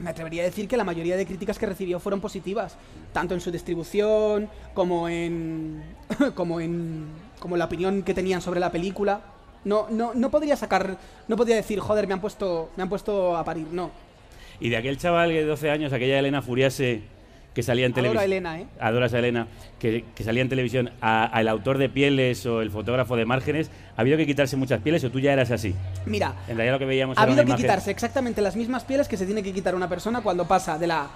me 0.00 0.10
atrevería 0.10 0.42
a 0.42 0.46
decir 0.46 0.66
que 0.66 0.76
la 0.76 0.84
mayoría 0.84 1.16
de 1.16 1.26
críticas 1.26 1.58
que 1.58 1.66
recibió 1.66 2.00
fueron 2.00 2.20
positivas, 2.20 2.76
tanto 3.12 3.34
en 3.34 3.40
su 3.40 3.50
distribución 3.50 4.48
como 4.74 5.08
en 5.08 5.82
como 6.34 6.60
en 6.60 7.06
como 7.38 7.56
la 7.56 7.66
opinión 7.66 8.02
que 8.02 8.14
tenían 8.14 8.40
sobre 8.40 8.60
la 8.60 8.72
película. 8.72 9.20
No, 9.64 9.88
no, 9.90 10.14
no 10.14 10.30
podría 10.30 10.56
sacar, 10.56 10.96
no 11.28 11.36
podría 11.36 11.56
decir, 11.56 11.80
joder, 11.80 12.06
me 12.06 12.14
han 12.14 12.20
puesto, 12.20 12.70
me 12.76 12.82
han 12.82 12.88
puesto 12.88 13.36
a 13.36 13.44
parir, 13.44 13.66
no. 13.70 13.90
Y 14.58 14.70
de 14.70 14.76
aquel 14.78 14.96
chaval 14.96 15.30
de 15.30 15.44
12 15.44 15.70
años, 15.70 15.92
aquella 15.92 16.18
Elena 16.18 16.40
Furiase 16.40 17.02
que 17.54 17.62
salía 17.62 17.86
en 17.86 17.92
Adoro 17.92 18.02
televisión... 18.12 18.22
a 18.22 18.24
Elena, 18.24 18.60
¿eh? 18.60 18.66
Adoras 18.78 19.12
a 19.14 19.18
Elena, 19.18 19.46
que, 19.78 20.04
que 20.14 20.22
salía 20.24 20.42
en 20.42 20.48
televisión, 20.48 20.90
a- 21.00 21.24
al 21.24 21.48
autor 21.48 21.78
de 21.78 21.88
Pieles 21.88 22.46
o 22.46 22.62
el 22.62 22.70
fotógrafo 22.70 23.16
de 23.16 23.24
Márgenes, 23.26 23.70
¿ha 23.96 24.00
habido 24.02 24.16
que 24.16 24.26
quitarse 24.26 24.56
muchas 24.56 24.80
pieles 24.80 25.02
o 25.04 25.10
tú 25.10 25.18
ya 25.20 25.32
eras 25.32 25.50
así? 25.50 25.74
Mira, 26.06 26.34
En 26.48 26.56
realidad 26.56 26.74
lo 26.74 26.78
que 26.78 26.84
veíamos 26.86 27.18
ha 27.18 27.22
habido 27.22 27.38
que 27.44 27.50
imagen- 27.50 27.56
quitarse 27.62 27.90
exactamente 27.90 28.40
las 28.40 28.54
mismas 28.56 28.84
pieles 28.84 29.08
que 29.08 29.16
se 29.16 29.26
tiene 29.26 29.42
que 29.42 29.52
quitar 29.52 29.74
una 29.74 29.88
persona 29.88 30.20
cuando 30.20 30.46
pasa 30.46 30.78
de 30.78 30.86
la 30.86 31.08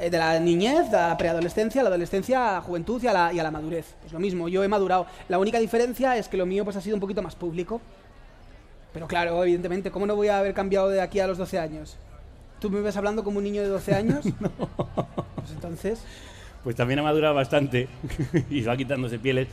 eh, 0.00 0.08
de 0.10 0.18
la 0.18 0.40
niñez, 0.40 0.90
de 0.90 0.96
la 0.96 1.16
preadolescencia, 1.16 1.80
a 1.80 1.84
la 1.84 1.88
adolescencia, 1.90 2.50
a 2.50 2.52
la 2.54 2.60
juventud 2.62 3.00
y 3.02 3.06
a 3.06 3.12
la, 3.12 3.32
y 3.32 3.38
a 3.38 3.42
la 3.42 3.50
madurez. 3.50 3.94
Pues 4.00 4.12
lo 4.12 4.18
mismo, 4.18 4.48
yo 4.48 4.64
he 4.64 4.68
madurado. 4.68 5.06
La 5.28 5.38
única 5.38 5.58
diferencia 5.58 6.16
es 6.16 6.28
que 6.28 6.36
lo 6.38 6.46
mío 6.46 6.64
pues 6.64 6.76
ha 6.76 6.80
sido 6.80 6.96
un 6.96 7.00
poquito 7.00 7.22
más 7.22 7.34
público. 7.36 7.80
Pero 8.92 9.06
claro, 9.06 9.42
evidentemente, 9.42 9.90
¿cómo 9.90 10.06
no 10.06 10.16
voy 10.16 10.28
a 10.28 10.38
haber 10.38 10.54
cambiado 10.54 10.88
de 10.88 11.00
aquí 11.00 11.20
a 11.20 11.26
los 11.26 11.38
12 11.38 11.58
años? 11.58 11.96
¿Tú 12.62 12.70
me 12.70 12.80
ves 12.80 12.96
hablando 12.96 13.24
como 13.24 13.38
un 13.38 13.44
niño 13.44 13.60
de 13.60 13.68
12 13.68 13.94
años? 13.94 14.24
Pues 15.34 15.50
entonces... 15.50 16.04
Pues 16.62 16.76
también 16.76 17.00
ha 17.00 17.02
madurado 17.02 17.34
bastante 17.34 17.88
y 18.50 18.62
va 18.62 18.76
quitándose 18.76 19.18
pieles. 19.18 19.48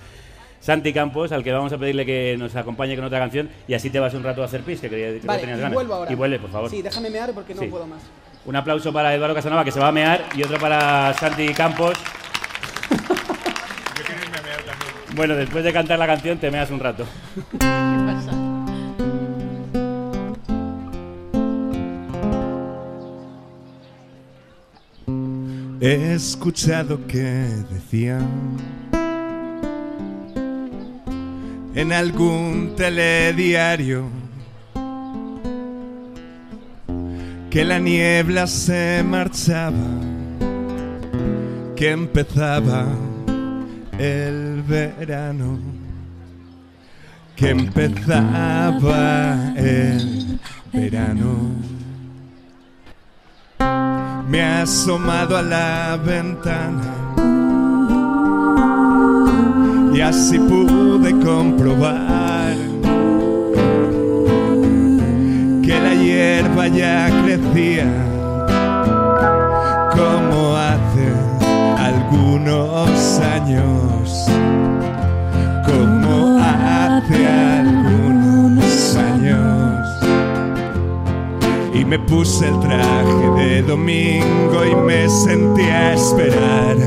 Santi 0.59 0.93
Campos, 0.93 1.31
al 1.31 1.43
que 1.43 1.51
vamos 1.51 1.73
a 1.73 1.79
pedirle 1.79 2.05
que 2.05 2.35
nos 2.37 2.55
acompañe 2.55 2.95
con 2.95 3.05
otra 3.05 3.17
canción 3.17 3.49
y 3.67 3.73
así 3.73 3.89
te 3.89 3.99
vas 3.99 4.13
un 4.13 4.21
rato 4.21 4.43
a 4.43 4.45
hacer 4.45 4.61
pis, 4.61 4.79
que, 4.81 4.89
que 4.89 5.21
Vale, 5.25 5.39
tenías 5.39 5.57
y 5.57 5.61
ganas. 5.61 5.73
vuelvo 5.73 5.95
ahora. 5.95 6.11
Y 6.11 6.15
vuelve, 6.15 6.37
por 6.37 6.51
favor. 6.51 6.69
Sí, 6.69 6.83
déjame 6.83 7.09
mear 7.09 7.31
porque 7.33 7.55
no 7.55 7.61
Sí. 7.61 7.67
puedo 7.67 7.87
más. 7.87 8.03
Un 8.45 8.55
aplauso 8.55 8.93
para 8.93 9.15
Eduardo 9.15 9.33
Casanova, 9.33 9.65
que 9.65 9.71
se 9.71 9.79
va 9.79 9.87
a 9.87 9.91
mear, 9.91 10.23
y 10.35 10.43
otro 10.43 10.59
para 10.59 11.11
Santi 11.15 11.47
Campos. 11.55 11.97
Bueno, 15.15 15.35
después 15.35 15.63
de 15.63 15.73
cantar 15.73 15.97
la 15.97 16.05
canción 16.05 16.37
te 16.37 16.51
meas 16.51 16.69
un 16.69 16.79
rato. 16.79 17.05
He 25.81 26.13
escuchado 26.13 27.07
que 27.07 27.47
decían 27.71 28.27
en 31.73 31.93
algún 31.93 32.73
telediario 32.75 34.09
que 37.49 37.63
la 37.63 37.79
niebla 37.79 38.45
se 38.45 39.05
marchaba, 39.07 39.87
que 41.77 41.91
empezaba 41.91 42.85
el 43.97 44.61
verano, 44.67 45.59
que 47.37 47.51
empezaba 47.51 49.53
el 49.55 50.41
verano. 50.73 51.78
Me 54.29 54.37
he 54.37 54.43
asomado 54.43 55.37
a 55.37 55.41
la 55.41 55.97
ventana. 56.05 56.83
Y 59.91 60.01
así 60.01 60.37
pude 60.37 61.11
comprobar 61.19 62.55
que 65.63 65.79
la 65.81 65.93
hierba 65.95 66.67
ya 66.67 67.09
crecía 67.23 67.87
como 69.91 70.55
hace 70.55 71.07
algunos 71.77 73.19
años, 73.19 74.27
como 75.65 76.37
hace 76.37 77.58
me 81.89 81.97
puse 81.97 82.47
el 82.47 82.59
traje 82.59 83.29
de 83.35 83.63
domingo 83.63 84.63
y 84.63 84.75
me 84.75 85.09
senté 85.09 85.71
a 85.71 85.93
esperar, 85.95 86.77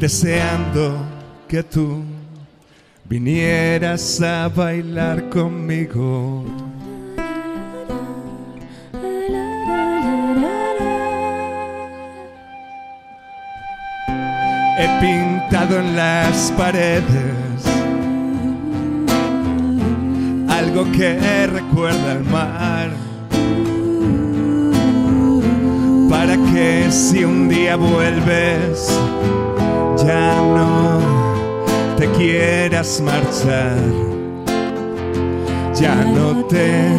deseando 0.00 1.06
que 1.46 1.62
tú 1.62 2.02
vinieras 3.04 4.20
a 4.20 4.48
bailar 4.48 5.28
conmigo. 5.28 6.44
He 14.78 14.88
pintado 15.00 15.78
en 15.78 15.94
las 15.94 16.52
paredes 16.56 17.64
algo 20.48 20.90
que 20.90 21.46
recuerda 21.46 22.12
al 22.12 22.24
mar. 22.24 23.09
Para 26.10 26.36
que 26.52 26.90
si 26.90 27.22
un 27.22 27.48
día 27.48 27.76
vuelves, 27.76 28.98
ya 30.04 30.34
no 30.42 30.98
te 31.96 32.10
quieras 32.10 33.00
marchar. 33.00 33.78
Ya 35.76 35.94
no 35.94 36.44
te 36.46 36.90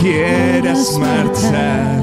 quieras 0.00 0.98
marchar. 0.98 2.02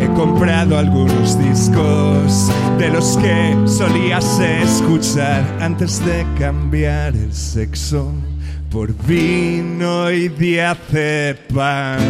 He 0.00 0.06
comprado 0.16 0.78
algunos 0.78 1.38
discos 1.38 2.50
de 2.78 2.88
los 2.88 3.18
que 3.18 3.54
solías 3.66 4.40
escuchar 4.40 5.44
antes 5.60 6.02
de 6.06 6.26
cambiar 6.38 7.14
el 7.14 7.34
sexo 7.34 8.10
por 8.70 8.94
vino 9.06 10.10
y 10.10 10.30
diazepam. 10.30 12.00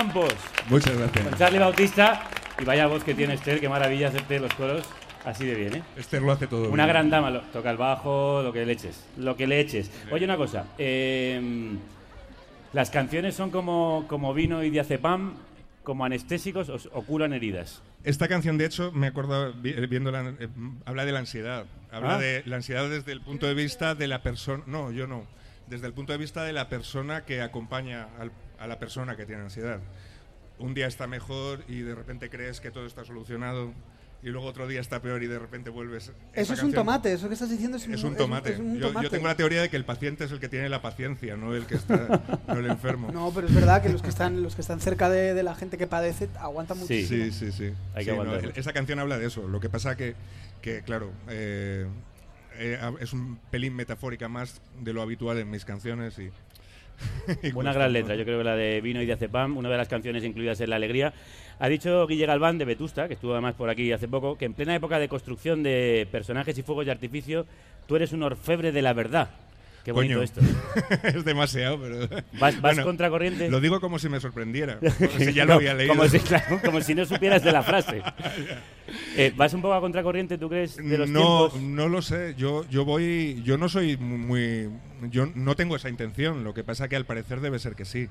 Campos, 0.00 0.32
Muchas 0.70 0.96
gracias. 0.96 1.26
con 1.28 1.38
Charlie 1.38 1.58
Bautista. 1.58 2.22
Y 2.58 2.64
vaya 2.64 2.86
voz 2.86 3.04
que 3.04 3.12
tiene 3.14 3.34
Esther, 3.34 3.60
qué 3.60 3.68
maravilla 3.68 4.08
hacerte 4.08 4.40
los 4.40 4.52
coros 4.54 4.82
así 5.26 5.44
de 5.44 5.54
bien, 5.54 5.74
¿eh? 5.76 5.82
Esther 5.94 6.22
lo 6.22 6.32
hace 6.32 6.46
todo 6.46 6.70
Una 6.70 6.84
bien. 6.84 6.94
gran 6.94 7.10
dama, 7.10 7.28
lo- 7.30 7.42
toca 7.42 7.70
el 7.70 7.76
bajo, 7.76 8.40
lo 8.42 8.50
que 8.50 8.64
le 8.64 8.72
eches. 8.72 9.04
Lo 9.18 9.36
que 9.36 9.46
le 9.46 9.60
eches. 9.60 9.90
Oye, 10.10 10.24
una 10.24 10.38
cosa. 10.38 10.64
eh, 10.78 11.72
las 12.72 12.88
canciones 12.88 13.34
son 13.34 13.50
como, 13.50 14.06
como 14.08 14.32
vino 14.32 14.62
y 14.64 14.70
diazepam, 14.70 15.34
como 15.82 16.06
anestésicos 16.06 16.70
o, 16.70 16.78
o 16.98 17.02
curan 17.02 17.34
heridas. 17.34 17.82
Esta 18.02 18.26
canción, 18.26 18.56
de 18.56 18.64
hecho, 18.64 18.92
me 18.92 19.08
acuerdo 19.08 19.52
vi- 19.52 19.74
viendo 19.86 20.10
la- 20.10 20.30
eh, 20.40 20.48
habla 20.86 21.04
de 21.04 21.12
la 21.12 21.18
ansiedad. 21.18 21.66
Habla 21.92 22.14
Ah. 22.14 22.18
de 22.18 22.42
la 22.46 22.56
ansiedad 22.56 22.88
desde 22.88 23.12
el 23.12 23.20
punto 23.20 23.46
de 23.46 23.52
vista 23.52 23.94
de 23.94 24.08
la 24.08 24.22
persona. 24.22 24.62
No, 24.66 24.92
yo 24.92 25.06
no. 25.06 25.24
Desde 25.66 25.86
el 25.86 25.92
punto 25.92 26.12
de 26.12 26.18
vista 26.18 26.42
de 26.42 26.54
la 26.54 26.70
persona 26.70 27.26
que 27.26 27.42
acompaña 27.42 28.08
al- 28.18 28.32
a 28.60 28.66
la 28.66 28.78
persona 28.78 29.16
que 29.16 29.26
tiene 29.26 29.42
ansiedad. 29.42 29.80
Un 30.58 30.74
día 30.74 30.86
está 30.86 31.06
mejor 31.06 31.64
y 31.66 31.80
de 31.80 31.94
repente 31.94 32.28
crees 32.30 32.60
que 32.60 32.70
todo 32.70 32.86
está 32.86 33.04
solucionado 33.04 33.72
y 34.22 34.28
luego 34.28 34.46
otro 34.46 34.68
día 34.68 34.82
está 34.82 35.00
peor 35.00 35.22
y 35.22 35.26
de 35.26 35.38
repente 35.38 35.70
vuelves. 35.70 36.12
Eso 36.34 36.52
es 36.52 36.62
un 36.62 36.74
tomate, 36.74 37.10
eso 37.14 37.26
que 37.28 37.32
estás 37.34 37.48
diciendo 37.48 37.78
es 37.78 37.86
un, 37.86 37.94
Es 37.94 38.04
un 38.04 38.14
tomate. 38.16 38.52
es 38.52 38.58
un 38.58 38.78
yo, 38.78 38.92
tengo 39.08 39.26
la 39.26 39.34
teoría 39.34 39.62
de 39.62 39.70
que 39.70 39.78
el 39.78 39.86
paciente 39.86 40.24
es 40.24 40.32
el 40.32 40.38
que 40.40 40.50
tiene 40.50 40.68
la 40.68 40.82
paciencia, 40.82 41.36
no 41.38 41.54
el 41.54 41.64
que 41.64 41.76
está, 41.76 42.20
no 42.46 42.54
el 42.58 42.66
enfermo. 42.66 43.10
No, 43.10 43.32
pero 43.34 43.46
es 43.46 43.54
verdad 43.54 43.82
que 43.82 43.88
los 43.88 44.02
que 44.02 44.10
están, 44.10 44.42
los 44.42 44.54
que 44.54 44.60
están 44.60 44.78
cerca 44.80 45.08
de, 45.08 45.32
de 45.32 45.42
la 45.42 45.54
gente 45.54 45.78
que 45.78 45.86
padece 45.86 46.28
aguantan 46.38 46.76
Sí. 46.76 46.82
muchísimo. 46.82 47.24
Sí, 47.24 47.32
sí, 47.32 47.52
sí. 47.52 47.72
Hay 47.94 48.04
que 48.04 48.10
Sí, 48.10 48.16
no, 48.18 48.34
esa 48.36 48.72
canción 48.74 48.98
habla 48.98 49.16
de 49.16 49.26
eso. 49.26 49.48
Lo 49.48 49.58
que 49.58 49.70
pasa 49.70 49.96
que, 49.96 50.14
que 50.60 50.82
claro, 50.82 51.10
eh, 51.30 51.86
eh, 52.58 52.78
es 53.00 53.14
un 53.14 53.38
pelín 53.50 53.74
metafórica 53.74 54.28
más 54.28 54.60
de 54.82 54.92
lo 54.92 55.00
habitual 55.00 55.38
en 55.38 55.48
mis 55.50 55.64
canciones 55.64 56.18
y... 56.18 56.30
Una 57.54 57.72
gran 57.72 57.92
letra, 57.92 58.14
yo 58.14 58.24
creo 58.24 58.38
que 58.38 58.44
la 58.44 58.56
de 58.56 58.80
Vino 58.80 59.00
y 59.02 59.06
Diazepam, 59.06 59.56
una 59.56 59.68
de 59.68 59.76
las 59.76 59.88
canciones 59.88 60.24
incluidas 60.24 60.60
en 60.60 60.70
La 60.70 60.76
Alegría. 60.76 61.12
Ha 61.58 61.68
dicho 61.68 62.06
Guille 62.06 62.26
Galván 62.26 62.58
de 62.58 62.64
Vetusta, 62.64 63.08
que 63.08 63.14
estuvo 63.14 63.32
además 63.32 63.54
por 63.54 63.68
aquí 63.68 63.92
hace 63.92 64.08
poco, 64.08 64.36
que 64.36 64.46
en 64.46 64.54
plena 64.54 64.74
época 64.74 64.98
de 64.98 65.08
construcción 65.08 65.62
de 65.62 66.08
personajes 66.10 66.56
y 66.56 66.62
fuegos 66.62 66.86
de 66.86 66.92
artificio, 66.92 67.46
tú 67.86 67.96
eres 67.96 68.12
un 68.12 68.22
orfebre 68.22 68.72
de 68.72 68.82
la 68.82 68.92
verdad. 68.92 69.30
Qué 69.84 69.92
bonito 69.92 70.14
Coño. 70.14 70.22
esto. 70.24 70.40
es 71.04 71.24
demasiado, 71.24 71.80
pero... 71.80 72.22
¿Vas, 72.38 72.60
vas 72.60 72.78
contracorriente? 72.80 73.48
Lo 73.50 73.60
digo 73.60 73.80
como 73.80 73.98
si 73.98 74.08
me 74.08 74.20
sorprendiera. 74.20 74.78
como 74.98 75.18
si 75.18 75.32
ya 75.32 75.44
lo 75.44 75.52
No, 75.52 75.54
había 75.54 75.74
leído. 75.74 75.94
Como 75.94 76.06
si, 76.08 76.18
claro, 76.20 76.60
como 76.64 76.80
si 76.82 76.94
no 76.94 77.04
supieras 77.06 77.42
de 77.42 77.52
la 77.52 77.62
frase. 77.62 78.02
Eh, 79.16 79.32
¿Vas 79.36 79.54
un 79.54 79.62
poco 79.62 79.74
a 79.74 79.80
contracorriente, 79.80 80.36
tú 80.36 80.48
crees, 80.48 80.74
de 80.76 80.98
los 80.98 81.08
no, 81.08 81.48
tiempos? 81.48 81.60
no 81.62 81.88
lo 81.88 82.02
sé. 82.02 82.34
Yo, 82.36 82.68
yo 82.70 82.84
voy. 82.84 83.40
Yo 83.44 83.56
no 83.56 83.68
soy 83.68 83.96
muy. 83.96 84.68
Yo 85.10 85.26
no 85.36 85.54
tengo 85.54 85.76
esa 85.76 85.88
intención. 85.88 86.42
Lo 86.42 86.54
que 86.54 86.64
pasa 86.64 86.88
que 86.88 86.96
al 86.96 87.04
parecer 87.04 87.40
debe 87.40 87.60
ser 87.60 87.76
que 87.76 87.84
sí. 87.84 88.08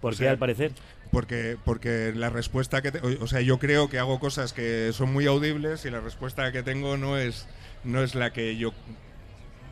¿Por 0.00 0.14
o 0.14 0.16
qué, 0.16 0.28
al 0.28 0.38
parecer? 0.38 0.72
Porque, 1.12 1.56
porque 1.64 2.12
la 2.14 2.28
respuesta 2.28 2.82
que... 2.82 2.90
te- 2.90 2.98
o 2.98 3.26
sea, 3.28 3.40
yo 3.40 3.58
creo 3.60 3.88
que 3.88 4.00
hago 4.00 4.18
cosas 4.18 4.52
que 4.52 4.90
son 4.92 5.12
muy 5.12 5.26
audibles 5.26 5.84
y 5.84 5.90
la 5.90 6.00
respuesta 6.00 6.50
que 6.50 6.64
tengo 6.64 6.96
no 6.96 7.16
es, 7.16 7.46
no 7.84 8.02
es 8.02 8.14
la 8.16 8.32
que 8.32 8.56
yo... 8.56 8.72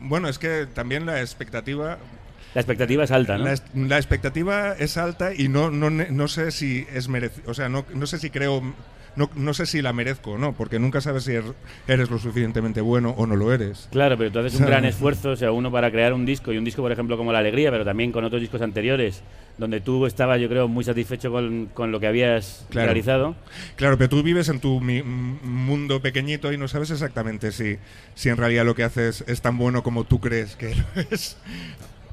Bueno, 0.01 0.29
es 0.29 0.39
que 0.39 0.67
también 0.73 1.07
la 1.07 1.21
expectativa... 1.21 1.99
La 2.55 2.61
expectativa 2.63 3.05
es 3.05 3.11
alta, 3.11 3.37
¿no? 3.37 3.45
La, 3.75 3.97
expectativa 3.99 4.73
es 4.73 4.97
alta 4.97 5.35
y 5.35 5.49
no, 5.49 5.71
no, 5.71 5.91
no 5.91 6.29
sé 6.29 6.51
si 6.51 6.87
es 6.93 7.09
merecido... 7.09 7.51
O 7.51 7.55
sea, 7.55 7.69
no, 7.69 7.85
no 7.95 8.07
sé 8.07 8.19
si 8.19 8.31
creo... 8.31 8.63
No, 9.17 9.29
no 9.35 9.53
sé 9.53 9.67
si 9.67 9.83
la 9.83 9.93
merezco 9.93 10.33
o 10.33 10.39
no, 10.39 10.53
porque 10.53 10.79
nunca 10.79 11.01
sabes 11.01 11.25
si 11.25 11.33
er- 11.33 11.55
eres 11.89 12.09
lo 12.09 12.19
suficientemente 12.19 12.81
bueno 12.81 13.15
o 13.19 13.27
no 13.27 13.35
lo 13.35 13.53
eres. 13.53 13.89
Claro, 13.91 14.17
pero 14.17 14.31
tú 14.31 14.39
haces 14.39 14.55
un 14.61 14.67
gran 14.67 14.85
esfuerzo, 14.87 15.31
o 15.31 15.37
sea, 15.37 15.51
uno 15.51 15.73
para 15.73 15.91
crear 15.91 16.13
un 16.13 16.25
disco, 16.25 16.53
y 16.53 16.59
un 16.59 16.65
disco, 16.65 16.83
por 16.83 16.93
ejemplo, 16.93 17.17
como 17.17 17.33
La 17.33 17.41
Alegría, 17.41 17.73
pero 17.73 17.85
también 17.85 18.13
con 18.13 18.23
otros 18.25 18.41
discos 18.41 18.63
anteriores, 18.63 19.23
donde 19.59 19.81
tú 19.81 20.07
estabas, 20.07 20.41
yo 20.41 20.49
creo, 20.49 20.69
muy 20.69 20.85
satisfecho 20.85 21.31
con, 21.33 21.67
con 21.75 21.91
lo 21.93 22.01
que 22.01 22.07
habías 22.07 22.65
Claro. 22.71 22.87
realizado. 22.87 23.35
Claro, 23.77 23.99
pero 23.99 24.09
tú 24.09 24.23
vives 24.23 24.49
en 24.49 24.61
tu 24.61 24.81
mi- 24.81 25.03
mundo 25.03 26.01
pequeñito 26.01 26.53
y 26.53 26.57
no 26.59 26.69
sabes 26.69 26.91
exactamente 26.91 27.53
si, 27.53 27.77
si 28.15 28.29
en 28.29 28.37
realidad 28.37 28.65
lo 28.65 28.75
que 28.75 28.85
haces 28.85 29.25
es 29.27 29.41
tan 29.43 29.59
bueno 29.59 29.83
como 29.83 30.05
tú 30.05 30.21
crees 30.21 30.57
que 30.57 30.75
lo 30.75 30.85
es. 31.11 31.37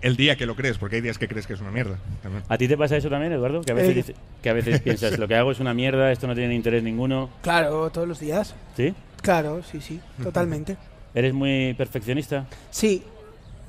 El 0.01 0.17
día 0.17 0.35
que 0.35 0.45
lo 0.45 0.55
crees, 0.55 0.77
porque 0.77 0.97
hay 0.97 1.01
días 1.01 1.17
que 1.17 1.27
crees 1.27 1.47
que 1.47 1.53
es 1.53 1.61
una 1.61 1.71
mierda. 1.71 1.97
también. 2.21 2.43
¿A 2.47 2.57
ti 2.57 2.67
te 2.67 2.77
pasa 2.77 2.95
eso 2.97 3.09
también, 3.09 3.31
Eduardo? 3.31 3.61
Que 3.61 3.71
a 3.71 3.75
veces, 3.75 4.09
Eh. 4.09 4.15
que 4.43 4.49
a 4.49 4.53
veces 4.53 4.79
piensas, 4.83 5.17
lo 5.17 5.27
que 5.27 5.35
hago 5.35 5.51
es 5.51 5.59
una 5.59 5.73
mierda, 5.73 6.11
esto 6.11 6.27
no 6.27 6.35
tiene 6.35 6.53
interés 6.53 6.83
ninguno. 6.83 7.29
Claro, 7.41 7.89
todos 7.91 8.07
los 8.07 8.19
días. 8.19 8.53
¿Sí? 8.75 8.93
Claro, 9.21 9.63
sí, 9.63 9.81
sí, 9.81 9.99
totalmente. 10.21 10.77
¿Eres 11.15 11.33
muy 11.33 11.73
perfeccionista? 11.75 12.45
Sí, 12.69 13.03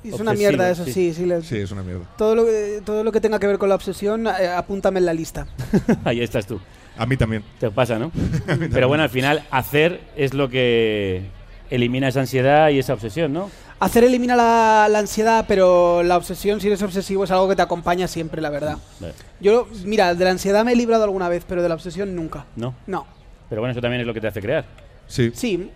es 0.03 0.13
una 0.19 0.31
Obsesivo, 0.31 0.49
mierda 0.51 0.69
eso, 0.69 0.85
sí. 0.85 0.93
sí, 0.93 1.13
sí. 1.13 1.25
le- 1.25 1.41
Sí, 1.41 1.57
es 1.57 1.71
una 1.71 1.83
mierda. 1.83 2.05
Todo, 2.17 2.35
lo, 2.35 2.45
que- 2.45 2.81
todo 2.85 3.03
lo 3.03 3.11
que 3.11 3.19
tenga 3.21 3.39
que 3.39 3.47
ver 3.47 3.57
con 3.57 3.69
la 3.69 3.75
obsesión, 3.75 4.27
eh, 4.27 4.47
apúntame 4.55 4.99
en 4.99 5.05
la 5.05 5.13
lista. 5.13 5.47
Ahí 6.05 6.21
estás 6.21 6.45
tú. 6.45 6.59
A 6.97 7.05
mí 7.05 7.15
también. 7.17 7.43
Te 7.59 7.69
pasa, 7.69 7.99
¿no? 7.99 8.11
Pero 8.73 8.87
bueno, 8.87 9.03
al 9.03 9.09
final, 9.09 9.43
hacer 9.51 10.01
es 10.15 10.33
lo 10.33 10.49
que 10.49 11.23
elimina 11.69 12.07
esa 12.07 12.21
ansiedad 12.21 12.69
y 12.69 12.79
esa 12.79 12.93
obsesión, 12.93 13.33
¿no? 13.33 13.49
Hacer 13.79 14.03
elimina 14.05 14.35
la, 14.35 14.87
la 14.89 14.97
ansiedad, 14.97 15.45
pero 15.47 16.01
la 16.01 16.17
obsesión, 16.17 16.59
si 16.59 16.65
eres 16.65 16.81
obsesivo, 16.81 17.25
es 17.25 17.29
algo 17.29 17.47
que 17.47 17.55
te 17.55 17.61
acompaña 17.61 18.07
siempre, 18.07 18.41
la 18.41 18.49
verdad. 18.49 18.77
Vale. 18.99 19.13
Yo, 19.39 19.67
mira, 19.85 20.15
de 20.15 20.25
la 20.25 20.31
ansiedad 20.31 20.65
me 20.65 20.71
he 20.71 20.75
librado 20.75 21.03
alguna 21.03 21.29
vez, 21.29 21.43
pero 21.47 21.61
de 21.61 21.69
la 21.69 21.75
obsesión 21.75 22.15
nunca. 22.15 22.45
No. 22.55 22.73
No. 22.87 23.05
Pero 23.49 23.61
bueno, 23.61 23.73
eso 23.73 23.81
también 23.81 24.01
es 24.01 24.07
lo 24.07 24.15
que 24.15 24.21
te 24.21 24.27
hace 24.27 24.41
crear. 24.41 24.65
Sí. 25.05 25.31
Sí. 25.35 25.69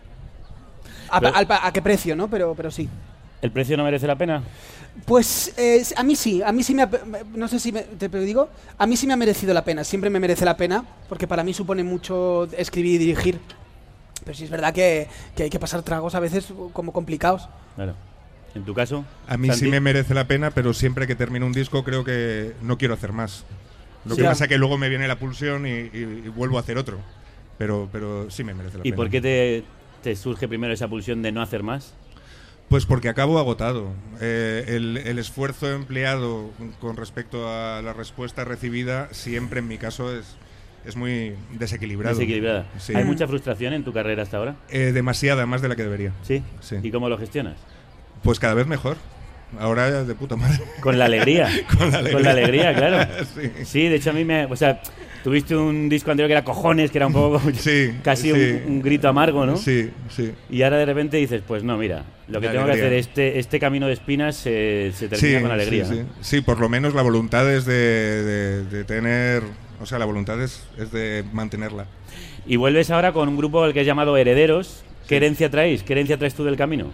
A, 1.12 1.20
Pero- 1.20 1.36
al- 1.36 1.48
a 1.50 1.72
qué 1.72 1.82
precio, 1.84 2.16
¿no? 2.16 2.28
Pero, 2.28 2.56
pero 2.56 2.72
sí. 2.72 2.90
¿El 3.42 3.52
precio 3.52 3.76
no 3.78 3.84
merece 3.84 4.06
la 4.08 4.16
pena? 4.18 4.44
Pues 5.06 5.54
eh, 5.58 5.84
a 5.96 6.04
mí 6.04 6.16
sí, 6.16 6.42
a 6.44 6.52
mí 6.52 6.64
sí 6.64 6.76
me 6.76 6.84
ha, 6.84 6.90
no 7.34 7.48
sé 7.48 7.60
si 7.60 7.72
me, 7.72 7.82
te 7.82 8.08
lo 8.10 8.20
digo, 8.22 8.50
a 8.78 8.86
mí 8.86 8.96
sí 8.98 9.08
me 9.08 9.14
ha 9.14 9.18
merecido 9.18 9.54
la 9.54 9.64
pena, 9.64 9.84
siempre 9.84 10.10
me 10.10 10.20
merece 10.20 10.46
la 10.46 10.58
pena, 10.58 10.84
porque 11.10 11.28
para 11.28 11.44
mí 11.44 11.54
supone 11.54 11.84
mucho 11.84 12.46
escribir 12.58 12.96
y 12.96 12.98
dirigir. 13.06 13.40
Pero 14.24 14.38
sí 14.38 14.44
es 14.44 14.50
verdad 14.52 14.74
que, 14.74 15.08
que 15.36 15.44
hay 15.44 15.50
que 15.50 15.60
pasar 15.60 15.82
tragos 15.82 16.14
a 16.14 16.20
veces 16.20 16.54
como 16.74 16.94
complicados. 16.94 17.50
Claro. 17.76 17.96
¿En 18.54 18.64
tu 18.66 18.74
caso? 18.76 19.06
A 19.28 19.38
mí 19.38 19.48
Santi? 19.48 19.66
sí 19.66 19.72
me 19.72 19.80
merece 19.80 20.14
la 20.14 20.28
pena, 20.28 20.52
pero 20.52 20.74
siempre 20.74 21.08
que 21.08 21.16
termino 21.16 21.46
un 21.48 21.54
disco 21.54 21.84
creo 21.84 22.04
que 22.04 22.54
no 22.62 22.78
quiero 22.78 22.94
hacer 22.94 23.14
más. 23.14 23.46
Lo 24.06 24.16
que 24.16 24.24
Ya. 24.24 24.30
pasa 24.30 24.44
es 24.44 24.50
que 24.50 24.58
luego 24.58 24.78
me 24.78 24.90
viene 24.90 25.08
la 25.08 25.18
pulsión 25.18 25.66
y, 25.66 25.70
y- 25.72 26.24
y 26.26 26.30
vuelvo 26.36 26.58
a 26.58 26.60
hacer 26.62 26.78
otro. 26.78 27.00
Pero, 27.58 27.88
pero 27.92 28.30
sí 28.30 28.44
me 28.44 28.54
merece 28.54 28.78
la 28.78 28.82
¿Y 28.82 28.92
pena. 28.92 28.96
por 28.98 29.10
qué 29.10 29.22
te, 29.22 29.64
te 30.04 30.16
surge 30.16 30.48
primero 30.48 30.74
esa 30.74 30.88
pulsión 30.88 31.22
de 31.22 31.32
no 31.32 31.42
hacer 31.42 31.64
más? 31.64 31.94
Pues 32.72 32.86
porque 32.86 33.10
acabo 33.10 33.38
agotado. 33.38 33.90
Eh, 34.22 34.64
el, 34.70 34.96
el 34.96 35.20
esfuerzo 35.20 35.70
empleado 35.70 36.52
con 36.80 36.96
respecto 36.96 37.50
a 37.50 37.82
la 37.82 37.92
respuesta 37.92 38.46
recibida 38.46 39.10
siempre 39.12 39.60
en 39.60 39.68
mi 39.68 39.78
caso 39.78 40.16
es, 40.16 40.38
es 40.86 40.96
muy 40.96 41.36
desequilibrado. 41.52 42.16
Desequilibrada. 42.16 42.68
Sí. 42.80 42.96
¿Hay 42.96 43.04
mucha 43.04 43.28
frustración 43.28 43.74
en 43.74 43.84
tu 43.84 43.92
carrera 43.92 44.24
hasta 44.24 44.38
ahora? 44.38 44.56
Eh, 44.70 44.94
demasiada, 44.94 45.46
más 45.46 45.62
de 45.62 45.68
la 45.68 45.76
que 45.76 45.84
debería. 45.84 46.14
¿Sí? 46.22 46.44
Sí. 46.62 46.78
¿Y 46.82 46.92
cómo 46.92 47.10
lo 47.10 47.18
gestionas? 47.18 47.58
Pues 48.24 48.40
cada 48.40 48.54
vez 48.54 48.68
mejor. 48.68 48.96
Ahora 49.60 50.06
de 50.06 50.16
puta 50.16 50.38
madre. 50.38 50.64
Con 50.80 50.98
la 50.98 51.06
alegría. 51.06 51.50
Con 51.78 51.92
la 51.92 51.98
alegría. 51.98 52.14
Con 52.14 52.24
la 52.24 52.32
alegría, 52.32 52.74
claro. 52.74 53.12
Sí. 53.36 53.52
Sí, 53.66 53.88
de 53.90 53.96
hecho 53.98 54.12
a 54.12 54.14
mí 54.14 54.24
me... 54.24 54.46
O 54.46 54.56
sea, 54.56 54.82
tuviste 55.24 55.56
un 55.56 55.88
disco 55.90 56.12
anterior 56.12 56.28
que 56.28 56.34
era 56.34 56.44
Cojones, 56.44 56.92
que 56.92 56.98
era 56.98 57.08
un 57.08 57.14
poco... 57.14 57.42
Sí, 57.54 57.92
casi 58.04 58.32
un- 58.32 58.40
sí. 58.40 58.60
Un, 58.68 58.82
grito 58.82 59.08
amargo, 59.08 59.46
¿no? 59.46 59.56
Sí, 59.58 59.90
sí. 60.10 60.32
Y 60.50 60.62
ahora 60.64 60.78
de 60.78 60.86
repente 60.86 61.18
dices, 61.18 61.42
pues 61.48 61.64
no, 61.64 61.78
mira, 61.78 62.04
lo 62.28 62.40
que 62.40 62.48
La 62.48 62.52
tengo 62.54 62.66
que 62.66 62.72
hacer, 62.74 62.94
este, 62.94 63.40
este 63.40 63.60
camino 63.60 63.88
de 63.88 63.94
espinas 63.94 64.36
se, 64.36 64.92
se 64.96 65.08
termina 65.08 65.38
Sí, 65.40 65.42
con 65.44 65.52
alegría. 65.52 65.86
Sí, 65.86 65.96
¿no? 65.96 66.02
sí. 66.22 66.38
Sí, 66.38 66.42
por 66.42 66.60
lo 66.60 66.70
menos 66.70 66.94
la 66.94 67.02
voluntad 67.02 67.52
es 67.54 67.66
de, 67.66 67.74
de- 67.74 68.64
de 68.66 68.84
tener. 68.84 69.44
O 69.82 69.86
sea, 69.86 69.98
la 70.00 70.06
voluntad 70.06 70.42
es, 70.42 70.64
es 70.78 70.92
de 70.92 71.24
mantenerla. 71.34 71.86
Y 72.46 72.56
vuelves 72.56 72.92
ahora 72.92 73.14
con 73.14 73.28
un 73.30 73.38
grupo 73.38 73.64
al 73.64 73.74
que 73.74 73.82
es 73.82 73.86
llamado 73.88 74.16
Herederos. 74.18 74.84
¿Qué 75.08 75.18
herencia 75.18 75.50
traéis? 75.50 75.84
¿Qué 75.84 75.94
herencia 75.94 76.18
traes 76.18 76.36
tú 76.36 76.44
del 76.44 76.56
camino? 76.56 76.92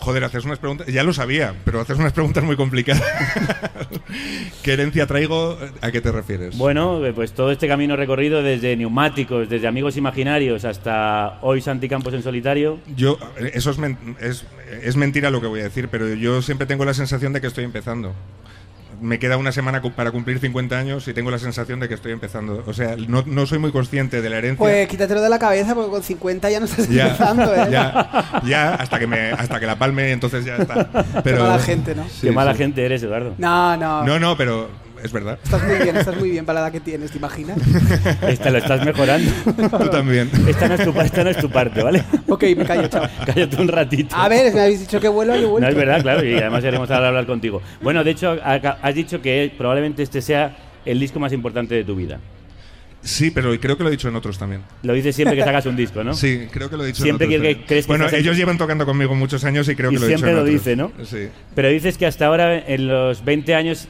Joder, 0.00 0.24
haces 0.24 0.44
unas 0.44 0.58
preguntas. 0.58 0.86
Ya 0.86 1.02
lo 1.02 1.12
sabía, 1.12 1.54
pero 1.64 1.80
haces 1.80 1.98
unas 1.98 2.12
preguntas 2.12 2.42
muy 2.44 2.56
complicadas. 2.56 3.02
¿Qué 4.62 4.72
herencia 4.72 5.06
traigo? 5.06 5.58
¿A 5.80 5.90
qué 5.90 6.00
te 6.00 6.12
refieres? 6.12 6.56
Bueno, 6.56 7.04
eh, 7.04 7.12
pues 7.12 7.32
todo 7.32 7.50
este 7.50 7.68
camino 7.68 7.96
recorrido 7.96 8.42
desde 8.42 8.76
neumáticos, 8.76 9.48
desde 9.48 9.66
amigos 9.66 9.96
imaginarios 9.96 10.64
hasta 10.64 11.38
hoy 11.42 11.60
Santi 11.60 11.88
Campos 11.88 12.14
en 12.14 12.22
solitario. 12.22 12.78
Yo, 12.96 13.18
eh, 13.38 13.50
eso 13.54 13.70
es, 13.70 13.78
men- 13.78 14.16
es, 14.20 14.44
es 14.82 14.96
mentira 14.96 15.30
lo 15.30 15.40
que 15.40 15.46
voy 15.46 15.60
a 15.60 15.64
decir, 15.64 15.88
pero 15.88 16.08
yo 16.14 16.42
siempre 16.42 16.66
tengo 16.66 16.84
la 16.84 16.94
sensación 16.94 17.32
de 17.32 17.40
que 17.40 17.46
estoy 17.48 17.64
empezando. 17.64 18.14
Me 19.00 19.18
queda 19.18 19.36
una 19.36 19.52
semana 19.52 19.80
para 19.82 20.10
cumplir 20.10 20.38
50 20.38 20.78
años 20.78 21.06
y 21.08 21.14
tengo 21.14 21.30
la 21.30 21.38
sensación 21.38 21.80
de 21.80 21.88
que 21.88 21.94
estoy 21.94 22.12
empezando. 22.12 22.64
O 22.66 22.72
sea, 22.72 22.96
no, 22.96 23.22
no 23.26 23.46
soy 23.46 23.58
muy 23.58 23.70
consciente 23.72 24.20
de 24.22 24.30
la 24.30 24.38
herencia. 24.38 24.58
Pues 24.58 24.88
quítatelo 24.88 25.20
de 25.20 25.28
la 25.28 25.38
cabeza 25.38 25.74
porque 25.74 25.90
con 25.90 26.02
50 26.02 26.50
ya 26.50 26.60
no 26.60 26.66
estás 26.66 26.88
ya, 26.88 27.04
empezando, 27.08 27.54
¿eh? 27.54 27.68
ya, 27.70 28.42
ya, 28.44 28.74
hasta 28.74 28.98
que 28.98 29.06
me, 29.06 29.30
hasta 29.30 29.60
que 29.60 29.66
la 29.66 29.78
palme, 29.78 30.10
entonces 30.10 30.44
ya 30.44 30.56
está. 30.56 30.88
Pero, 31.22 31.44
mala 31.44 31.58
gente, 31.58 31.94
¿no? 31.94 32.04
Sí, 32.08 32.26
Qué 32.28 32.32
mala 32.32 32.52
sí. 32.52 32.58
gente 32.58 32.84
eres, 32.84 33.02
Eduardo. 33.02 33.34
No, 33.38 33.76
no, 33.76 34.04
No, 34.04 34.18
no, 34.18 34.36
pero 34.36 34.68
es 35.02 35.12
verdad. 35.12 35.38
Estás 35.42 35.62
muy 35.64 35.76
bien, 35.76 35.96
estás 35.96 36.16
muy 36.16 36.30
bien 36.30 36.44
para 36.46 36.60
la 36.60 36.66
edad 36.66 36.72
que 36.72 36.80
tienes, 36.80 37.10
¿te 37.10 37.18
imaginas? 37.18 37.58
Esta 38.28 38.50
lo 38.50 38.58
estás 38.58 38.84
mejorando. 38.84 39.30
Tú 39.78 39.88
también. 39.90 40.30
Esta 40.46 40.68
no 40.68 40.74
es 40.74 40.84
tu, 40.84 41.00
esta 41.00 41.24
no 41.24 41.30
es 41.30 41.36
tu 41.38 41.50
parte, 41.50 41.82
¿vale? 41.82 42.02
ok, 42.28 42.44
me 42.56 42.64
callo, 42.64 42.88
chao. 42.88 43.06
Cállate 43.26 43.56
un 43.60 43.68
ratito. 43.68 44.14
A 44.16 44.28
ver, 44.28 44.52
me 44.54 44.60
habéis 44.62 44.80
dicho 44.80 45.00
que 45.00 45.08
vuelo, 45.08 45.34
yo 45.36 45.48
vuelvo. 45.50 45.60
No, 45.60 45.68
es 45.68 45.74
verdad, 45.74 46.02
claro, 46.02 46.24
y 46.24 46.34
además 46.34 46.64
haremos 46.64 46.90
ahora 46.90 47.08
hablar 47.08 47.26
contigo. 47.26 47.62
Bueno, 47.80 48.02
de 48.04 48.10
hecho, 48.10 48.36
ha- 48.42 48.78
has 48.82 48.94
dicho 48.94 49.20
que 49.22 49.52
probablemente 49.56 50.02
este 50.02 50.20
sea 50.22 50.56
el 50.84 50.98
disco 51.00 51.18
más 51.20 51.32
importante 51.32 51.74
de 51.74 51.84
tu 51.84 51.94
vida. 51.96 52.18
Sí, 53.00 53.30
pero 53.30 53.58
creo 53.60 53.76
que 53.76 53.84
lo 53.84 53.90
he 53.90 53.92
dicho 53.92 54.08
en 54.08 54.16
otros 54.16 54.38
también. 54.38 54.62
Lo 54.82 54.92
dices 54.92 55.14
siempre 55.14 55.36
que 55.36 55.44
sacas 55.44 55.64
un 55.66 55.76
disco, 55.76 56.02
¿no? 56.02 56.14
Sí, 56.14 56.48
creo 56.50 56.68
que 56.68 56.76
lo 56.76 56.82
he 56.82 56.88
dicho 56.88 57.04
Siempre 57.04 57.26
en 57.28 57.40
otros 57.40 57.54
que- 57.54 57.64
crees 57.64 57.86
que 57.86 57.92
Bueno, 57.92 58.08
en- 58.08 58.14
ellos 58.16 58.36
llevan 58.36 58.58
tocando 58.58 58.84
conmigo 58.86 59.14
muchos 59.14 59.44
años 59.44 59.68
y 59.68 59.76
creo 59.76 59.92
Y 59.92 59.94
que 59.94 60.00
lo 60.00 60.06
he 60.06 60.08
dicho 60.08 60.18
siempre 60.18 60.30
en 60.32 60.36
lo 60.36 60.44
dice, 60.44 60.74
¿no? 60.74 60.90
Sí. 61.04 61.28
Pero 61.54 61.68
dices 61.68 61.96
que 61.96 62.06
hasta 62.06 62.26
ahora, 62.26 62.58
en 62.58 62.88
los 62.88 63.24
20 63.24 63.54
años, 63.54 63.86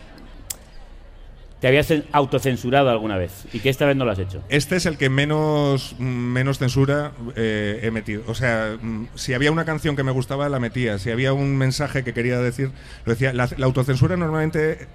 te 1.60 1.66
habías 1.68 1.90
cen- 1.90 2.04
autocensurado 2.12 2.88
alguna 2.90 3.16
vez 3.16 3.46
y 3.52 3.58
que 3.60 3.68
esta 3.68 3.84
vez 3.86 3.96
no 3.96 4.04
lo 4.04 4.12
has 4.12 4.18
hecho. 4.18 4.42
Este 4.48 4.76
es 4.76 4.86
el 4.86 4.96
que 4.96 5.08
menos, 5.10 5.96
mm, 5.98 6.04
menos 6.04 6.58
censura 6.58 7.12
eh, 7.36 7.80
he 7.82 7.90
metido. 7.90 8.22
O 8.28 8.34
sea, 8.34 8.76
mm, 8.80 9.06
si 9.16 9.34
había 9.34 9.50
una 9.50 9.64
canción 9.64 9.96
que 9.96 10.02
me 10.04 10.12
gustaba, 10.12 10.48
la 10.48 10.60
metía. 10.60 10.98
Si 10.98 11.10
había 11.10 11.32
un 11.32 11.56
mensaje 11.56 12.04
que 12.04 12.12
quería 12.14 12.38
decir, 12.38 12.70
lo 13.04 13.12
decía. 13.12 13.32
La, 13.32 13.48
la 13.56 13.66
autocensura 13.66 14.16
normalmente 14.16 14.86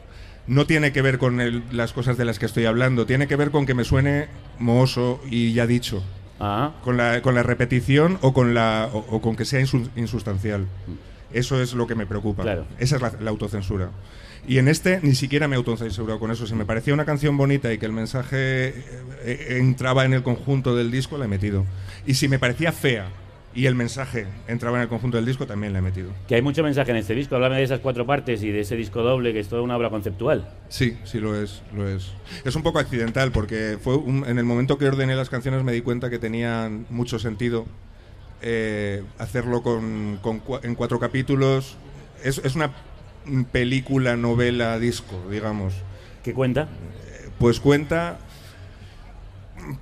no 0.47 0.66
tiene 0.66 0.91
que 0.93 1.01
ver 1.01 1.18
con 1.18 1.41
el- 1.41 1.64
las 1.72 1.93
cosas 1.93 2.18
de 2.18 2.26
las 2.26 2.39
que 2.39 2.45
estoy 2.45 2.66
hablando. 2.66 3.05
Tiene 3.05 3.28
que 3.28 3.36
ver 3.36 3.51
con 3.51 3.66
que 3.66 3.74
me 3.74 3.84
suene 3.84 4.28
mohoso 4.59 5.22
y 5.30 5.53
ya 5.53 5.68
dicho. 5.68 6.03
Ah, 6.39 6.72
Con 6.84 6.97
la, 6.97 7.22
con 7.22 7.36
la 7.36 7.43
repetición 7.43 8.18
o 8.22 8.34
con, 8.34 8.53
la, 8.53 8.89
o, 8.91 8.97
o 9.09 9.22
con 9.22 9.36
que 9.36 9.45
sea 9.45 9.61
insu- 9.61 9.89
insustancial. 9.95 10.66
Eso 11.32 11.61
es 11.61 11.74
lo 11.74 11.88
que 11.88 11.95
me 11.95 12.05
preocupa. 12.05 12.43
Claro. 12.43 12.66
Esa 12.80 12.97
es 12.97 13.01
la, 13.01 13.14
la 13.22 13.30
autocensura. 13.30 13.89
Y 14.48 14.58
en 14.58 14.68
este 14.68 15.00
ni 15.04 15.16
siquiera 15.16 15.48
me 15.48 15.56
he 15.56 15.58
autocensurado 15.58 16.20
con 16.20 16.30
eso. 16.32 16.46
Si 16.48 16.54
me 16.56 16.66
parecía 16.66 16.94
una 16.94 17.06
canción 17.06 17.38
bonita 17.38 17.72
y 17.72 17.78
que 17.78 17.86
el 17.86 17.94
mensaje 17.94 18.74
eh, 19.24 19.58
entraba 19.60 20.04
en 20.06 20.14
el 20.14 20.24
conjunto 20.24 20.76
del 20.76 20.91
disco, 20.91 21.18
la 21.18 21.26
he 21.26 21.28
metido. 21.30 21.66
Y 22.06 22.16
si 22.16 22.28
me 22.28 22.39
parecía 22.39 22.72
fea 22.74 23.08
y 23.56 23.68
el 23.68 23.76
mensaje 23.76 24.26
entraba 24.48 24.78
en 24.78 24.84
el 24.84 24.89
conjunto 24.89 25.16
del 25.16 25.26
disco, 25.28 25.46
también 25.46 25.74
la 25.74 25.80
he 25.80 25.82
metido. 25.82 26.10
que 26.28 26.36
hay 26.36 26.41
mucho 26.41 26.62
mensaje 26.64 26.91
en 26.91 26.98
este 26.98 27.14
disco. 27.16 27.36
Háblame 27.36 27.58
de 27.58 27.64
esas 27.64 27.80
cuatro 27.80 28.06
partes 28.06 28.41
y 28.44 28.50
de 28.52 28.62
ese 28.62 28.76
disco 28.76 29.02
doble, 29.04 29.32
que 29.32 29.39
es 29.39 29.48
toda 29.48 29.62
una 29.62 29.78
obra 29.78 29.89
conceptual. 29.91 30.50
Sí, 30.70 30.98
sí 31.06 31.20
lo 31.20 31.39
es, 31.41 31.62
lo 31.74 31.88
es. 31.88 32.12
Es 32.44 32.56
un 32.56 32.64
poco 32.64 32.80
accidental 32.80 33.32
porque 33.32 33.78
fue 33.82 33.96
un- 33.96 34.26
en 34.28 34.39
el 34.39 34.44
momento 34.44 34.78
que 34.78 34.88
ordené 34.88 35.16
las 35.16 35.30
canciones 35.30 35.64
me 35.64 35.72
di 35.72 35.82
cuenta 35.82 36.10
que 36.10 36.20
tenían 36.20 36.86
mucho 36.89 37.18
sentido 37.20 37.66
eh, 38.41 39.04
hacerlo 39.20 39.62
con, 39.64 40.18
con 40.22 40.41
en 40.64 40.76
cuatro 40.76 41.00
capítulos. 41.00 41.78
Es, 42.24 42.39
es 42.39 42.56
una 42.56 42.72
película, 43.52 44.16
novela, 44.16 44.80
disco, 44.80 45.22
digamos. 45.30 45.74
¿Qué 46.24 46.34
cuenta? 46.34 46.68
Pues 47.40 47.60
cuenta 47.60 48.18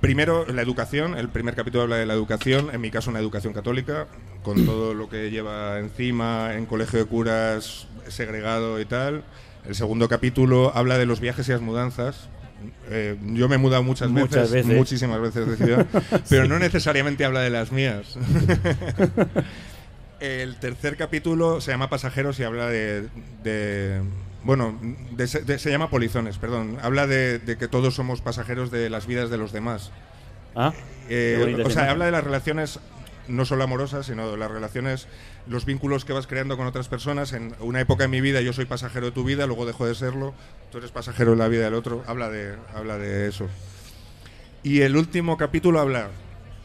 primero 0.00 0.46
la 0.46 0.62
educación, 0.62 1.16
el 1.18 1.28
primer 1.28 1.54
capítulo 1.54 1.82
habla 1.84 1.96
de 1.96 2.06
la 2.06 2.14
educación, 2.14 2.70
en 2.72 2.80
mi 2.80 2.90
caso 2.90 3.10
una 3.10 3.18
educación 3.18 3.52
católica, 3.52 4.06
con 4.42 4.64
todo 4.66 4.94
lo 4.94 5.08
que 5.08 5.30
lleva 5.30 5.78
encima, 5.78 6.54
en 6.54 6.66
colegio 6.66 6.98
de 6.98 7.04
curas, 7.06 7.86
segregado 8.08 8.80
y 8.80 8.84
tal. 8.84 9.24
El 9.66 9.74
segundo 9.74 10.08
capítulo 10.08 10.72
habla 10.74 10.98
de 10.98 11.06
los 11.06 11.20
viajes 11.20 11.48
y 11.48 11.52
las 11.52 11.60
mudanzas. 11.60 12.28
Eh, 12.90 13.16
yo 13.34 13.48
me 13.48 13.56
he 13.56 13.58
mudado 13.58 13.82
muchas, 13.82 14.08
Muchas 14.08 14.50
veces, 14.50 14.66
veces. 14.66 14.76
muchísimas 14.76 15.20
veces 15.20 15.46
de 15.48 15.56
ciudad, 15.56 15.86
pero 16.28 16.46
no 16.46 16.58
necesariamente 16.60 17.24
habla 17.24 17.40
de 17.40 17.50
las 17.50 17.72
mías. 17.72 18.16
El 20.22 20.54
tercer 20.56 20.96
capítulo 20.96 21.60
se 21.60 21.72
llama 21.72 21.90
Pasajeros 21.90 22.38
y 22.38 22.44
habla 22.44 22.66
de. 22.68 23.08
de- 23.42 24.00
bueno, 24.44 24.78
de- 25.10 25.26
de- 25.26 25.58
se 25.58 25.70
llama 25.70 25.90
Polizones, 25.90 26.38
perdón. 26.38 26.78
Habla 26.80 27.08
de, 27.08 27.40
que 27.58 27.66
todos 27.66 27.94
somos 27.96 28.20
pasajeros 28.20 28.70
de 28.70 28.88
las 28.88 29.08
vidas 29.08 29.30
de 29.30 29.38
los 29.38 29.50
demás. 29.52 29.90
Ah, 30.54 30.72
Eh, 31.08 31.60
o 31.66 31.70
sea, 31.70 31.90
habla 31.90 32.04
de 32.04 32.12
las 32.12 32.22
relaciones 32.22 32.78
no 33.26 33.44
solo 33.44 33.64
amorosas, 33.64 34.06
sino 34.06 34.30
de 34.30 34.36
las 34.36 34.50
relaciones, 34.50 35.08
los 35.48 35.64
vínculos 35.64 36.04
que 36.04 36.12
vas 36.12 36.28
creando 36.28 36.56
con 36.56 36.68
otras 36.68 36.86
personas. 36.88 37.32
En 37.32 37.54
una 37.58 37.80
época 37.80 38.04
de 38.04 38.08
mi 38.08 38.20
vida 38.20 38.40
yo 38.42 38.52
soy 38.52 38.64
pasajero 38.66 39.06
de 39.06 39.12
tu 39.12 39.24
vida, 39.24 39.46
luego 39.46 39.66
dejo 39.66 39.86
de 39.86 39.94
serlo, 39.96 40.34
tú 40.70 40.78
eres 40.78 40.92
pasajero 40.92 41.32
de 41.32 41.36
la 41.38 41.48
vida 41.48 41.64
del 41.64 41.74
otro. 41.74 42.04
Habla 42.06 42.30
de, 42.30 42.54
habla 42.76 42.96
de 42.96 43.26
eso. 43.28 43.48
Y 44.62 44.82
el 44.82 44.96
último 44.96 45.36
capítulo 45.36 45.80
habla, 45.80 46.10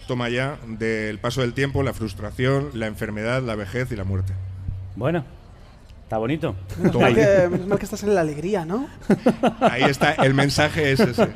toma 0.07 0.29
ya, 0.29 0.57
del 0.67 1.19
paso 1.19 1.41
del 1.41 1.53
tiempo, 1.53 1.83
la 1.83 1.93
frustración, 1.93 2.69
la 2.73 2.87
enfermedad, 2.87 3.41
la 3.43 3.55
vejez 3.55 3.91
y 3.91 3.95
la 3.95 4.03
muerte. 4.03 4.33
bueno, 4.95 5.23
está 6.03 6.17
bonito. 6.17 6.55
Menos 6.79 6.95
mal, 6.95 7.13
que, 7.13 7.47
menos 7.51 7.67
mal 7.67 7.77
que 7.77 7.85
estás 7.85 8.01
en 8.03 8.15
la 8.15 8.21
alegría, 8.21 8.65
¿no? 8.65 8.87
Ahí 9.61 9.83
está, 9.83 10.13
el 10.13 10.33
mensaje 10.33 10.91
es 10.93 10.99
ese. 11.01 11.27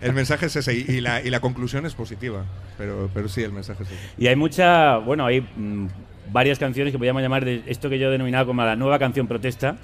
El 0.00 0.12
mensaje 0.12 0.46
es 0.46 0.56
ese 0.56 0.74
y, 0.74 0.84
y 0.88 1.00
la, 1.00 1.22
y 1.22 1.30
la 1.30 1.40
conclusión 1.40 1.86
es 1.86 1.94
positiva, 1.94 2.44
pero, 2.78 3.08
pero 3.12 3.28
sí, 3.28 3.42
el 3.42 3.52
mensaje 3.52 3.82
es 3.84 3.88
ese. 3.90 3.98
Y 4.18 4.26
hay 4.26 4.36
mucha, 4.36 4.98
bueno, 4.98 5.24
hay 5.26 5.40
mm, 5.40 5.86
varias 6.32 6.58
canciones 6.58 6.92
que 6.92 6.98
podríamos 6.98 7.22
llamar 7.22 7.44
de 7.44 7.62
esto 7.66 7.88
que 7.88 7.98
yo 7.98 8.08
he 8.08 8.12
denominado 8.12 8.46
como 8.46 8.62
la 8.62 8.76
nueva 8.76 8.98
canción 8.98 9.26
protesta. 9.26 9.76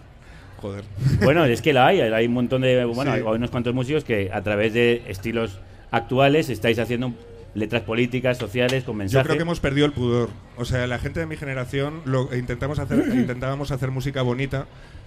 Joder. 0.61 0.84
Bueno, 1.22 1.44
es 1.44 1.61
que 1.61 1.72
la 1.72 1.86
hay, 1.86 2.01
hay 2.01 2.26
un 2.26 2.32
montón 2.34 2.62
de, 2.62 2.84
bueno, 2.86 3.12
Sí. 3.14 3.18
hay 3.18 3.34
unos 3.34 3.51
cuantos 3.51 3.74
músicos 3.74 4.05
que 4.05 4.30
a 4.32 4.42
través 4.42 4.72
de 4.72 5.03
estilos 5.07 5.59
actuales 5.90 6.49
estáis 6.49 6.78
haciendo 6.78 7.12
letras 7.57 7.82
políticas, 7.82 8.38
sociales, 8.38 8.84
con 8.84 8.94
Yo 8.94 8.98
mensaje. 8.98 9.24
creo 9.24 9.36
que 9.36 9.42
hemos 9.42 9.61
perdido 9.61 9.86
el 9.86 9.92
pudor. 9.92 10.30
O 10.57 10.64
sea, 10.64 10.86
la 10.86 10.98
gente 10.98 11.20
de 11.20 11.26
mi 11.26 11.36
generación 11.36 12.02
lo 12.04 12.34
intentamos 12.36 12.78
hacer, 12.78 12.98
intentábamos 13.14 13.70
hacer 13.70 13.90
música 13.90 14.22
bonita 14.22 14.66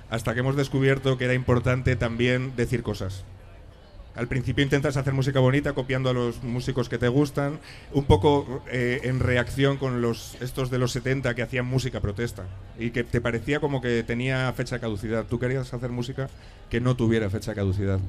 hasta 0.10 0.34
que 0.34 0.40
hemos 0.40 0.56
descubierto 0.56 1.18
que 1.18 1.26
era 1.26 1.34
importante 1.36 1.96
también 1.96 2.54
decir 2.56 2.82
cosas. 2.84 3.24
Al 4.16 4.28
principio 4.28 4.64
intentas 4.64 4.98
hacer 4.98 5.14
música 5.14 5.40
bonita 5.40 5.74
copiando 5.74 6.10
a 6.10 6.14
los 6.14 6.44
músicos 6.44 6.90
que 6.90 6.98
te 6.98 7.08
gustan, 7.08 7.60
un 7.94 8.04
poco 8.06 8.64
eh, 8.70 9.02
en 9.04 9.20
reacción 9.20 9.78
con 9.78 10.02
los 10.02 10.36
estos 10.42 10.70
de 10.72 10.80
los 10.80 10.92
70 10.92 11.36
que 11.36 11.44
hacían 11.44 11.66
música 11.66 12.02
protesta 12.02 12.46
y 12.78 12.90
que 12.90 13.04
te 13.04 13.22
parecía 13.22 13.60
como 13.60 13.82
que 13.82 14.04
tenía 14.04 14.52
fecha 14.54 14.76
de 14.76 14.82
caducidad. 14.82 15.26
Tú 15.26 15.40
querías 15.40 15.74
hacer 15.74 15.92
música 15.92 16.30
que 16.70 16.82
no 16.82 16.96
tuviera 16.96 17.30
fecha 17.30 17.52
de 17.52 17.56
caducidad. 17.56 18.00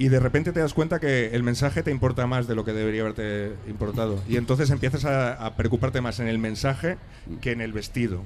Y 0.00 0.08
de 0.08 0.18
repente 0.18 0.52
te 0.52 0.60
das 0.60 0.72
cuenta 0.72 0.98
que 0.98 1.26
el 1.34 1.42
mensaje 1.42 1.82
te 1.82 1.90
importa 1.90 2.26
más 2.26 2.48
de 2.48 2.54
lo 2.54 2.64
que 2.64 2.72
debería 2.72 3.02
haberte 3.02 3.52
importado. 3.68 4.18
Y 4.26 4.36
entonces 4.38 4.70
empiezas 4.70 5.04
a, 5.04 5.34
a 5.34 5.56
preocuparte 5.56 6.00
más 6.00 6.20
en 6.20 6.26
el 6.28 6.38
mensaje 6.38 6.96
que 7.42 7.52
en 7.52 7.60
el 7.60 7.74
vestido. 7.74 8.22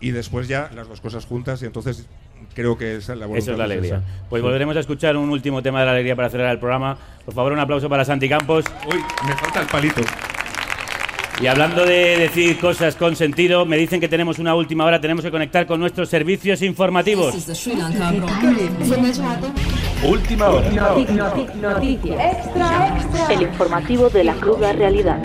Y 0.00 0.10
después 0.10 0.48
ya 0.48 0.70
las 0.74 0.86
dos 0.86 1.00
cosas 1.00 1.24
juntas 1.24 1.62
y 1.62 1.64
entonces 1.64 2.04
creo 2.54 2.76
que 2.76 2.96
esa 2.96 3.14
es 3.14 3.18
la 3.18 3.24
voluntad. 3.26 3.42
Eso 3.42 3.52
es 3.52 3.58
la 3.58 3.64
es 3.64 3.70
alegría. 3.70 3.94
esa. 3.96 4.26
Pues 4.28 4.40
Sí. 4.40 4.44
volveremos 4.44 4.76
a 4.76 4.80
escuchar 4.80 5.16
un 5.16 5.30
último 5.30 5.62
tema 5.62 5.80
de 5.80 5.86
la 5.86 5.92
alegría 5.92 6.14
para 6.14 6.28
cerrar 6.28 6.52
el 6.52 6.58
programa. 6.58 6.98
Por 7.24 7.32
favor, 7.32 7.52
un 7.54 7.58
aplauso 7.58 7.88
para 7.88 8.04
Santi 8.04 8.28
Campos. 8.28 8.66
Uy, 8.86 8.98
me 9.26 9.34
falta 9.36 9.62
el 9.62 9.66
palito. 9.66 10.02
Y 11.40 11.46
hablando 11.46 11.86
de 11.86 12.18
decir 12.18 12.58
cosas 12.58 12.96
con 12.96 13.16
sentido, 13.16 13.64
me 13.64 13.78
dicen 13.78 13.98
que 13.98 14.08
tenemos 14.08 14.38
una 14.40 14.54
última 14.54 14.84
hora, 14.84 15.00
tenemos 15.00 15.24
que 15.24 15.30
conectar 15.30 15.66
con 15.66 15.80
nuestros 15.80 16.10
servicios 16.10 16.60
informativos. 16.60 17.34
Última 20.02 20.48
hora. 20.48 20.94
El 23.30 23.42
informativo 23.42 24.08
de 24.08 24.24
la 24.24 24.34
cruda 24.34 24.72
realidad. 24.72 25.18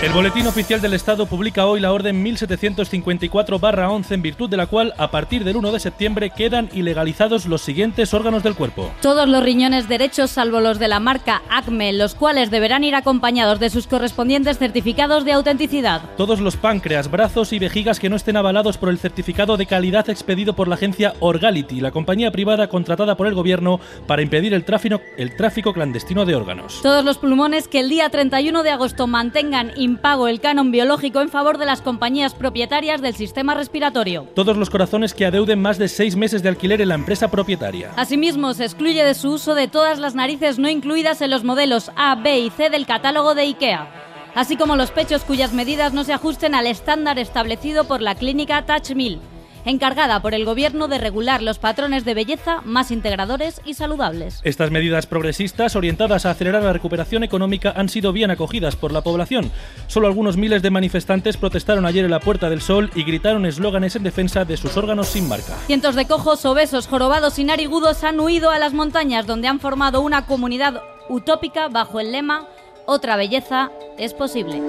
El 0.00 0.12
Boletín 0.12 0.46
Oficial 0.46 0.80
del 0.80 0.94
Estado 0.94 1.26
publica 1.26 1.66
hoy 1.66 1.80
la 1.80 1.92
Orden 1.92 2.24
1754-11 2.24 4.12
en 4.12 4.22
virtud 4.22 4.48
de 4.48 4.56
la 4.56 4.68
cual, 4.68 4.94
a 4.96 5.10
partir 5.10 5.42
del 5.42 5.56
1 5.56 5.72
de 5.72 5.80
septiembre, 5.80 6.30
quedan 6.30 6.68
ilegalizados 6.72 7.46
los 7.46 7.62
siguientes 7.62 8.14
órganos 8.14 8.44
del 8.44 8.54
cuerpo. 8.54 8.92
Todos 9.02 9.28
los 9.28 9.42
riñones 9.42 9.88
derechos, 9.88 10.30
salvo 10.30 10.60
los 10.60 10.78
de 10.78 10.86
la 10.86 11.00
marca 11.00 11.42
ACME, 11.50 11.94
los 11.94 12.14
cuales 12.14 12.52
deberán 12.52 12.84
ir 12.84 12.94
acompañados 12.94 13.58
de 13.58 13.70
sus 13.70 13.88
correspondientes 13.88 14.58
certificados 14.58 15.24
de 15.24 15.32
autenticidad. 15.32 16.02
Todos 16.16 16.38
los 16.38 16.56
páncreas, 16.56 17.10
brazos 17.10 17.52
y 17.52 17.58
vejigas 17.58 17.98
que 17.98 18.08
no 18.08 18.14
estén 18.14 18.36
avalados 18.36 18.78
por 18.78 18.90
el 18.90 19.00
certificado 19.00 19.56
de 19.56 19.66
calidad 19.66 20.08
expedido 20.08 20.54
por 20.54 20.68
la 20.68 20.76
agencia 20.76 21.14
Orgality, 21.18 21.80
la 21.80 21.90
compañía 21.90 22.30
privada 22.30 22.68
contratada 22.68 23.16
por 23.16 23.26
el 23.26 23.34
gobierno 23.34 23.80
para 24.06 24.22
impedir 24.22 24.54
el 24.54 24.64
tráfico, 24.64 25.00
el 25.16 25.34
tráfico 25.34 25.72
clandestino 25.72 26.24
de 26.24 26.36
órganos. 26.36 26.82
Todos 26.84 27.04
los 27.04 27.18
pulmones 27.18 27.66
que 27.66 27.80
el 27.80 27.88
día 27.88 28.08
31 28.08 28.62
de 28.62 28.70
agosto 28.70 29.08
mantengan 29.08 29.72
impago 29.88 30.28
el 30.28 30.40
canon 30.40 30.70
biológico 30.70 31.20
en 31.20 31.30
favor 31.30 31.58
de 31.58 31.66
las 31.66 31.82
compañías 31.82 32.34
propietarias 32.34 33.00
del 33.00 33.14
sistema 33.14 33.54
respiratorio. 33.54 34.28
Todos 34.34 34.56
los 34.56 34.70
corazones 34.70 35.14
que 35.14 35.26
adeuden 35.26 35.60
más 35.60 35.78
de 35.78 35.88
seis 35.88 36.14
meses 36.14 36.42
de 36.42 36.50
alquiler 36.50 36.80
en 36.80 36.88
la 36.88 36.94
empresa 36.94 37.30
propietaria. 37.30 37.90
Asimismo, 37.96 38.54
se 38.54 38.64
excluye 38.64 39.02
de 39.02 39.14
su 39.14 39.32
uso 39.32 39.54
de 39.54 39.66
todas 39.66 39.98
las 39.98 40.14
narices 40.14 40.58
no 40.58 40.68
incluidas 40.68 41.20
en 41.22 41.30
los 41.30 41.42
modelos 41.42 41.90
A, 41.96 42.14
B 42.14 42.38
y 42.38 42.50
C 42.50 42.70
del 42.70 42.86
catálogo 42.86 43.34
de 43.34 43.42
IKEA, 43.42 43.88
así 44.34 44.56
como 44.56 44.76
los 44.76 44.90
pechos 44.90 45.24
cuyas 45.24 45.52
medidas 45.52 45.92
no 45.92 46.04
se 46.04 46.12
ajusten 46.12 46.54
al 46.54 46.66
estándar 46.66 47.18
establecido 47.18 47.84
por 47.84 48.02
la 48.02 48.14
clínica 48.14 48.66
Touch 48.66 48.94
Mill, 48.94 49.20
encargada 49.68 50.20
por 50.22 50.34
el 50.34 50.44
gobierno 50.44 50.88
de 50.88 50.98
regular 50.98 51.42
los 51.42 51.58
patrones 51.58 52.04
de 52.04 52.14
belleza 52.14 52.62
más 52.64 52.90
integradores 52.90 53.60
y 53.64 53.74
saludables. 53.74 54.40
Estas 54.42 54.70
medidas 54.70 55.06
progresistas 55.06 55.76
orientadas 55.76 56.26
a 56.26 56.30
acelerar 56.30 56.62
la 56.62 56.72
recuperación 56.72 57.22
económica 57.22 57.72
han 57.76 57.88
sido 57.88 58.12
bien 58.12 58.30
acogidas 58.30 58.76
por 58.76 58.92
la 58.92 59.02
población. 59.02 59.50
Solo 59.86 60.06
algunos 60.06 60.36
miles 60.36 60.62
de 60.62 60.70
manifestantes 60.70 61.36
protestaron 61.36 61.86
ayer 61.86 62.04
en 62.04 62.10
la 62.10 62.20
Puerta 62.20 62.50
del 62.50 62.60
Sol 62.60 62.90
y 62.94 63.04
gritaron 63.04 63.46
eslóganes 63.46 63.96
en 63.96 64.02
defensa 64.02 64.44
de 64.44 64.56
sus 64.56 64.76
órganos 64.76 65.08
sin 65.08 65.28
marca. 65.28 65.56
Cientos 65.66 65.94
de 65.94 66.06
cojos, 66.06 66.44
obesos, 66.44 66.86
jorobados 66.86 67.38
y 67.38 67.44
narigudos 67.44 68.04
han 68.04 68.20
huido 68.20 68.50
a 68.50 68.58
las 68.58 68.72
montañas 68.72 69.26
donde 69.26 69.48
han 69.48 69.60
formado 69.60 70.00
una 70.00 70.26
comunidad 70.26 70.82
utópica 71.08 71.68
bajo 71.68 72.00
el 72.00 72.12
lema 72.12 72.46
Otra 72.86 73.16
belleza 73.16 73.70
es 73.98 74.14
posible. 74.14 74.62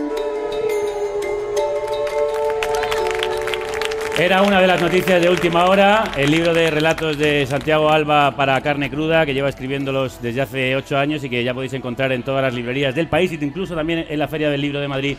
Era 4.19 4.41
una 4.41 4.59
de 4.59 4.67
las 4.67 4.81
noticias 4.81 5.21
de 5.21 5.29
última 5.29 5.63
hora, 5.63 6.03
el 6.17 6.29
libro 6.29 6.53
de 6.53 6.69
relatos 6.69 7.17
de 7.17 7.45
Santiago 7.45 7.89
Alba 7.89 8.35
para 8.35 8.59
carne 8.59 8.89
cruda, 8.89 9.25
que 9.25 9.33
lleva 9.33 9.47
escribiéndolos 9.47 10.21
desde 10.21 10.41
hace 10.41 10.75
ocho 10.75 10.97
años 10.97 11.23
y 11.23 11.29
que 11.29 11.41
ya 11.41 11.53
podéis 11.53 11.71
encontrar 11.71 12.11
en 12.11 12.23
todas 12.23 12.43
las 12.43 12.53
librerías 12.53 12.93
del 12.93 13.07
país 13.07 13.31
y 13.31 13.35
incluso 13.41 13.75
también 13.75 14.05
en 14.09 14.19
la 14.19 14.27
Feria 14.27 14.49
del 14.49 14.59
Libro 14.59 14.81
de 14.81 14.89
Madrid 14.89 15.15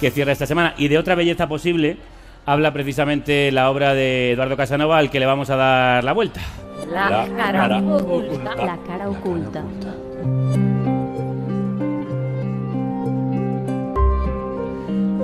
que 0.00 0.12
cierra 0.12 0.30
esta 0.30 0.46
semana. 0.46 0.74
Y 0.78 0.86
de 0.86 0.96
otra 0.96 1.16
belleza 1.16 1.48
posible 1.48 1.96
habla 2.46 2.72
precisamente 2.72 3.50
la 3.50 3.68
obra 3.68 3.94
de 3.94 4.30
Eduardo 4.30 4.56
Casanova, 4.56 4.98
al 4.98 5.10
que 5.10 5.18
le 5.18 5.26
vamos 5.26 5.50
a 5.50 5.56
dar 5.56 6.04
la 6.04 6.12
vuelta. 6.12 6.40
La, 6.88 7.26
cara 7.36 7.78
oculta. 7.78 8.54
La 8.54 8.78
cara 8.86 9.08
oculta. 9.08 9.64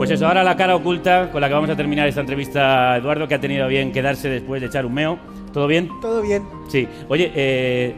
Pues 0.03 0.11
eso, 0.11 0.27
ahora 0.27 0.43
la 0.43 0.57
cara 0.57 0.75
oculta 0.75 1.31
con 1.31 1.41
la 1.41 1.47
que 1.47 1.55
vamos 1.55 1.71
a 1.71 1.77
terminar 1.77 2.09
esta 2.09 2.23
entrevista, 2.23 2.97
Eduardo, 2.97 3.29
que 3.29 3.37
ha 3.37 3.41
tenido 3.41 3.69
bien 3.69 3.93
quedarse 3.93 4.29
después 4.29 4.61
de 4.61 4.67
echar 4.67 4.85
un 4.85 4.95
meo. 4.95 5.17
¿Todo 5.53 5.69
bien? 5.69 5.89
Todo 6.01 6.21
bien. 6.21 6.43
Sí. 6.67 6.89
Oye, 7.09 7.31
eh, 7.33 7.95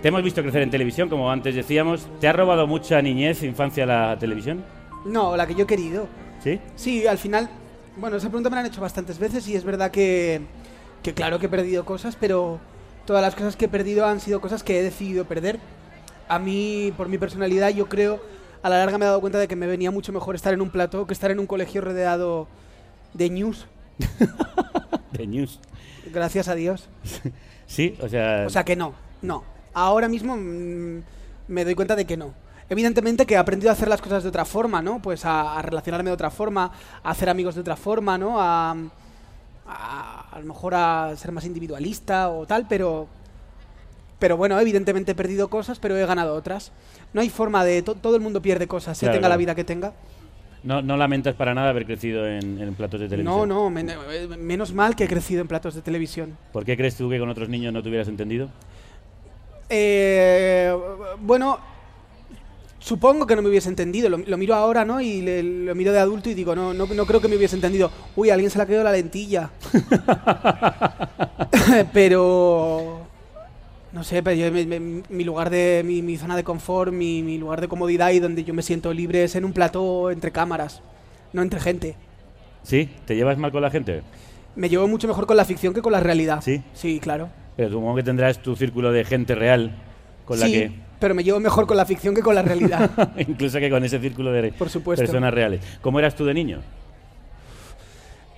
te 0.00 0.08
hemos 0.08 0.22
visto 0.22 0.40
crecer 0.40 0.62
en 0.62 0.70
televisión, 0.70 1.10
como 1.10 1.30
antes 1.30 1.54
decíamos. 1.54 2.08
¿Te 2.20 2.26
ha 2.26 2.32
robado 2.32 2.66
mucha 2.66 3.02
niñez, 3.02 3.42
infancia 3.42 3.84
la 3.84 4.16
televisión? 4.18 4.64
No, 5.04 5.36
la 5.36 5.46
que 5.46 5.54
yo 5.54 5.64
he 5.64 5.66
querido. 5.66 6.08
¿Sí? 6.42 6.58
Sí, 6.74 7.06
al 7.06 7.18
final, 7.18 7.50
bueno, 7.98 8.16
esa 8.16 8.28
pregunta 8.28 8.48
me 8.48 8.56
la 8.56 8.60
han 8.60 8.66
hecho 8.68 8.80
bastantes 8.80 9.18
veces 9.18 9.46
y 9.46 9.54
es 9.54 9.62
verdad 9.62 9.90
que, 9.90 10.40
que 11.02 11.12
claro 11.12 11.38
que 11.38 11.46
he 11.46 11.50
perdido 11.50 11.84
cosas, 11.84 12.16
pero 12.18 12.60
todas 13.04 13.20
las 13.20 13.34
cosas 13.34 13.56
que 13.56 13.66
he 13.66 13.68
perdido 13.68 14.06
han 14.06 14.20
sido 14.20 14.40
cosas 14.40 14.62
que 14.62 14.78
he 14.78 14.82
decidido 14.82 15.26
perder. 15.26 15.60
A 16.30 16.38
mí, 16.38 16.94
por 16.96 17.10
mi 17.10 17.18
personalidad, 17.18 17.68
yo 17.74 17.90
creo, 17.90 18.22
a 18.62 18.68
la 18.68 18.78
larga 18.78 18.98
me 18.98 19.04
he 19.04 19.08
dado 19.08 19.20
cuenta 19.20 19.38
de 19.38 19.48
que 19.48 19.56
me 19.56 19.66
venía 19.66 19.90
mucho 19.90 20.12
mejor 20.12 20.34
estar 20.34 20.54
en 20.54 20.60
un 20.60 20.70
plató 20.70 21.06
que 21.06 21.14
estar 21.14 21.30
en 21.30 21.40
un 21.40 21.46
colegio 21.46 21.80
rodeado 21.80 22.48
de 23.14 23.30
news. 23.30 23.66
De 25.12 25.26
News. 25.26 25.60
Gracias 26.12 26.48
a 26.48 26.54
Dios. 26.54 26.88
Sí, 27.66 27.96
o 28.02 28.08
sea... 28.08 28.44
O 28.46 28.50
sea 28.50 28.64
que 28.64 28.76
no, 28.76 28.92
no. 29.22 29.44
Ahora 29.72 30.06
mismo 30.06 30.36
mm, 30.36 31.02
me 31.48 31.64
doy 31.64 31.74
cuenta 31.74 31.96
de 31.96 32.04
que 32.04 32.18
no. 32.18 32.34
Evidentemente 32.68 33.24
que 33.24 33.32
he 33.32 33.38
aprendido 33.38 33.70
a 33.70 33.72
hacer 33.72 33.88
las 33.88 34.02
cosas 34.02 34.22
de 34.22 34.28
otra 34.28 34.44
forma, 34.44 34.82
¿no? 34.82 35.00
Pues 35.00 35.24
a, 35.24 35.58
a 35.58 35.62
relacionarme 35.62 36.10
de 36.10 36.14
otra 36.14 36.30
forma, 36.30 36.70
a 37.02 37.10
hacer 37.10 37.30
amigos 37.30 37.54
de 37.54 37.62
otra 37.62 37.76
forma, 37.76 38.18
¿no? 38.18 38.38
A, 38.38 38.76
a, 39.66 40.28
a 40.30 40.38
lo 40.38 40.44
mejor 40.44 40.74
a 40.74 41.14
ser 41.16 41.32
más 41.32 41.46
individualista 41.46 42.28
o 42.28 42.46
tal, 42.46 42.66
pero... 42.68 43.08
Pero 44.22 44.36
bueno, 44.36 44.58
evidentemente 44.60 45.12
he 45.12 45.14
perdido 45.16 45.48
cosas, 45.48 45.80
pero 45.80 45.96
he 45.98 46.06
ganado 46.06 46.36
otras. 46.36 46.70
No 47.12 47.20
hay 47.20 47.28
forma 47.28 47.64
de... 47.64 47.82
to- 47.82 47.96
todo 47.96 48.14
el 48.14 48.22
mundo 48.22 48.40
pierde 48.40 48.68
cosas, 48.68 48.96
Claro, 49.00 49.14
tenga 49.14 49.28
la 49.28 49.34
claro. 49.34 49.38
vida 49.40 49.54
que 49.56 49.64
tenga. 49.64 49.94
no, 50.62 50.80
no 50.80 50.96
lamentas 50.96 51.34
para 51.34 51.54
nada 51.54 51.70
haber 51.70 51.86
crecido 51.86 52.24
en, 52.24 52.60
en 52.62 52.72
platos 52.76 53.00
de 53.00 53.08
televisión. 53.08 53.48
No, 53.48 53.64
no, 53.64 53.68
men- 53.68 53.90
eh, 53.90 54.28
menos 54.38 54.72
mal 54.74 54.94
que 54.94 55.02
he 55.04 55.08
crecido 55.08 55.40
en 55.40 55.48
platos 55.48 55.74
de 55.74 55.82
televisión. 55.82 56.38
¿Por 56.52 56.64
qué 56.64 56.76
crees 56.76 56.94
tú 56.94 57.10
que 57.10 57.18
con 57.18 57.28
otros 57.30 57.48
niños 57.48 57.72
no 57.72 57.82
te 57.82 57.88
hubieras 57.88 58.06
entendido? 58.06 58.48
Eh, 59.68 60.72
bueno, 61.20 61.58
supongo 62.78 63.26
que 63.26 63.34
no 63.34 63.42
me 63.42 63.48
hubiese 63.48 63.70
entendido. 63.70 64.08
Lo, 64.08 64.18
lo 64.18 64.38
miro 64.38 64.54
ahora, 64.54 64.84
¿no? 64.84 65.00
Y 65.00 65.20
le- 65.20 65.42
lo 65.42 65.74
miro 65.74 65.90
de 65.92 65.98
adulto 65.98 66.30
y 66.30 66.34
digo, 66.34 66.54
no, 66.54 66.72
no, 66.72 66.86
no 66.86 67.06
creo 67.06 67.20
que 67.20 67.26
me 67.26 67.34
hubiese 67.34 67.56
entendido. 67.56 67.90
Uy, 68.14 68.30
a 68.30 68.34
alguien 68.34 68.52
se 68.52 68.58
le 68.58 68.62
ha 68.62 68.66
caído 68.68 68.84
la 68.84 68.92
lentilla. 68.92 69.50
pero... 71.92 73.01
No 73.92 74.04
sé, 74.04 74.22
pero 74.22 74.34
yo, 74.36 74.50
me- 74.50 74.64
me- 74.64 75.02
mi 75.08 75.24
lugar 75.24 75.50
de... 75.50 75.82
Mi, 75.84 76.00
mi 76.00 76.16
zona 76.16 76.34
de 76.36 76.44
confort, 76.44 76.92
mi, 76.92 77.22
mi 77.22 77.36
lugar 77.38 77.60
de 77.60 77.68
comodidad 77.68 78.10
y 78.10 78.20
donde 78.20 78.42
yo 78.44 78.54
me 78.54 78.62
siento 78.62 78.92
libre 78.94 79.24
es 79.24 79.34
en 79.36 79.44
un 79.44 79.52
plató 79.52 80.10
entre 80.10 80.30
cámaras, 80.30 80.80
no 81.34 81.42
entre 81.42 81.60
gente. 81.60 81.96
¿Sí? 82.62 82.88
¿Te 83.04 83.16
llevas 83.16 83.36
mal 83.36 83.52
con 83.52 83.60
la 83.60 83.70
gente? 83.70 84.02
Me 84.56 84.68
llevo 84.70 84.88
mucho 84.88 85.08
mejor 85.08 85.26
con 85.26 85.36
la 85.36 85.44
ficción 85.44 85.74
que 85.74 85.82
con 85.82 85.92
la 85.92 86.00
realidad. 86.00 86.40
¿Sí? 86.42 86.62
Sí, 86.72 87.00
claro. 87.00 87.28
Pero 87.56 87.68
supongo 87.70 87.96
que 87.96 88.02
tendrás 88.02 88.40
tu 88.40 88.56
círculo 88.56 88.92
de 88.92 89.04
gente 89.04 89.34
real 89.34 89.72
con 90.24 90.40
la 90.40 90.46
sí, 90.46 90.52
que... 90.52 90.72
pero 90.98 91.14
me 91.14 91.22
llevo 91.22 91.38
mejor 91.40 91.66
con 91.66 91.76
la 91.76 91.84
ficción 91.84 92.14
que 92.14 92.22
con 92.22 92.34
la 92.34 92.42
realidad. 92.42 92.90
Incluso 93.18 93.58
que 93.58 93.68
con 93.68 93.84
ese 93.84 93.98
círculo 93.98 94.32
de 94.32 94.52
Por 94.52 94.70
supuesto. 94.70 95.02
personas 95.04 95.34
reales. 95.34 95.60
¿Cómo 95.82 95.98
eras 95.98 96.14
tú 96.14 96.24
de 96.24 96.32
niño? 96.32 96.60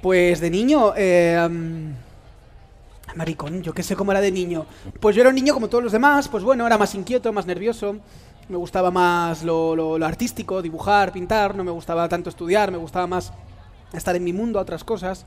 Pues 0.03 0.41
de 0.41 0.51
niño, 0.51 0.93
eh, 0.97 1.49
maricón, 3.15 3.63
yo 3.63 3.73
qué 3.75 3.83
sé 3.83 3.95
cómo 3.97 4.11
era 4.13 4.21
de 4.21 4.33
niño. 4.33 4.67
Pues 5.01 5.15
yo 5.15 5.23
era 5.23 5.29
un 5.31 5.35
niño 5.37 5.55
como 5.55 5.69
todos 5.69 5.85
los 5.85 5.93
demás, 5.93 6.29
pues 6.29 6.43
bueno, 6.43 6.67
era 6.67 6.79
más 6.79 6.95
inquieto, 6.95 7.33
más 7.33 7.47
nervioso. 7.47 7.97
Me 8.49 8.57
gustaba 8.57 8.91
más 8.91 9.43
lo, 9.43 9.75
lo- 9.77 9.99
lo 9.99 10.07
artístico, 10.07 10.61
dibujar, 10.63 11.13
pintar, 11.13 11.55
no 11.55 11.65
me 11.65 11.71
gustaba 11.71 12.09
tanto 12.09 12.29
estudiar, 12.31 12.71
me 12.71 12.79
gustaba 12.79 13.07
más 13.07 13.33
estar 13.93 14.17
en 14.17 14.25
mi 14.25 14.33
mundo, 14.33 14.59
otras 14.61 14.85
cosas. 14.85 15.25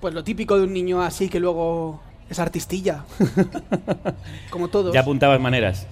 Pues 0.00 0.12
lo 0.14 0.24
típico 0.24 0.56
de 0.56 0.64
un 0.64 0.72
niño 0.72 1.02
así 1.02 1.28
que 1.28 1.38
luego 1.40 2.00
es 2.28 2.38
artistilla. 2.38 3.04
como 4.50 4.68
todos. 4.68 4.92
Ya 4.94 5.00
apuntabas 5.00 5.40
maneras. 5.40 5.86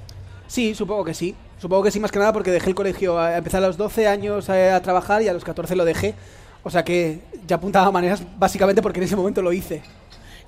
Sí, 0.47 0.75
supongo 0.75 1.05
que 1.05 1.15
sí. 1.15 1.35
Supongo 1.59 1.85
que 1.85 1.91
sí, 1.91 2.01
más 2.01 2.11
que 2.11 2.19
nada 2.19 2.33
porque 2.33 2.51
dejé 2.51 2.69
el 2.71 2.75
colegio. 2.75 3.19
a- 3.19 3.37
Empecé 3.37 3.57
a 3.59 3.61
los 3.61 3.77
12 3.77 4.07
años 4.09 4.49
eh, 4.49 4.71
a, 4.71 4.81
trabajar 4.83 5.23
y 5.23 5.29
a 5.29 5.33
los 5.33 5.45
14 5.45 5.77
lo 5.77 5.85
dejé. 5.85 6.15
O 6.63 6.71
sea 6.71 6.85
que 6.85 7.21
ya 7.47 7.57
apuntaba 7.57 7.91
maneras 7.93 8.23
básicamente 8.39 8.83
porque 8.83 8.99
en 9.01 9.05
ese 9.05 9.17
momento 9.17 9.43
lo 9.43 9.53
hice. 9.53 9.83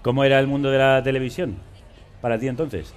¿Cómo 0.02 0.24
era 0.24 0.38
el 0.38 0.46
mundo 0.46 0.70
de 0.70 0.78
la 0.78 1.02
televisión 1.02 1.56
para 2.20 2.38
ti 2.38 2.48
entonces? 2.48 2.92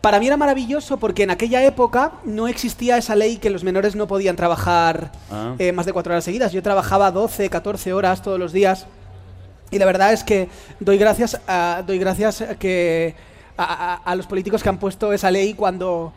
Para 0.00 0.20
mí 0.20 0.26
era 0.28 0.36
maravilloso 0.36 0.98
porque 0.98 1.24
en 1.24 1.30
aquella 1.30 1.64
época 1.64 2.12
no 2.24 2.46
existía 2.46 2.96
esa 2.98 3.16
ley 3.16 3.38
que 3.38 3.50
los 3.50 3.64
menores 3.64 3.96
no 3.96 4.06
podían 4.06 4.36
trabajar 4.36 5.10
Ah. 5.30 5.54
eh, 5.58 5.72
más 5.72 5.86
de 5.86 5.92
cuatro 5.92 6.12
horas 6.12 6.24
seguidas. 6.24 6.52
Yo 6.52 6.62
trabajaba 6.62 7.10
12, 7.10 7.50
14 7.50 7.92
horas 7.92 8.22
todos 8.22 8.38
los 8.38 8.52
días. 8.52 8.86
Y 9.70 9.78
la 9.78 9.86
verdad 9.86 10.12
es 10.12 10.22
que 10.22 10.48
doy 10.80 10.98
gracias 10.98 11.40
a, 11.48 11.82
doy 11.86 11.98
gracias 11.98 12.40
a 12.42 12.54
que 12.54 13.16
a, 13.56 13.64
a- 13.64 13.94
a 13.96 14.14
los 14.14 14.26
políticos 14.26 14.62
que 14.62 14.68
han 14.68 14.78
puesto 14.78 15.12
esa 15.12 15.30
ley 15.32 15.54
cuando, 15.54 16.12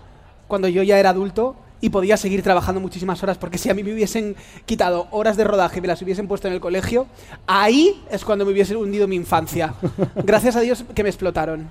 cuando 0.47 0.67
yo 0.67 0.83
ya 0.83 0.99
era 0.99 1.09
adulto 1.09 1.55
y 1.81 1.89
podía 1.89 2.15
seguir 2.15 2.43
trabajando 2.43 2.79
muchísimas 2.79 3.21
horas, 3.23 3.37
porque 3.37 3.57
si 3.57 3.69
a 3.69 3.73
mí 3.73 3.83
me 3.83 3.93
hubiesen 3.93 4.35
quitado 4.65 5.07
horas 5.11 5.35
de 5.35 5.43
rodaje 5.43 5.79
y 5.79 5.81
me 5.81 5.87
las 5.87 6.01
hubiesen 6.01 6.27
puesto 6.27 6.47
en 6.47 6.53
el 6.53 6.59
colegio, 6.61 7.07
ahí 7.47 8.01
es 8.11 8.23
cuando 8.23 8.45
me 8.45 8.51
hubiese 8.51 8.75
hundido 8.75 9.07
mi 9.07 9.15
infancia. 9.15 9.73
Gracias 10.23 10.55
a 10.55 10.61
Dios 10.61 10.85
que 10.95 11.03
me 11.03 11.09
explotaron. 11.09 11.69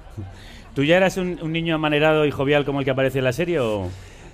¿Tú 0.74 0.84
ya 0.84 0.96
eras 0.96 1.16
un, 1.16 1.38
un 1.42 1.52
niño 1.52 1.74
amanerado 1.76 2.26
y 2.26 2.30
jovial 2.30 2.64
como 2.64 2.80
el 2.80 2.84
que 2.84 2.90
aparece 2.90 3.18
en 3.18 3.24
la 3.24 3.32
serie 3.32 3.61
o...? 3.61 3.88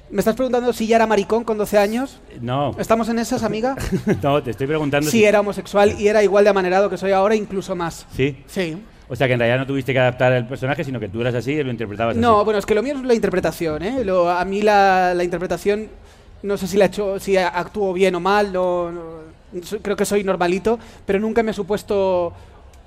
¿Me 0.09 0.21
estás 0.21 0.37
preguntando 0.37 0.73
si 0.73 0.87
ya 0.87 0.97
era 0.97 1.07
maricón 1.07 1.43
con 1.43 1.59
12 1.59 1.79
años? 1.79 2.21
No, 2.41 2.77
¿Estamos 2.79 3.09
en 3.09 3.19
esas, 3.19 3.43
amiga? 3.43 3.77
no, 4.23 4.43
te 4.43 4.53
estoy 4.53 4.69
preguntando 4.69 5.11
Sí, 5.11 5.19
si... 5.19 5.25
era 5.25 5.41
homosexual 5.41 5.97
y 5.99 6.07
era 6.07 6.23
igual 6.23 6.45
de 6.45 6.51
amanerado 6.51 6.89
que 6.89 6.97
soy 6.97 7.11
ahora, 7.11 7.35
incluso 7.35 7.75
más. 7.75 8.07
Sí. 8.15 8.37
Sí. 8.47 8.77
O 9.09 9.15
sea 9.17 9.27
que 9.29 9.35
en 9.35 9.39
realidad 9.39 9.59
no 9.59 9.67
tuviste 9.67 9.93
que 9.93 9.99
adaptar 10.01 10.33
el 10.33 10.47
personaje, 10.47 10.83
sino 10.83 10.99
que 10.99 11.09
tú 11.09 11.21
eras 11.21 11.35
así 11.35 11.53
y 11.53 11.63
lo 11.63 11.71
interpretabas 11.71 12.17
No, 12.17 12.37
así. 12.39 12.45
bueno, 12.45 12.59
es 12.59 12.67
que 12.67 12.75
lo 12.75 12.83
mío 12.83 12.95
es 12.97 13.03
la 13.05 13.15
interpretación, 13.15 13.83
¿eh? 13.83 14.05
Lo- 14.05 14.29
a 14.31 14.45
mí 14.45 14.63
la, 14.63 15.15
la 15.15 15.23
interpretación, 15.25 15.89
no 16.43 16.57
sé 16.57 16.67
si 16.67 16.77
la 16.77 16.85
he 16.87 16.89
hecho, 16.89 17.19
si 17.21 17.37
actúo 17.37 17.93
bien 17.93 18.15
o 18.17 18.21
mal, 18.21 18.53
no- 18.53 18.91
no- 18.91 19.03
creo 19.83 19.97
que 19.97 20.05
soy 20.05 20.25
normalito, 20.25 20.79
pero 21.07 21.21
nunca 21.21 21.43
me 21.45 21.51
ha 21.53 21.55
supuesto 21.55 22.33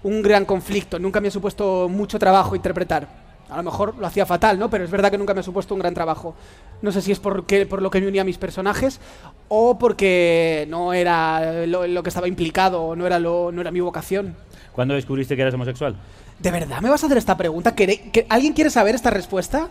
un 0.04 0.22
gran 0.22 0.44
conflicto, 0.46 1.00
nunca 1.00 1.22
me 1.22 1.30
ha 1.30 1.32
supuesto 1.32 1.88
mucho 1.90 2.20
trabajo 2.20 2.56
interpretar. 2.56 3.08
A 3.50 3.58
lo 3.58 3.64
mejor 3.64 3.96
lo 3.98 4.06
hacía 4.06 4.26
fatal, 4.28 4.60
¿no? 4.60 4.70
Pero 4.70 4.84
es 4.84 4.92
verdad 4.92 5.10
que 5.10 5.18
nunca 5.18 5.34
me 5.34 5.40
ha 5.40 5.44
supuesto 5.44 5.74
un 5.74 5.80
gran 5.80 5.94
trabajo. 5.96 6.36
No 6.84 6.92
sé 6.92 7.02
si 7.02 7.12
es 7.12 7.20
porque, 7.20 7.66
por 7.66 7.82
lo 7.82 7.90
que 7.90 8.00
me 8.00 8.08
unía 8.08 8.22
a 8.22 8.26
mis 8.26 8.38
personajes 8.38 9.00
o 9.48 9.80
porque 9.80 10.68
no 10.70 10.94
era 10.94 11.66
lo, 11.66 11.88
lo 11.88 12.04
que 12.04 12.10
estaba 12.10 12.28
implicado 12.28 12.84
o 12.84 12.96
no 12.96 13.08
era, 13.08 13.18
lo, 13.20 13.52
no 13.52 13.62
era 13.62 13.72
mi 13.72 13.80
vocación. 13.80 14.36
¿Cuándo 14.74 14.94
descubriste 14.94 15.36
que 15.36 15.42
eras 15.42 15.54
homosexual? 15.54 15.96
¿De 16.40 16.52
verdad 16.52 16.80
me 16.82 16.90
vas 16.90 17.04
a 17.04 17.06
hacer 17.08 17.18
esta 17.18 17.36
pregunta? 17.38 17.76
¿Quere- 17.76 18.12
que- 18.12 18.26
¿Alguien 18.30 18.54
quiere 18.54 18.70
saber 18.70 18.96
esta 18.96 19.10
respuesta? 19.10 19.68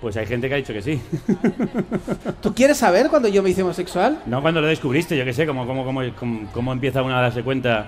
Pues 0.00 0.16
hay 0.16 0.26
gente 0.26 0.48
que 0.48 0.54
ha 0.54 0.56
dicho 0.58 0.72
que 0.72 0.82
sí. 0.82 1.00
¿Tú 2.40 2.54
quieres 2.54 2.76
saber 2.76 3.08
cuando 3.08 3.28
yo 3.28 3.42
me 3.42 3.50
hice 3.50 3.62
homosexual? 3.62 4.20
No 4.26 4.42
cuando 4.42 4.60
lo 4.60 4.66
descubriste, 4.66 5.16
yo 5.16 5.24
qué 5.24 5.32
sé, 5.32 5.46
cómo, 5.46 5.66
cómo, 5.66 5.84
cómo, 5.84 6.00
cómo, 6.18 6.48
cómo 6.52 6.72
empieza 6.72 7.02
uno 7.02 7.16
a 7.16 7.22
darse 7.22 7.42
cuenta. 7.42 7.86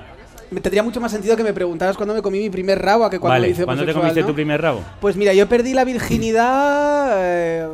Me 0.50 0.61
tendría 0.61 0.82
mucho 0.82 1.00
más 1.00 1.11
sentido 1.12 1.36
que 1.36 1.42
me 1.44 1.52
preguntaras 1.52 1.96
cuándo 1.96 2.14
me 2.14 2.22
comí 2.22 2.38
mi 2.38 2.50
primer 2.50 2.80
rabo 2.80 3.04
a 3.04 3.11
que 3.11 3.18
cuando 3.18 3.34
me 3.34 3.40
vale, 3.40 3.52
hice 3.52 3.64
¿cuándo 3.64 3.84
te 3.84 3.90
homosexual, 3.90 4.02
comiste 4.02 4.20
¿no? 4.22 4.26
tu 4.28 4.34
primer 4.34 4.62
rabo? 4.62 4.80
Pues 5.00 5.16
mira, 5.16 5.34
yo 5.34 5.48
perdí 5.48 5.74
la 5.74 5.84
virginidad 5.84 7.11
eh, 7.16 7.66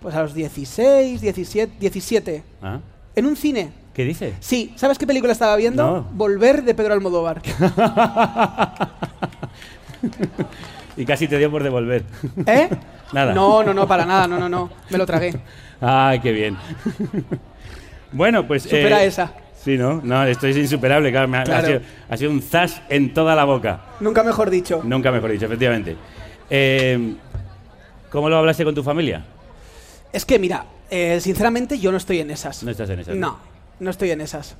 pues 0.00 0.14
a 0.14 0.22
los 0.22 0.34
16, 0.34 1.20
17, 1.20 1.72
17. 1.80 2.42
¿Ah? 2.62 2.78
En 3.18 3.26
un 3.26 3.34
cine. 3.36 3.72
¿Qué 3.94 4.04
dices? 4.04 4.34
Sí, 4.38 4.72
¿sabes 4.76 4.96
qué 4.96 5.04
película 5.04 5.32
estaba 5.32 5.56
viendo? 5.56 5.84
No. 5.84 6.06
Volver 6.12 6.62
de 6.62 6.72
Pedro 6.72 6.94
Almodóvar. 6.94 7.42
Y 10.96 11.04
casi 11.04 11.28
te 11.28 11.38
dio 11.38 11.48
por 11.48 11.62
devolver. 11.62 12.02
¿Eh? 12.46 12.68
Nada. 13.12 13.32
No, 13.32 13.62
no, 13.62 13.72
no, 13.72 13.86
para 13.86 14.04
nada, 14.04 14.26
no, 14.26 14.36
no, 14.38 14.48
no. 14.48 14.68
Me 14.90 14.98
lo 14.98 15.06
tragué. 15.06 15.32
Ay, 15.80 16.18
qué 16.18 16.32
bien. 16.32 16.56
bueno, 18.10 18.46
pues... 18.48 18.64
Supera 18.64 19.04
eh, 19.04 19.06
esa. 19.06 19.32
Sí, 19.62 19.76
¿no? 19.78 20.00
No, 20.02 20.24
esto 20.24 20.48
es 20.48 20.56
insuperable, 20.56 21.12
claro. 21.12 21.28
me 21.28 21.38
ha, 21.38 21.44
Claro. 21.44 21.62
ha 21.62 21.66
sido, 21.66 21.80
ha 22.10 22.16
sido 22.16 22.30
un 22.32 22.42
zas 22.42 22.82
en 22.88 23.14
toda 23.14 23.36
la 23.36 23.44
boca. 23.44 23.80
Nunca 24.00 24.24
mejor 24.24 24.50
dicho. 24.50 24.80
Nunca 24.84 25.12
mejor 25.12 25.30
dicho, 25.30 25.46
efectivamente. 25.46 25.96
Eh, 26.50 27.14
¿Cómo 28.10 28.28
lo 28.28 28.36
hablaste 28.38 28.64
con 28.64 28.74
tu 28.74 28.82
familia? 28.82 29.24
Es 30.12 30.24
que 30.24 30.38
mira, 30.38 30.64
eh, 30.90 31.20
sinceramente 31.20 31.78
yo 31.78 31.90
no 31.90 31.96
estoy 31.98 32.20
en 32.20 32.30
esas. 32.30 32.62
No 32.62 32.70
estás 32.70 32.88
en 32.90 33.00
esas. 33.00 33.16
No, 33.16 33.38
no 33.80 33.90
estoy 33.90 34.10
en 34.10 34.20
esas. 34.20 34.56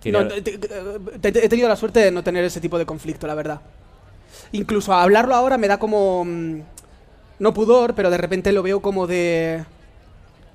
Quería- 0.00 0.22
No, 0.22 0.28
te- 0.28 0.42
te- 0.42 1.32
te- 1.32 1.44
he 1.44 1.48
tenido 1.48 1.68
la 1.68 1.76
suerte 1.76 2.00
de 2.00 2.10
no 2.10 2.22
tener 2.22 2.44
ese 2.44 2.60
tipo 2.60 2.78
de 2.78 2.86
conflicto, 2.86 3.26
la 3.26 3.34
verdad. 3.34 3.60
Incluso 4.52 4.92
a 4.92 5.02
hablarlo 5.02 5.34
ahora 5.34 5.58
me 5.58 5.68
da 5.68 5.78
como... 5.78 6.24
mm, 6.24 6.60
No 7.40 7.52
pudor, 7.52 7.94
pero 7.94 8.10
de 8.10 8.16
repente 8.18 8.52
lo 8.52 8.62
veo 8.62 8.80
como 8.80 9.06
de... 9.06 9.64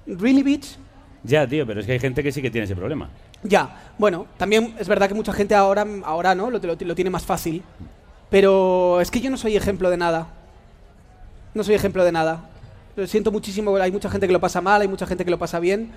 ¿Really, 0.08 0.44
bitch? 0.44 0.78
Ya, 1.24 1.46
tío, 1.46 1.66
pero 1.68 1.82
es 1.82 1.86
que 1.86 1.92
hay 1.94 2.00
gente 2.00 2.24
que 2.24 2.32
sí 2.32 2.42
que 2.42 2.50
tiene 2.50 2.64
ese 2.66 2.76
problema. 2.76 3.10
Ya, 3.44 3.92
bueno, 3.98 4.28
también 4.38 4.76
es 4.80 4.88
verdad 4.88 5.08
que 5.10 5.14
mucha 5.14 5.34
gente 5.34 5.56
ahora, 5.56 5.86
ahora 6.06 6.34
¿no? 6.36 6.50
Lo, 6.50 6.60
lo- 6.60 6.78
lo 6.80 6.96
tiene 6.96 7.10
más 7.10 7.26
fácil. 7.26 7.62
Pero 8.30 9.02
es 9.02 9.12
que 9.12 9.20
yo 9.20 9.30
no 9.30 9.38
soy 9.38 9.58
ejemplo 9.58 9.90
de 9.90 9.98
nada. 9.98 10.28
No 11.54 11.64
soy 11.64 11.76
ejemplo 11.76 12.06
de 12.06 12.12
nada. 12.12 12.49
Lo 13.00 13.08
siento 13.08 13.32
muchísimo, 13.32 13.76
hay 13.78 13.92
mucha 13.92 14.10
gente 14.10 14.28
que 14.28 14.34
lo 14.34 14.40
pasa 14.40 14.60
mal, 14.62 14.82
hay 14.82 14.88
mucha 14.88 15.06
gente 15.08 15.24
que 15.26 15.32
lo 15.32 15.40
pasa 15.40 15.60
bien. 15.60 15.92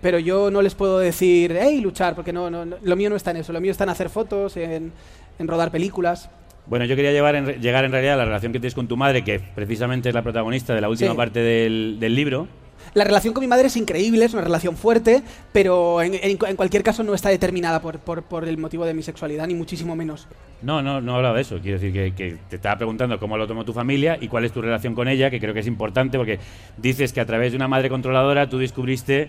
Pero 0.00 0.18
yo 0.18 0.50
no 0.50 0.62
les 0.62 0.74
puedo 0.74 0.98
decir, 0.98 1.56
hey, 1.60 1.80
luchar, 1.80 2.14
porque 2.14 2.32
no, 2.32 2.50
no, 2.50 2.64
no- 2.64 2.76
lo 2.82 2.96
mío 2.96 3.10
no 3.10 3.16
está 3.16 3.30
en 3.32 3.38
eso. 3.38 3.52
Lo 3.52 3.60
mío 3.60 3.70
está 3.70 3.84
en 3.84 3.90
hacer 3.90 4.08
fotos, 4.10 4.56
en, 4.56 4.92
en 5.38 5.48
rodar 5.48 5.70
películas. 5.70 6.30
Bueno, 6.66 6.84
yo 6.84 6.96
quería 6.96 7.12
llevar 7.12 7.34
en 7.36 7.46
llegar 7.60 7.84
en 7.84 7.92
realidad 7.92 8.14
a 8.14 8.16
la 8.18 8.24
relación 8.24 8.52
que 8.52 8.58
tienes 8.60 8.74
con 8.74 8.88
tu 8.88 8.96
madre, 8.96 9.22
que 9.24 9.40
precisamente 9.40 10.08
es 10.08 10.14
la 10.14 10.22
protagonista 10.22 10.74
de 10.74 10.80
la 10.80 10.88
última 10.88 11.12
Sí. 11.12 11.16
parte 11.16 11.40
del, 11.40 11.98
del 12.00 12.14
libro. 12.14 12.48
La 12.94 13.04
relación 13.04 13.34
con 13.34 13.42
mi 13.42 13.46
madre 13.48 13.66
es 13.66 13.76
increíble, 13.76 14.24
es 14.24 14.32
una 14.32 14.42
relación 14.42 14.76
fuerte, 14.76 15.22
pero 15.52 16.00
en, 16.02 16.14
en- 16.14 16.38
en 16.46 16.56
cualquier 16.56 16.82
caso 16.82 17.02
no 17.02 17.14
está 17.14 17.28
determinada 17.28 17.80
por, 17.82 17.98
por- 17.98 18.22
por 18.22 18.46
el 18.48 18.56
motivo 18.58 18.84
de 18.86 18.94
mi 18.94 19.02
sexualidad, 19.02 19.46
ni 19.46 19.54
muchísimo 19.54 19.94
menos. 19.96 20.26
No, 20.62 20.80
no, 20.82 21.00
no 21.00 21.16
hablaba 21.16 21.36
de 21.36 21.42
eso. 21.42 21.58
Quiero 21.60 21.78
decir 21.78 21.92
que, 21.92 22.14
que 22.14 22.38
te 22.48 22.56
estaba 22.56 22.76
preguntando 22.76 23.18
cómo 23.20 23.36
lo 23.36 23.46
tomó 23.46 23.64
tu 23.64 23.72
familia 23.74 24.16
y 24.20 24.28
cuál 24.28 24.44
es 24.44 24.52
tu 24.52 24.62
relación 24.62 24.94
con 24.94 25.08
ella, 25.08 25.30
que 25.30 25.38
creo 25.40 25.52
que 25.52 25.60
es 25.60 25.66
importante 25.66 26.16
porque 26.16 26.38
dices 26.78 27.12
que 27.12 27.20
a 27.20 27.26
través 27.26 27.52
de 27.52 27.56
una 27.56 27.68
madre 27.68 27.88
controladora 27.90 28.48
tú 28.48 28.58
descubriste 28.58 29.28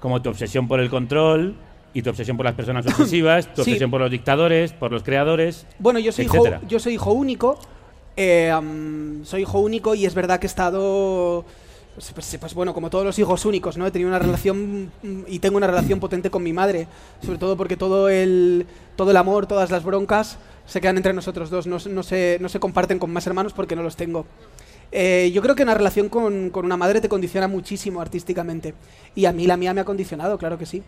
como 0.00 0.20
tu 0.22 0.30
obsesión 0.30 0.66
por 0.68 0.80
el 0.80 0.90
control 0.90 1.54
y 1.94 2.02
tu 2.02 2.10
obsesión 2.10 2.36
por 2.36 2.44
las 2.44 2.54
personas 2.54 2.84
obsesivas, 2.98 3.46
tu 3.54 3.62
Sí. 3.62 3.70
obsesión 3.70 3.90
por 3.90 4.00
los 4.00 4.10
dictadores, 4.10 4.72
por 4.72 4.90
los 4.92 5.02
creadores. 5.02 5.66
Bueno, 5.78 5.98
yo 6.00 6.10
soy, 6.12 6.24
hijo, 6.26 6.44
yo 6.68 6.78
soy 6.80 6.94
hijo 6.94 7.12
único. 7.12 7.58
eh, 8.16 8.52
soy 9.24 9.42
hijo 9.42 9.60
único 9.60 9.94
y 9.94 10.06
es 10.06 10.14
verdad 10.14 10.40
que 10.40 10.46
he 10.46 10.48
estado. 10.48 11.44
Pues, 11.96 12.38
pues- 12.38 12.54
bueno, 12.54 12.74
como 12.74 12.90
todos 12.90 13.06
los 13.06 13.18
hijos 13.18 13.46
únicos, 13.46 13.78
¿no? 13.78 13.86
He 13.86 13.90
tenido 13.90 14.08
una 14.10 14.18
relación 14.18 14.92
mm, 15.02 15.22
y 15.28 15.38
tengo 15.38 15.56
una 15.56 15.66
relación 15.66 15.98
potente 15.98 16.28
con 16.30 16.42
mi 16.42 16.52
madre. 16.52 16.86
Sobre 17.24 17.38
todo 17.38 17.56
porque 17.56 17.78
todo 17.78 18.10
el, 18.10 18.66
todo 18.96 19.10
el 19.10 19.16
amor, 19.16 19.46
todas 19.46 19.70
las 19.70 19.82
broncas 19.82 20.36
se 20.66 20.82
quedan 20.82 20.98
entre 20.98 21.14
nosotros 21.14 21.48
dos. 21.48 21.66
No, 21.66 21.78
no, 21.88 22.02
se, 22.02 22.36
no 22.40 22.50
se 22.50 22.60
comparten 22.60 22.98
con 22.98 23.10
más 23.10 23.26
hermanos 23.26 23.54
porque 23.54 23.76
no 23.76 23.82
los 23.82 23.96
tengo. 23.96 24.26
Eh, 24.92 25.30
yo 25.32 25.40
creo 25.40 25.54
que 25.54 25.62
una 25.62 25.74
relación 25.74 26.10
con, 26.10 26.50
con 26.50 26.66
una 26.66 26.76
madre 26.76 27.00
te 27.00 27.08
condiciona 27.08 27.48
muchísimo 27.48 28.02
artísticamente. 28.02 28.74
Y 29.14 29.24
a 29.24 29.32
mí 29.32 29.46
la 29.46 29.56
mía 29.56 29.72
me 29.72 29.80
ha 29.80 29.84
condicionado, 29.84 30.36
claro 30.36 30.58
que 30.58 30.66
sí. 30.66 30.82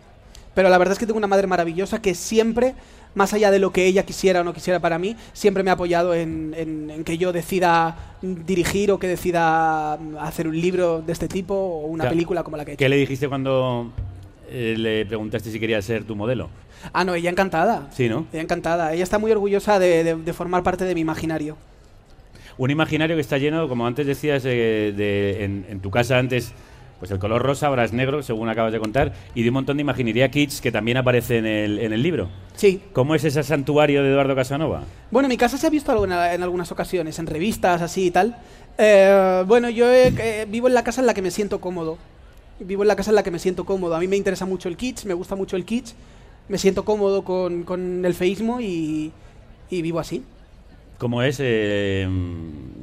Pero 0.59 0.67
la 0.67 0.77
verdad 0.77 0.91
es 0.91 0.99
que 0.99 1.05
tengo 1.05 1.17
una 1.17 1.25
madre 1.27 1.47
maravillosa 1.47 2.01
que 2.01 2.13
siempre, 2.13 2.75
más 3.15 3.31
allá 3.33 3.49
de 3.49 3.59
lo 3.59 3.71
que 3.71 3.85
ella 3.85 4.03
quisiera 4.03 4.41
o 4.41 4.43
no 4.43 4.51
quisiera 4.53 4.81
para 4.81 4.99
mí, 4.99 5.15
siempre 5.31 5.63
me 5.63 5.69
ha 5.69 5.75
apoyado 5.75 6.13
en, 6.13 6.53
en- 6.57 6.89
en 6.89 7.05
que 7.05 7.17
yo 7.17 7.31
decida 7.31 7.95
dirigir 8.21 8.91
o 8.91 8.99
que 8.99 9.07
decida 9.07 9.97
mm, 10.01 10.17
hacer 10.17 10.49
un 10.49 10.59
libro 10.59 11.01
de 11.01 11.13
este 11.13 11.29
tipo 11.29 11.53
o 11.53 11.85
una 11.87 12.09
película 12.09 12.43
como 12.43 12.57
la 12.57 12.65
que 12.65 12.71
he 12.71 12.73
hecho. 12.73 12.79
¿Qué 12.79 12.89
le 12.89 12.97
dijiste 12.97 13.29
cuando 13.29 13.89
eh, 14.49 14.75
le 14.77 15.05
preguntaste 15.05 15.49
si 15.49 15.61
quería 15.61 15.81
ser 15.81 16.03
tu 16.03 16.17
modelo? 16.17 16.49
Ah, 16.91 17.05
no, 17.05 17.13
ella 17.15 17.29
encantada. 17.29 17.87
Sí, 17.91 18.09
¿no? 18.09 18.27
Ella 18.33 18.41
encantada. 18.41 18.93
Ella 18.93 19.03
está 19.05 19.17
muy 19.17 19.31
orgullosa 19.31 19.79
de, 19.79 20.03
de- 20.03 20.15
de 20.17 20.33
formar 20.33 20.61
parte 20.63 20.83
de 20.83 20.93
mi 20.93 20.99
imaginario. 20.99 21.55
Un 22.57 22.69
imaginario 22.69 23.15
que 23.15 23.21
está 23.21 23.37
lleno, 23.37 23.69
como 23.69 23.87
antes 23.87 24.05
decías, 24.05 24.43
eh, 24.43 24.93
de, 24.93 25.45
en, 25.45 25.65
en 25.69 25.79
tu 25.79 25.89
casa 25.89 26.17
antes, 26.17 26.51
pues 26.99 27.11
el 27.11 27.19
color 27.19 27.41
rosa, 27.41 27.67
ahora 27.67 27.85
es 27.85 27.93
negro, 27.93 28.21
según 28.21 28.49
acabas 28.49 28.73
de 28.73 28.79
contar, 28.79 29.13
y 29.33 29.43
de 29.43 29.49
un 29.49 29.53
montón 29.53 29.77
de 29.77 29.81
imaginería 29.81 30.29
kids 30.29 30.61
que 30.61 30.71
también 30.71 30.97
aparece 30.97 31.37
en 31.37 31.45
el, 31.45 31.79
en 31.79 31.93
el 31.93 32.03
libro. 32.03 32.29
Sí. 32.55 32.81
¿Cómo 32.93 33.15
es 33.15 33.23
ese 33.23 33.41
santuario 33.41 34.03
de 34.03 34.09
Eduardo 34.09 34.35
Casanova? 34.35 34.83
Bueno, 35.09 35.27
en 35.27 35.29
mi 35.29 35.37
casa 35.37 35.57
se 35.57 35.65
ha 35.65 35.69
visto 35.69 35.91
alguna- 35.91 36.33
en 36.33 36.43
algunas 36.43 36.71
ocasiones, 36.71 37.17
en 37.19 37.25
revistas 37.27 37.81
así 37.81 38.07
y 38.07 38.11
tal. 38.11 38.35
Eh, 38.77 39.43
bueno, 39.47 39.69
yo 39.69 39.91
eh, 39.91 40.45
vivo 40.49 40.67
en 40.67 40.73
la 40.73 40.83
casa 40.83 41.01
en 41.01 41.07
la 41.07 41.13
que 41.13 41.21
me 41.21 41.31
siento 41.31 41.59
cómodo. 41.61 41.97
Vivo 42.59 42.81
en 42.83 42.89
la 42.89 42.95
casa 42.97 43.11
en 43.11 43.15
la 43.15 43.23
que 43.23 43.31
me 43.31 43.39
siento 43.39 43.63
cómodo. 43.65 43.95
A 43.95 43.99
mí 43.99 44.07
me 44.07 44.17
interesa 44.17 44.45
mucho 44.45 44.67
el 44.67 44.75
kitsch, 44.75 45.05
me 45.05 45.13
gusta 45.13 45.35
mucho 45.35 45.55
el 45.55 45.63
kitsch. 45.63 45.93
Me 46.49 46.57
siento 46.57 46.83
cómodo 46.83 47.23
con, 47.23 47.63
con 47.63 48.03
el 48.03 48.13
feísmo 48.13 48.59
y, 48.59 49.11
y 49.69 49.81
vivo 49.81 49.99
así. 49.99 50.23
¿Cómo 50.97 51.21
es? 51.23 51.37
Eh, 51.39 52.05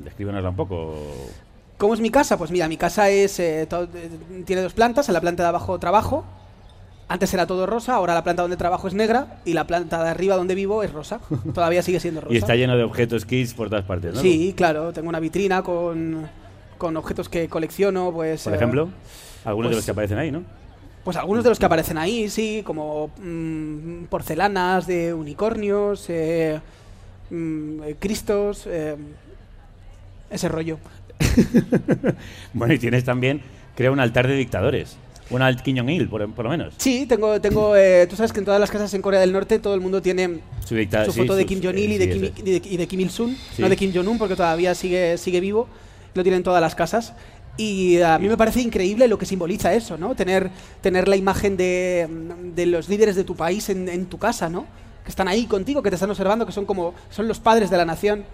descríbenosla 0.04 0.48
un 0.48 0.56
poco. 0.56 0.94
¿Cómo 1.78 1.94
es 1.94 2.00
mi 2.00 2.10
casa? 2.10 2.38
Pues 2.38 2.50
mira, 2.50 2.68
mi 2.68 2.76
casa 2.76 3.10
es 3.10 3.38
eh, 3.38 3.62
eh, 3.62 4.10
tiene 4.44 4.62
dos 4.62 4.72
plantas. 4.72 5.08
En 5.08 5.14
la 5.14 5.20
planta 5.20 5.42
de 5.42 5.48
abajo 5.50 5.78
trabajo. 5.78 6.24
Antes 7.08 7.32
era 7.34 7.46
todo 7.46 7.66
rosa, 7.66 7.94
ahora 7.94 8.14
la 8.14 8.24
planta 8.24 8.42
donde 8.42 8.56
trabajo 8.56 8.88
es 8.88 8.94
negra 8.94 9.38
y 9.44 9.52
la 9.52 9.64
planta 9.64 10.02
de 10.02 10.10
arriba 10.10 10.34
donde 10.34 10.56
vivo 10.56 10.82
es 10.82 10.92
rosa. 10.92 11.20
Todavía 11.54 11.80
sigue 11.82 12.00
siendo 12.00 12.20
rosa. 12.20 12.34
Y 12.34 12.38
está 12.38 12.56
lleno 12.56 12.76
de 12.76 12.82
objetos 12.82 13.24
kids 13.24 13.54
por 13.54 13.68
todas 13.68 13.84
partes, 13.84 14.14
¿no? 14.14 14.20
Sí, 14.20 14.54
claro, 14.56 14.92
tengo 14.92 15.08
una 15.08 15.20
vitrina 15.20 15.62
con, 15.62 16.26
con 16.78 16.96
objetos 16.96 17.28
que 17.28 17.48
colecciono, 17.48 18.10
pues... 18.12 18.42
Por 18.42 18.54
eh, 18.54 18.56
ejemplo, 18.56 18.88
algunos 19.44 19.70
de 19.70 19.74
pues- 19.74 19.76
los 19.76 19.84
que 19.84 19.90
aparecen 19.92 20.18
ahí, 20.18 20.32
¿no? 20.32 20.42
Pues 21.04 21.16
algunos 21.16 21.44
de 21.44 21.50
los 21.50 21.60
que 21.60 21.66
aparecen 21.66 21.98
ahí, 21.98 22.28
sí, 22.28 22.64
como 22.66 23.12
mm, 23.22 24.06
porcelanas 24.06 24.88
de 24.88 25.14
unicornios, 25.14 26.06
eh, 26.08 26.60
mm, 27.30 27.82
eh, 27.84 27.96
cristos, 28.00 28.66
eh, 28.66 28.96
ese 30.28 30.48
rollo. 30.48 30.78
Bueno, 32.52 32.74
y 32.74 32.78
tienes 32.78 33.04
también, 33.04 33.42
creo, 33.74 33.92
un 33.92 34.00
altar 34.00 34.26
de 34.26 34.34
dictadores. 34.36 34.96
Un 35.28 35.40
Jong-il, 35.40 36.08
por, 36.08 36.32
por 36.34 36.44
lo 36.44 36.50
menos. 36.52 36.74
Sí, 36.78 37.04
tengo, 37.06 37.40
tengo 37.40 37.74
eh, 37.76 38.06
tú 38.08 38.14
sabes 38.14 38.32
que 38.32 38.38
en 38.38 38.44
todas 38.44 38.60
las 38.60 38.70
casas 38.70 38.94
en 38.94 39.02
Corea 39.02 39.18
del 39.18 39.32
Norte 39.32 39.58
todo 39.58 39.74
el 39.74 39.80
mundo 39.80 40.00
tiene 40.00 40.38
Su, 40.64 40.76
dicta- 40.76 41.04
su 41.04 41.10
sí, 41.12 41.18
foto 41.20 41.34
de 41.34 41.42
sus- 41.42 41.48
Kim 41.48 41.60
Jong-il 41.64 41.90
y, 41.90 41.94
eh, 41.96 41.98
de 41.98 42.12
sí, 42.12 42.32
y 42.36 42.42
de- 42.60 42.68
y 42.70 42.76
de 42.76 42.86
Kim 42.86 43.00
Il-sung, 43.00 43.32
Sí. 43.54 43.60
no 43.62 43.68
de 43.68 43.76
Kim 43.76 43.92
Jong-un 43.92 44.18
porque 44.18 44.36
todavía 44.36 44.72
sigue, 44.76 45.18
sigue 45.18 45.40
vivo, 45.40 45.66
lo 46.14 46.22
tienen 46.22 46.38
en 46.38 46.44
todas 46.44 46.60
las 46.60 46.76
casas. 46.76 47.12
Y 47.56 48.00
a 48.02 48.18
mí 48.20 48.28
me 48.28 48.36
parece 48.36 48.60
increíble 48.60 49.08
lo 49.08 49.18
que 49.18 49.26
simboliza 49.26 49.74
eso, 49.74 49.98
¿no? 49.98 50.14
Tener, 50.14 50.50
tener 50.80 51.08
la 51.08 51.16
imagen 51.16 51.56
de, 51.56 52.06
de 52.54 52.66
los 52.66 52.88
líderes 52.88 53.16
de 53.16 53.24
tu 53.24 53.34
país 53.34 53.68
en, 53.70 53.88
en 53.88 54.06
tu 54.06 54.18
casa, 54.18 54.48
¿no? 54.48 54.66
Que 55.02 55.08
están 55.10 55.26
ahí 55.26 55.46
contigo, 55.46 55.82
que 55.82 55.88
te 55.90 55.96
están 55.96 56.10
observando, 56.10 56.46
que 56.46 56.52
son 56.52 56.66
como 56.66 56.94
son 57.10 57.26
los 57.26 57.40
padres 57.40 57.68
de 57.70 57.78
la 57.78 57.84
nación. 57.86 58.24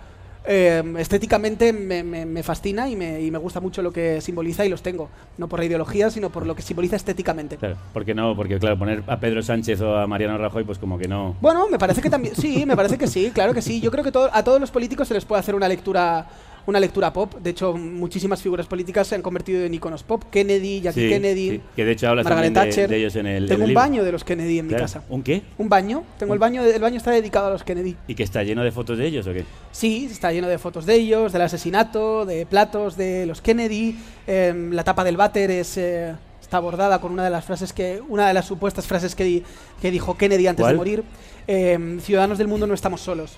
Eh, 0.44 0.82
estéticamente 0.98 1.72
me, 1.72 2.02
me- 2.02 2.26
me 2.26 2.42
fascina 2.42 2.88
y 2.88 2.96
me, 2.96 3.20
y 3.20 3.30
me 3.30 3.38
gusta 3.38 3.60
mucho 3.60 3.80
lo 3.80 3.92
que 3.92 4.20
simboliza 4.20 4.64
y 4.64 4.68
los 4.68 4.82
tengo. 4.82 5.08
No 5.38 5.48
por 5.48 5.60
la 5.60 5.66
ideología, 5.66 6.10
sino 6.10 6.30
por 6.30 6.46
lo 6.46 6.56
que 6.56 6.62
simboliza 6.62 6.96
estéticamente. 6.96 7.56
Claro, 7.58 7.76
porque 7.92 8.14
no, 8.14 8.34
porque 8.34 8.58
claro, 8.58 8.78
poner 8.78 9.04
a 9.06 9.20
Pedro 9.20 9.42
Sánchez 9.42 9.80
o 9.82 9.96
a 9.96 10.06
Mariano 10.06 10.36
Rajoy, 10.38 10.64
pues 10.64 10.78
como 10.78 10.98
que 10.98 11.06
no. 11.06 11.36
Bueno, 11.40 11.68
me 11.68 11.78
parece 11.78 12.00
que 12.02 12.10
también. 12.10 12.34
Sí, 12.34 12.64
me 12.66 12.74
parece 12.76 12.98
que 12.98 13.06
sí, 13.06 13.30
claro 13.32 13.54
que 13.54 13.62
sí. 13.62 13.80
Yo 13.80 13.90
creo 13.90 14.02
que 14.02 14.10
todo- 14.12 14.30
a 14.32 14.42
todos 14.42 14.60
los 14.60 14.70
políticos 14.70 15.06
se 15.08 15.14
les 15.14 15.24
puede 15.24 15.40
hacer 15.40 15.54
una 15.54 15.68
lectura. 15.68 16.26
Una 16.64 16.78
lectura 16.78 17.12
pop. 17.12 17.34
De 17.42 17.50
hecho, 17.50 17.72
muchísimas 17.76 18.40
figuras 18.40 18.66
políticas 18.66 19.08
se 19.08 19.16
han 19.16 19.22
convertido 19.22 19.64
en 19.64 19.74
iconos 19.74 20.04
pop. 20.04 20.22
Kennedy, 20.30 20.80
Jackie 20.80 21.00
Sí, 21.00 21.08
Kennedy, 21.08 21.50
sí, 21.50 21.60
que 21.74 21.84
de 21.84 21.92
hecho 21.92 22.08
hablas 22.08 22.24
Margaret 22.24 22.54
también 22.54 22.70
Thatcher. 22.70 22.88
de 22.88 22.96
ellos 22.98 23.16
en 23.16 23.26
el. 23.26 23.42
en 23.44 23.48
Tengo 23.48 23.56
el 23.56 23.62
un 23.62 23.68
libro. 23.70 23.80
baño 23.82 24.04
de 24.04 24.12
los 24.12 24.22
Kennedy 24.22 24.58
en 24.60 24.66
mi 24.68 24.74
casa. 24.74 25.02
¿Un 25.08 25.22
qué? 25.24 25.42
Un 25.58 25.68
baño. 25.68 26.04
Tengo 26.18 26.34
el 26.34 26.38
baño. 26.38 26.62
El 26.62 26.80
baño 26.80 26.98
está 26.98 27.10
dedicado 27.10 27.48
a 27.48 27.50
los 27.50 27.64
Kennedy. 27.64 27.96
¿Y 28.06 28.14
que 28.14 28.22
está 28.22 28.44
lleno 28.44 28.62
de 28.62 28.70
fotos 28.70 28.96
de 28.98 29.06
ellos 29.06 29.26
o 29.26 29.32
qué? 29.32 29.44
Sí, 29.72 30.08
está 30.10 30.30
lleno 30.32 30.46
de 30.48 30.58
fotos 30.58 30.86
de 30.86 30.94
ellos, 30.94 31.32
del 31.32 31.42
asesinato, 31.42 32.24
de 32.26 32.46
platos 32.46 32.96
de 32.96 33.26
los 33.26 33.40
Kennedy. 33.40 33.96
em, 34.28 34.70
la 34.72 34.84
tapa 34.84 35.02
del 35.02 35.16
váter 35.16 35.50
es 35.50 35.76
eh, 35.78 36.14
está 36.40 36.60
bordada 36.60 37.00
con 37.00 37.10
una 37.12 37.24
de 37.24 37.30
las 37.30 37.44
frases 37.44 37.72
que 37.72 38.00
una 38.08 38.28
de 38.28 38.34
las 38.34 38.46
supuestas 38.46 38.86
frases 38.86 39.14
que, 39.16 39.24
di- 39.24 39.42
que 39.80 39.90
dijo 39.90 40.16
Kennedy 40.16 40.46
antes 40.46 40.62
¿Cuál? 40.62 40.74
de 40.74 40.76
morir. 40.76 41.04
Em, 41.48 41.98
Ciudadanos 42.00 42.38
del 42.38 42.46
mundo 42.46 42.68
no 42.68 42.74
estamos 42.74 43.00
solos. 43.00 43.32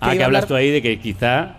Ah, 0.00 0.06
que 0.10 0.22
hablas 0.24 0.26
hablar- 0.26 0.46
tú 0.48 0.54
ahí 0.54 0.70
de 0.70 0.82
que 0.82 0.98
quizá 1.00 1.56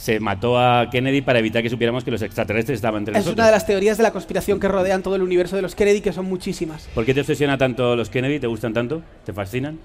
se 0.00 0.18
mató 0.18 0.58
a 0.58 0.88
Kennedy 0.90 1.20
para 1.20 1.40
evitar 1.40 1.62
que 1.62 1.68
supiéramos 1.68 2.04
que 2.04 2.10
los 2.10 2.22
extraterrestres 2.22 2.76
estaban 2.76 3.00
entre 3.00 3.12
Es 3.12 3.18
nosotros. 3.18 3.34
una 3.36 3.46
de 3.46 3.52
las 3.52 3.66
teorías 3.66 3.98
de 3.98 4.02
la 4.02 4.12
conspiración 4.12 4.58
que 4.58 4.66
rodean 4.66 5.02
todo 5.02 5.14
el 5.14 5.20
universo 5.22 5.56
de 5.56 5.62
los 5.62 5.74
Kennedy, 5.74 6.00
que 6.00 6.12
son 6.14 6.24
muchísimas. 6.24 6.88
¿Por 6.94 7.04
qué 7.04 7.12
te 7.12 7.20
obsesiona 7.20 7.58
tanto 7.58 7.94
los 7.96 8.08
Kennedy? 8.08 8.40
¿Te 8.40 8.46
gustan 8.46 8.72
tanto? 8.72 9.02
¿Te 9.26 9.34
fascinan? 9.34 9.78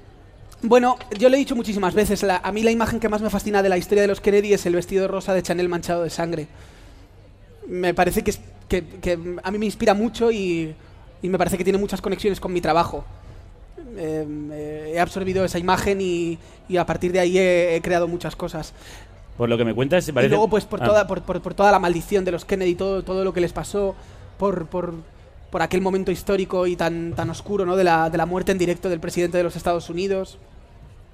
Bueno, 0.62 0.98
yo 1.20 1.28
lo 1.28 1.36
he 1.36 1.40
dicho 1.40 1.54
muchísimas 1.58 1.94
veces, 1.94 2.24
la- 2.24 2.38
a 2.38 2.52
mí 2.54 2.64
la 2.64 2.72
imagen 2.72 3.02
que 3.02 3.10
más 3.10 3.22
me 3.22 3.30
fascina 3.30 3.62
de 3.62 3.68
la 3.68 3.78
historia 3.78 4.04
de 4.04 4.08
los 4.08 4.22
Kennedy 4.22 4.54
es 4.54 4.66
el 4.66 4.74
vestido 4.76 5.10
rosa 5.10 5.34
de 5.34 5.44
Chanel 5.44 5.68
manchado 5.68 6.04
de 6.04 6.10
sangre. 6.10 6.48
Me 7.68 7.94
parece 7.94 8.24
que, 8.24 8.32
es, 8.32 8.40
que, 8.70 8.86
que 8.86 9.20
a 9.44 9.52
mí 9.52 9.58
me 9.58 9.66
inspira 9.66 9.94
mucho 9.94 10.32
y, 10.32 10.74
y 11.22 11.28
me 11.30 11.38
parece 11.38 11.58
que 11.58 11.66
tiene 11.66 11.78
muchas 11.78 12.00
conexiones 12.02 12.40
con 12.40 12.54
mi 12.54 12.62
trabajo. 12.62 13.04
Eh, 13.98 14.26
eh, 14.54 14.92
he 14.96 15.00
absorbido 15.00 15.44
esa 15.44 15.60
imagen 15.60 16.00
y, 16.00 16.38
y 16.70 16.78
a 16.78 16.86
partir 16.86 17.12
de 17.12 17.20
ahí 17.20 17.38
he, 17.38 17.76
he 17.76 17.82
creado 17.82 18.08
muchas 18.08 18.36
cosas. 18.36 18.74
Por 19.38 19.50
lo 19.50 19.58
que 19.58 19.66
me 19.66 19.74
cuentas, 19.74 20.10
parece... 20.12 20.28
Y 20.28 20.30
luego, 20.30 20.50
pues, 20.50 20.66
por, 20.66 20.82
Ah, 20.82 20.86
toda, 20.86 21.08
por, 21.08 21.22
por- 21.24 21.42
por 21.42 21.54
toda 21.54 21.72
la 21.72 21.80
maldición 21.80 22.24
de 22.26 22.32
los 22.32 22.46
Kennedy, 22.46 22.76
todo, 22.76 23.04
todo 23.04 23.24
lo 23.24 23.34
que 23.34 23.42
les 23.42 23.52
pasó, 23.54 23.96
por, 24.38 24.68
por, 24.68 24.94
por 25.52 25.62
aquel 25.62 25.82
momento 25.82 26.12
histórico 26.12 26.68
y 26.68 26.76
tan, 26.76 27.14
tan 27.14 27.30
oscuro, 27.30 27.66
¿no? 27.66 27.76
De 27.76 27.84
la, 27.84 28.10
de 28.10 28.18
la 28.18 28.26
muerte 28.26 28.52
en 28.54 28.58
directo 28.58 28.88
del 28.90 29.00
presidente 29.00 29.38
de 29.38 29.44
los 29.44 29.56
Estados 29.56 29.90
Unidos. 29.90 30.38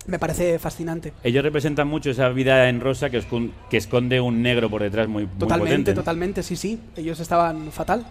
Me 0.07 0.17
parece 0.17 0.57
fascinante. 0.57 1.13
Ellos 1.23 1.43
representan 1.43 1.87
mucho 1.87 2.09
esa 2.09 2.29
vida 2.29 2.69
en 2.69 2.79
rosa 2.81 3.09
que, 3.11 3.23
que 3.69 3.77
esconde 3.77 4.19
un 4.19 4.41
negro 4.41 4.69
por 4.69 4.81
detrás 4.81 5.07
muy, 5.07 5.25
muy 5.25 5.37
Totalmente, 5.37 5.93
totalmente, 5.93 6.41
sí, 6.43 6.55
sí. 6.55 6.79
Ellos 6.95 7.19
estaban 7.19 7.71
fatal. 7.71 8.05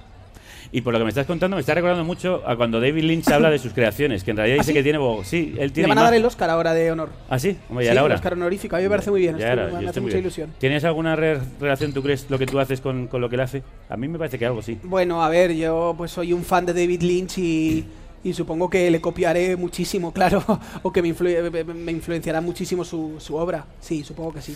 Y 0.72 0.80
por 0.82 0.92
lo 0.92 0.98
que 0.98 1.04
me 1.04 1.08
estás 1.10 1.26
contando, 1.26 1.56
me 1.56 1.60
está 1.60 1.74
recordando 1.74 2.04
mucho 2.04 2.42
a 2.46 2.56
cuando 2.56 2.80
David 2.80 3.02
Lynch 3.04 3.28
habla 3.28 3.50
de 3.50 3.58
sus 3.58 3.72
creaciones, 3.72 4.24
que 4.24 4.30
en 4.32 4.36
realidad 4.38 4.56
¿Ah, 4.60 4.62
dice 4.62 4.72
sí? 4.72 4.74
que 4.78 4.82
tiene... 4.82 4.98
bo- 4.98 5.22
Sí, 5.24 5.54
él 5.58 5.68
Le 5.68 5.70
tiene... 5.70 5.88
van 5.88 5.98
a 5.98 6.02
dar 6.02 6.14
el 6.14 6.24
Oscar 6.24 6.50
ahora 6.50 6.72
de 6.74 6.90
honor. 6.92 7.10
¿Ah, 7.28 7.38
sí? 7.38 7.56
Hombre, 7.68 7.84
ya 7.86 7.92
Sí, 7.92 7.98
era 7.98 8.06
el. 8.06 8.12
Oscar 8.12 8.32
honorífico. 8.34 8.76
A 8.76 8.78
mí 8.78 8.84
me 8.84 8.90
parece 8.90 9.10
muy 9.10 9.20
bien. 9.20 9.38
Ya 9.38 9.52
estoy- 9.52 9.64
era, 9.68 9.80
me 9.80 9.88
hace 9.88 10.00
mucha 10.00 10.12
bien. 10.14 10.24
ilusión. 10.24 10.50
¿Tienes 10.58 10.84
alguna 10.84 11.16
re- 11.16 11.40
relación, 11.60 11.92
tú 11.92 12.02
crees, 12.02 12.26
lo 12.30 12.38
que 12.38 12.46
tú 12.46 12.58
haces 12.58 12.80
con, 12.80 13.06
con 13.08 13.20
lo 13.20 13.28
que 13.28 13.36
él 13.36 13.40
hace? 13.40 13.62
A 13.88 13.96
mí 13.96 14.08
me 14.08 14.18
parece 14.18 14.38
que 14.38 14.46
algo 14.46 14.62
sí. 14.62 14.78
Bueno, 14.82 15.22
a 15.24 15.28
ver, 15.28 15.54
yo 15.54 15.94
pues 15.96 16.10
soy 16.10 16.32
un 16.32 16.44
fan 16.44 16.66
de 16.66 16.72
David 16.74 17.02
Lynch 17.02 17.38
y, 17.38 17.84
y 18.22 18.32
supongo 18.32 18.68
que 18.70 18.90
le 18.90 19.00
copiaré 19.00 19.56
muchísimo, 19.56 20.12
claro, 20.14 20.42
o 20.82 20.92
que 20.92 21.02
me, 21.02 21.08
influ- 21.14 21.74
me 21.74 21.92
influenciará 21.92 22.40
muchísimo 22.40 22.84
su, 22.84 23.14
su 23.18 23.36
obra. 23.36 23.64
Sí, 23.80 24.02
supongo 24.04 24.32
que 24.34 24.42
sí. 24.42 24.54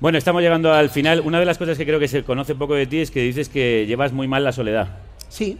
Bueno, 0.00 0.18
estamos 0.18 0.42
llegando 0.42 0.72
al 0.72 0.90
final. 0.90 1.20
Una 1.20 1.38
de 1.40 1.46
las 1.46 1.56
cosas 1.56 1.78
que 1.78 1.86
creo 1.86 1.98
que 2.00 2.08
se 2.08 2.24
conoce 2.24 2.54
poco 2.54 2.74
de 2.74 2.86
ti 2.86 2.98
es 2.98 3.10
que 3.10 3.20
dices 3.22 3.48
que 3.48 3.86
llevas 3.86 4.12
muy 4.12 4.26
mal 4.28 4.42
la 4.44 4.52
soledad. 4.52 4.88
Sí. 5.34 5.58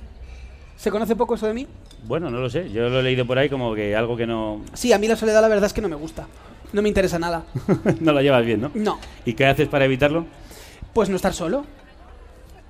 ¿Se 0.76 0.88
conoce 0.92 1.16
poco 1.16 1.34
eso 1.34 1.48
de 1.48 1.52
mí? 1.52 1.66
Bueno, 2.04 2.30
no 2.30 2.38
lo 2.38 2.48
sé. 2.48 2.70
Yo 2.70 2.88
lo 2.88 3.00
he 3.00 3.02
leído 3.02 3.26
por 3.26 3.38
ahí 3.38 3.48
como 3.48 3.74
que 3.74 3.96
algo 3.96 4.16
que 4.16 4.24
no, 4.24 4.60
Sí, 4.72 4.92
a 4.92 4.98
mí 4.98 5.08
la 5.08 5.16
soledad 5.16 5.42
la 5.42 5.48
verdad 5.48 5.66
es 5.66 5.72
que 5.72 5.80
no 5.80 5.88
me 5.88 5.96
gusta. 5.96 6.28
No 6.72 6.80
me 6.80 6.88
interesa 6.88 7.18
nada. 7.18 7.42
no 8.00 8.12
lo 8.12 8.20
llevas 8.20 8.46
bien, 8.46 8.60
¿no? 8.60 8.70
No. 8.72 9.00
¿Y 9.24 9.32
qué 9.32 9.46
haces 9.46 9.66
para 9.66 9.86
evitarlo? 9.86 10.26
Pues 10.92 11.08
no 11.08 11.16
estar 11.16 11.34
solo. 11.34 11.66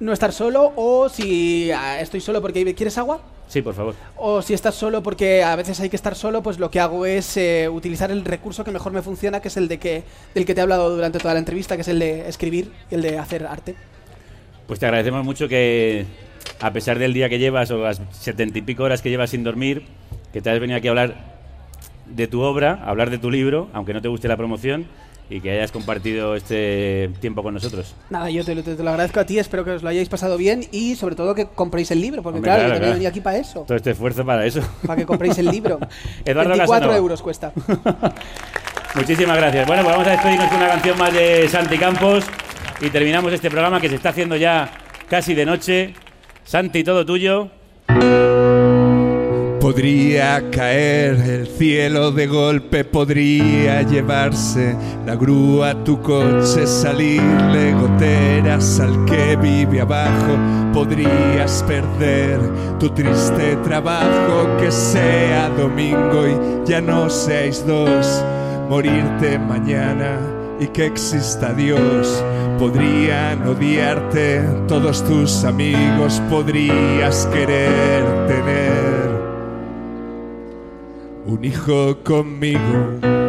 No 0.01 0.15
estar 0.15 0.33
solo 0.33 0.73
o 0.77 1.11
si 1.11 1.71
ah, 1.73 2.01
estoy 2.01 2.23
solo 2.23 2.41
porque 2.41 2.75
quieres 2.75 2.97
agua. 2.97 3.21
Sí, 3.49 3.61
por 3.61 3.75
favor. 3.75 3.95
O 4.17 4.41
si 4.41 4.55
estás 4.55 4.75
solo 4.75 5.03
porque 5.03 5.45
a 5.45 5.57
veces 5.57 5.79
hay 5.81 5.91
que 5.91 5.97
estar 5.97 6.15
solo, 6.15 6.43
pues 6.43 6.59
lo 6.59 6.71
que 6.71 6.81
hago 6.81 7.05
es 7.05 7.37
eh, 7.37 7.69
utilizar 7.69 8.11
el 8.13 8.25
recurso 8.25 8.65
que 8.65 8.71
mejor 8.71 8.93
me 8.93 9.03
funciona, 9.03 9.41
que 9.43 9.49
es 9.49 9.59
el 9.59 9.69
de 9.69 9.79
que, 9.79 10.05
del 10.35 10.47
que 10.47 10.55
te 10.55 10.61
he 10.61 10.63
hablado 10.63 10.89
durante 10.89 11.19
toda 11.19 11.35
la 11.35 11.41
entrevista, 11.41 11.77
que 11.77 11.83
es 11.83 11.89
el 11.89 11.99
de 11.99 12.27
escribir 12.31 12.73
y 12.91 12.95
el 12.95 13.03
de 13.03 13.19
hacer 13.19 13.47
arte. 13.47 13.75
Pues 14.67 14.81
te 14.81 14.87
agradecemos 14.87 15.23
mucho 15.23 15.47
que, 15.47 16.07
a 16.61 16.73
pesar 16.73 16.99
del 16.99 17.13
día 17.13 17.29
que 17.29 17.39
llevas 17.39 17.71
o 17.71 17.79
las 17.79 18.01
setenta 18.13 18.59
y 18.59 18.63
pico 18.63 18.83
horas 18.85 19.03
que 19.03 19.11
llevas 19.11 19.31
sin 19.31 19.45
dormir, 19.45 19.85
que 20.33 20.41
te 20.41 20.51
has 20.51 20.59
venido 20.61 20.79
aquí 20.79 20.89
a 20.89 20.91
hablar 20.91 21.15
de 22.07 22.27
tu 22.27 22.41
obra, 22.43 22.81
a 22.85 22.91
hablar 22.91 23.11
de 23.11 23.19
tu 23.19 23.31
libro, 23.31 23.69
aunque 23.73 23.93
no 23.95 24.03
te 24.03 24.09
guste 24.09 24.29
la 24.29 24.37
promoción, 24.37 24.87
y 25.31 25.41
que 25.41 25.51
hayas 25.51 25.73
compartido 25.73 26.37
este 26.37 27.11
tiempo 27.23 27.43
con 27.43 27.55
nosotros. 27.55 27.95
Nada, 28.11 28.29
yo 28.29 28.45
te, 28.45 28.55
lo- 28.55 28.63
te- 28.63 28.75
te 28.77 28.83
lo 28.83 28.91
agradezco 28.91 29.21
a 29.21 29.25
ti, 29.25 29.39
espero 29.39 29.65
que 29.65 29.71
os 29.71 29.83
lo 29.83 29.89
hayáis 29.89 30.11
pasado 30.11 30.37
bien 30.37 30.67
y 30.71 30.97
sobre 30.97 31.17
todo 31.17 31.35
que 31.35 31.47
compréis 31.47 31.91
el 31.93 32.01
libro, 32.03 32.23
porque 32.23 32.37
Hombre, 32.41 32.51
claro, 32.51 32.65
claro, 32.65 32.75
yo 32.75 32.81
también 32.81 32.99
claro. 33.01 33.11
aquí 33.11 33.21
para 33.23 33.39
eso, 33.39 33.61
Todo 33.67 33.77
este 33.77 33.93
esfuerzo 33.93 34.23
para 34.27 34.45
eso. 34.45 34.61
para 34.87 34.97
que 34.97 35.07
compréis 35.07 35.39
el 35.39 35.47
libro. 35.47 35.79
Eduardo 36.27 36.51
24 36.51 36.67
Casanova. 36.75 36.97
euros 36.99 37.23
cuesta. 37.23 37.53
Muchísimas 38.95 39.37
gracias. 39.37 39.67
Bueno, 39.67 39.83
pues 39.83 39.95
vamos 39.95 40.09
a 40.09 40.13
despedirnos 40.13 40.49
con 40.49 40.57
una 40.59 40.69
canción 40.69 40.99
más 40.99 41.13
de 41.13 41.49
Santi 41.49 41.79
Campos 41.79 42.25
y 42.81 42.91
terminamos 42.91 43.33
este 43.33 43.51
programa 43.51 43.81
que 43.81 43.89
se 43.89 43.97
está 43.97 44.11
haciendo 44.11 44.37
ya 44.37 44.71
casi 45.09 45.35
de 45.35 45.47
noche. 45.47 45.95
Santi, 46.45 46.85
todo 46.85 47.05
tuyo. 47.07 47.49
Podría 49.61 50.51
caer 50.51 51.15
el 51.15 51.47
cielo 51.47 52.13
de 52.13 52.27
golpe, 52.27 52.85
podría 52.85 53.81
llevarse 53.81 54.77
la 55.07 55.17
grúa 55.17 55.83
tu 55.83 56.03
coche, 56.03 56.67
salirle 56.67 57.73
goteras 57.73 58.79
al 58.79 59.07
que 59.07 59.37
vive 59.37 59.81
abajo. 59.81 60.37
Podrías 60.75 61.65
perder 61.67 62.41
tu 62.79 62.91
triste 62.91 63.57
trabajo, 63.65 64.55
que 64.61 64.71
sea 64.71 65.49
domingo 65.49 66.27
y 66.29 66.69
ya 66.69 66.83
no 66.83 67.09
seáis 67.09 67.67
dos. 67.67 68.23
Morirte 68.69 69.39
mañana 69.39 70.19
y 70.61 70.67
que 70.67 70.87
exista 70.87 71.55
Dios. 71.55 72.23
Podrían 72.59 73.47
odiarte 73.47 74.43
todos 74.69 75.03
tus 75.05 75.45
amigos, 75.45 76.23
podrías 76.31 77.27
querer 77.27 78.05
tener 78.29 79.11
un 81.27 81.45
hijo 81.45 81.99
conmigo. 82.05 83.24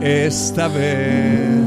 Esta 0.00 0.68
vez 0.68 1.58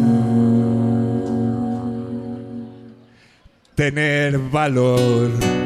tener 3.75 4.37
valor. 4.37 5.60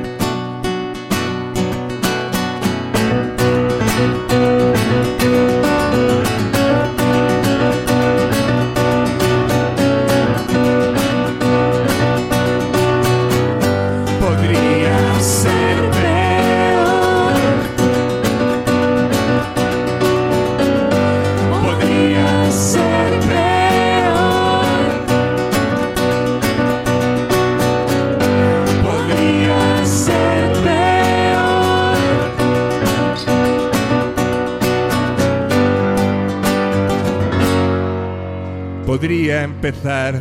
Empezar 39.66 40.20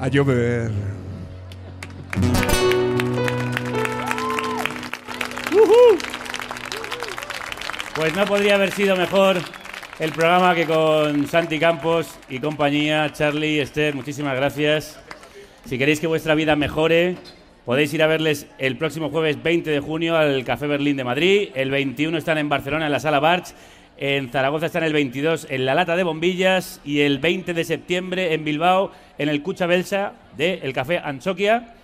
a 0.00 0.06
llover. 0.06 0.70
Pues 7.94 8.14
no 8.14 8.24
podría 8.24 8.54
haber 8.54 8.70
sido 8.70 8.96
mejor 8.96 9.38
el 9.98 10.12
programa 10.12 10.54
que 10.54 10.64
con 10.64 11.26
Santi 11.26 11.58
Campos 11.58 12.18
y 12.28 12.38
compañía. 12.38 13.12
Charlie, 13.12 13.60
Esther, 13.60 13.96
muchísimas 13.96 14.36
gracias. 14.36 14.98
Si 15.64 15.76
queréis 15.76 15.98
que 15.98 16.06
vuestra 16.06 16.36
vida 16.36 16.54
mejore, 16.54 17.16
podéis 17.64 17.92
ir 17.94 18.02
a 18.02 18.06
verles 18.06 18.46
el 18.58 18.76
próximo 18.76 19.10
jueves 19.10 19.42
20 19.42 19.70
de 19.70 19.80
junio 19.80 20.16
al 20.16 20.44
Café 20.44 20.68
Berlín 20.68 20.96
de 20.96 21.04
Madrid. 21.04 21.48
El 21.54 21.72
21 21.72 22.16
están 22.16 22.38
en 22.38 22.48
Barcelona 22.48 22.86
en 22.86 22.92
la 22.92 23.00
Sala 23.00 23.18
Barch. 23.18 23.54
En 24.04 24.30
Zaragoza 24.30 24.66
están 24.66 24.82
el 24.82 24.92
22 24.92 25.46
en 25.48 25.64
la 25.64 25.76
Lata 25.76 25.94
de 25.94 26.02
Bombillas. 26.02 26.80
Y 26.84 27.02
el 27.02 27.20
20 27.20 27.54
de 27.54 27.62
septiembre 27.62 28.34
en 28.34 28.44
Bilbao 28.44 28.90
en 29.16 29.28
el 29.28 29.44
Cucha 29.44 29.66
Belsa 29.66 30.14
de 30.36 30.54
el 30.64 30.72
Café 30.72 30.98
Anchoquia. 30.98 31.76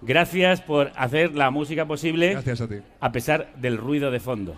Gracias 0.00 0.60
por 0.60 0.90
hacer 0.96 1.36
la 1.36 1.52
música 1.52 1.86
posible. 1.86 2.32
Gracias 2.32 2.60
a 2.62 2.66
ti. 2.66 2.78
A 2.98 3.12
pesar 3.12 3.52
del 3.54 3.76
ruido 3.76 4.10
de 4.10 4.18
fondo. 4.18 4.56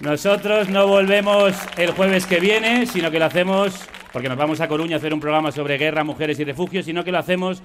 Nosotros 0.00 0.68
no 0.68 0.88
volvemos 0.88 1.54
el 1.76 1.92
jueves 1.92 2.26
que 2.26 2.40
viene, 2.40 2.86
sino 2.86 3.12
que 3.12 3.20
lo 3.20 3.26
hacemos, 3.26 3.80
porque 4.12 4.28
nos 4.28 4.38
vamos 4.38 4.60
a 4.60 4.66
Coruña 4.66 4.96
a 4.96 4.98
hacer 4.98 5.14
un 5.14 5.20
programa 5.20 5.52
sobre 5.52 5.78
guerra, 5.78 6.02
mujeres 6.02 6.40
y 6.40 6.42
refugio, 6.42 6.82
sino 6.82 7.04
que 7.04 7.12
lo 7.12 7.18
hacemos 7.18 7.62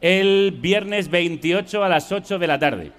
el 0.00 0.56
viernes 0.56 1.10
28 1.10 1.82
a 1.82 1.88
las 1.88 2.12
8 2.12 2.38
de 2.38 2.46
la 2.46 2.60
tarde. 2.60 2.92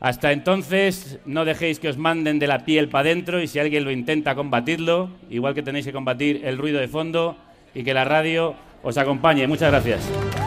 Hasta 0.00 0.30
entonces, 0.30 1.18
no 1.26 1.44
dejéis 1.44 1.80
que 1.80 1.88
os 1.88 1.98
manden 1.98 2.38
de 2.38 2.46
la 2.46 2.64
piel 2.64 2.88
para 2.88 3.10
adentro 3.10 3.42
y 3.42 3.48
si 3.48 3.58
alguien 3.58 3.84
lo 3.84 3.90
intenta, 3.90 4.36
combatirlo, 4.36 5.10
igual 5.28 5.54
que 5.54 5.62
tenéis 5.62 5.86
que 5.86 5.92
combatir 5.92 6.42
el 6.44 6.56
ruido 6.56 6.78
de 6.78 6.86
fondo 6.86 7.36
y 7.74 7.82
que 7.82 7.94
la 7.94 8.04
radio 8.04 8.54
os 8.82 8.96
acompañe. 8.96 9.46
Muchas 9.48 9.70
gracias. 9.72 10.37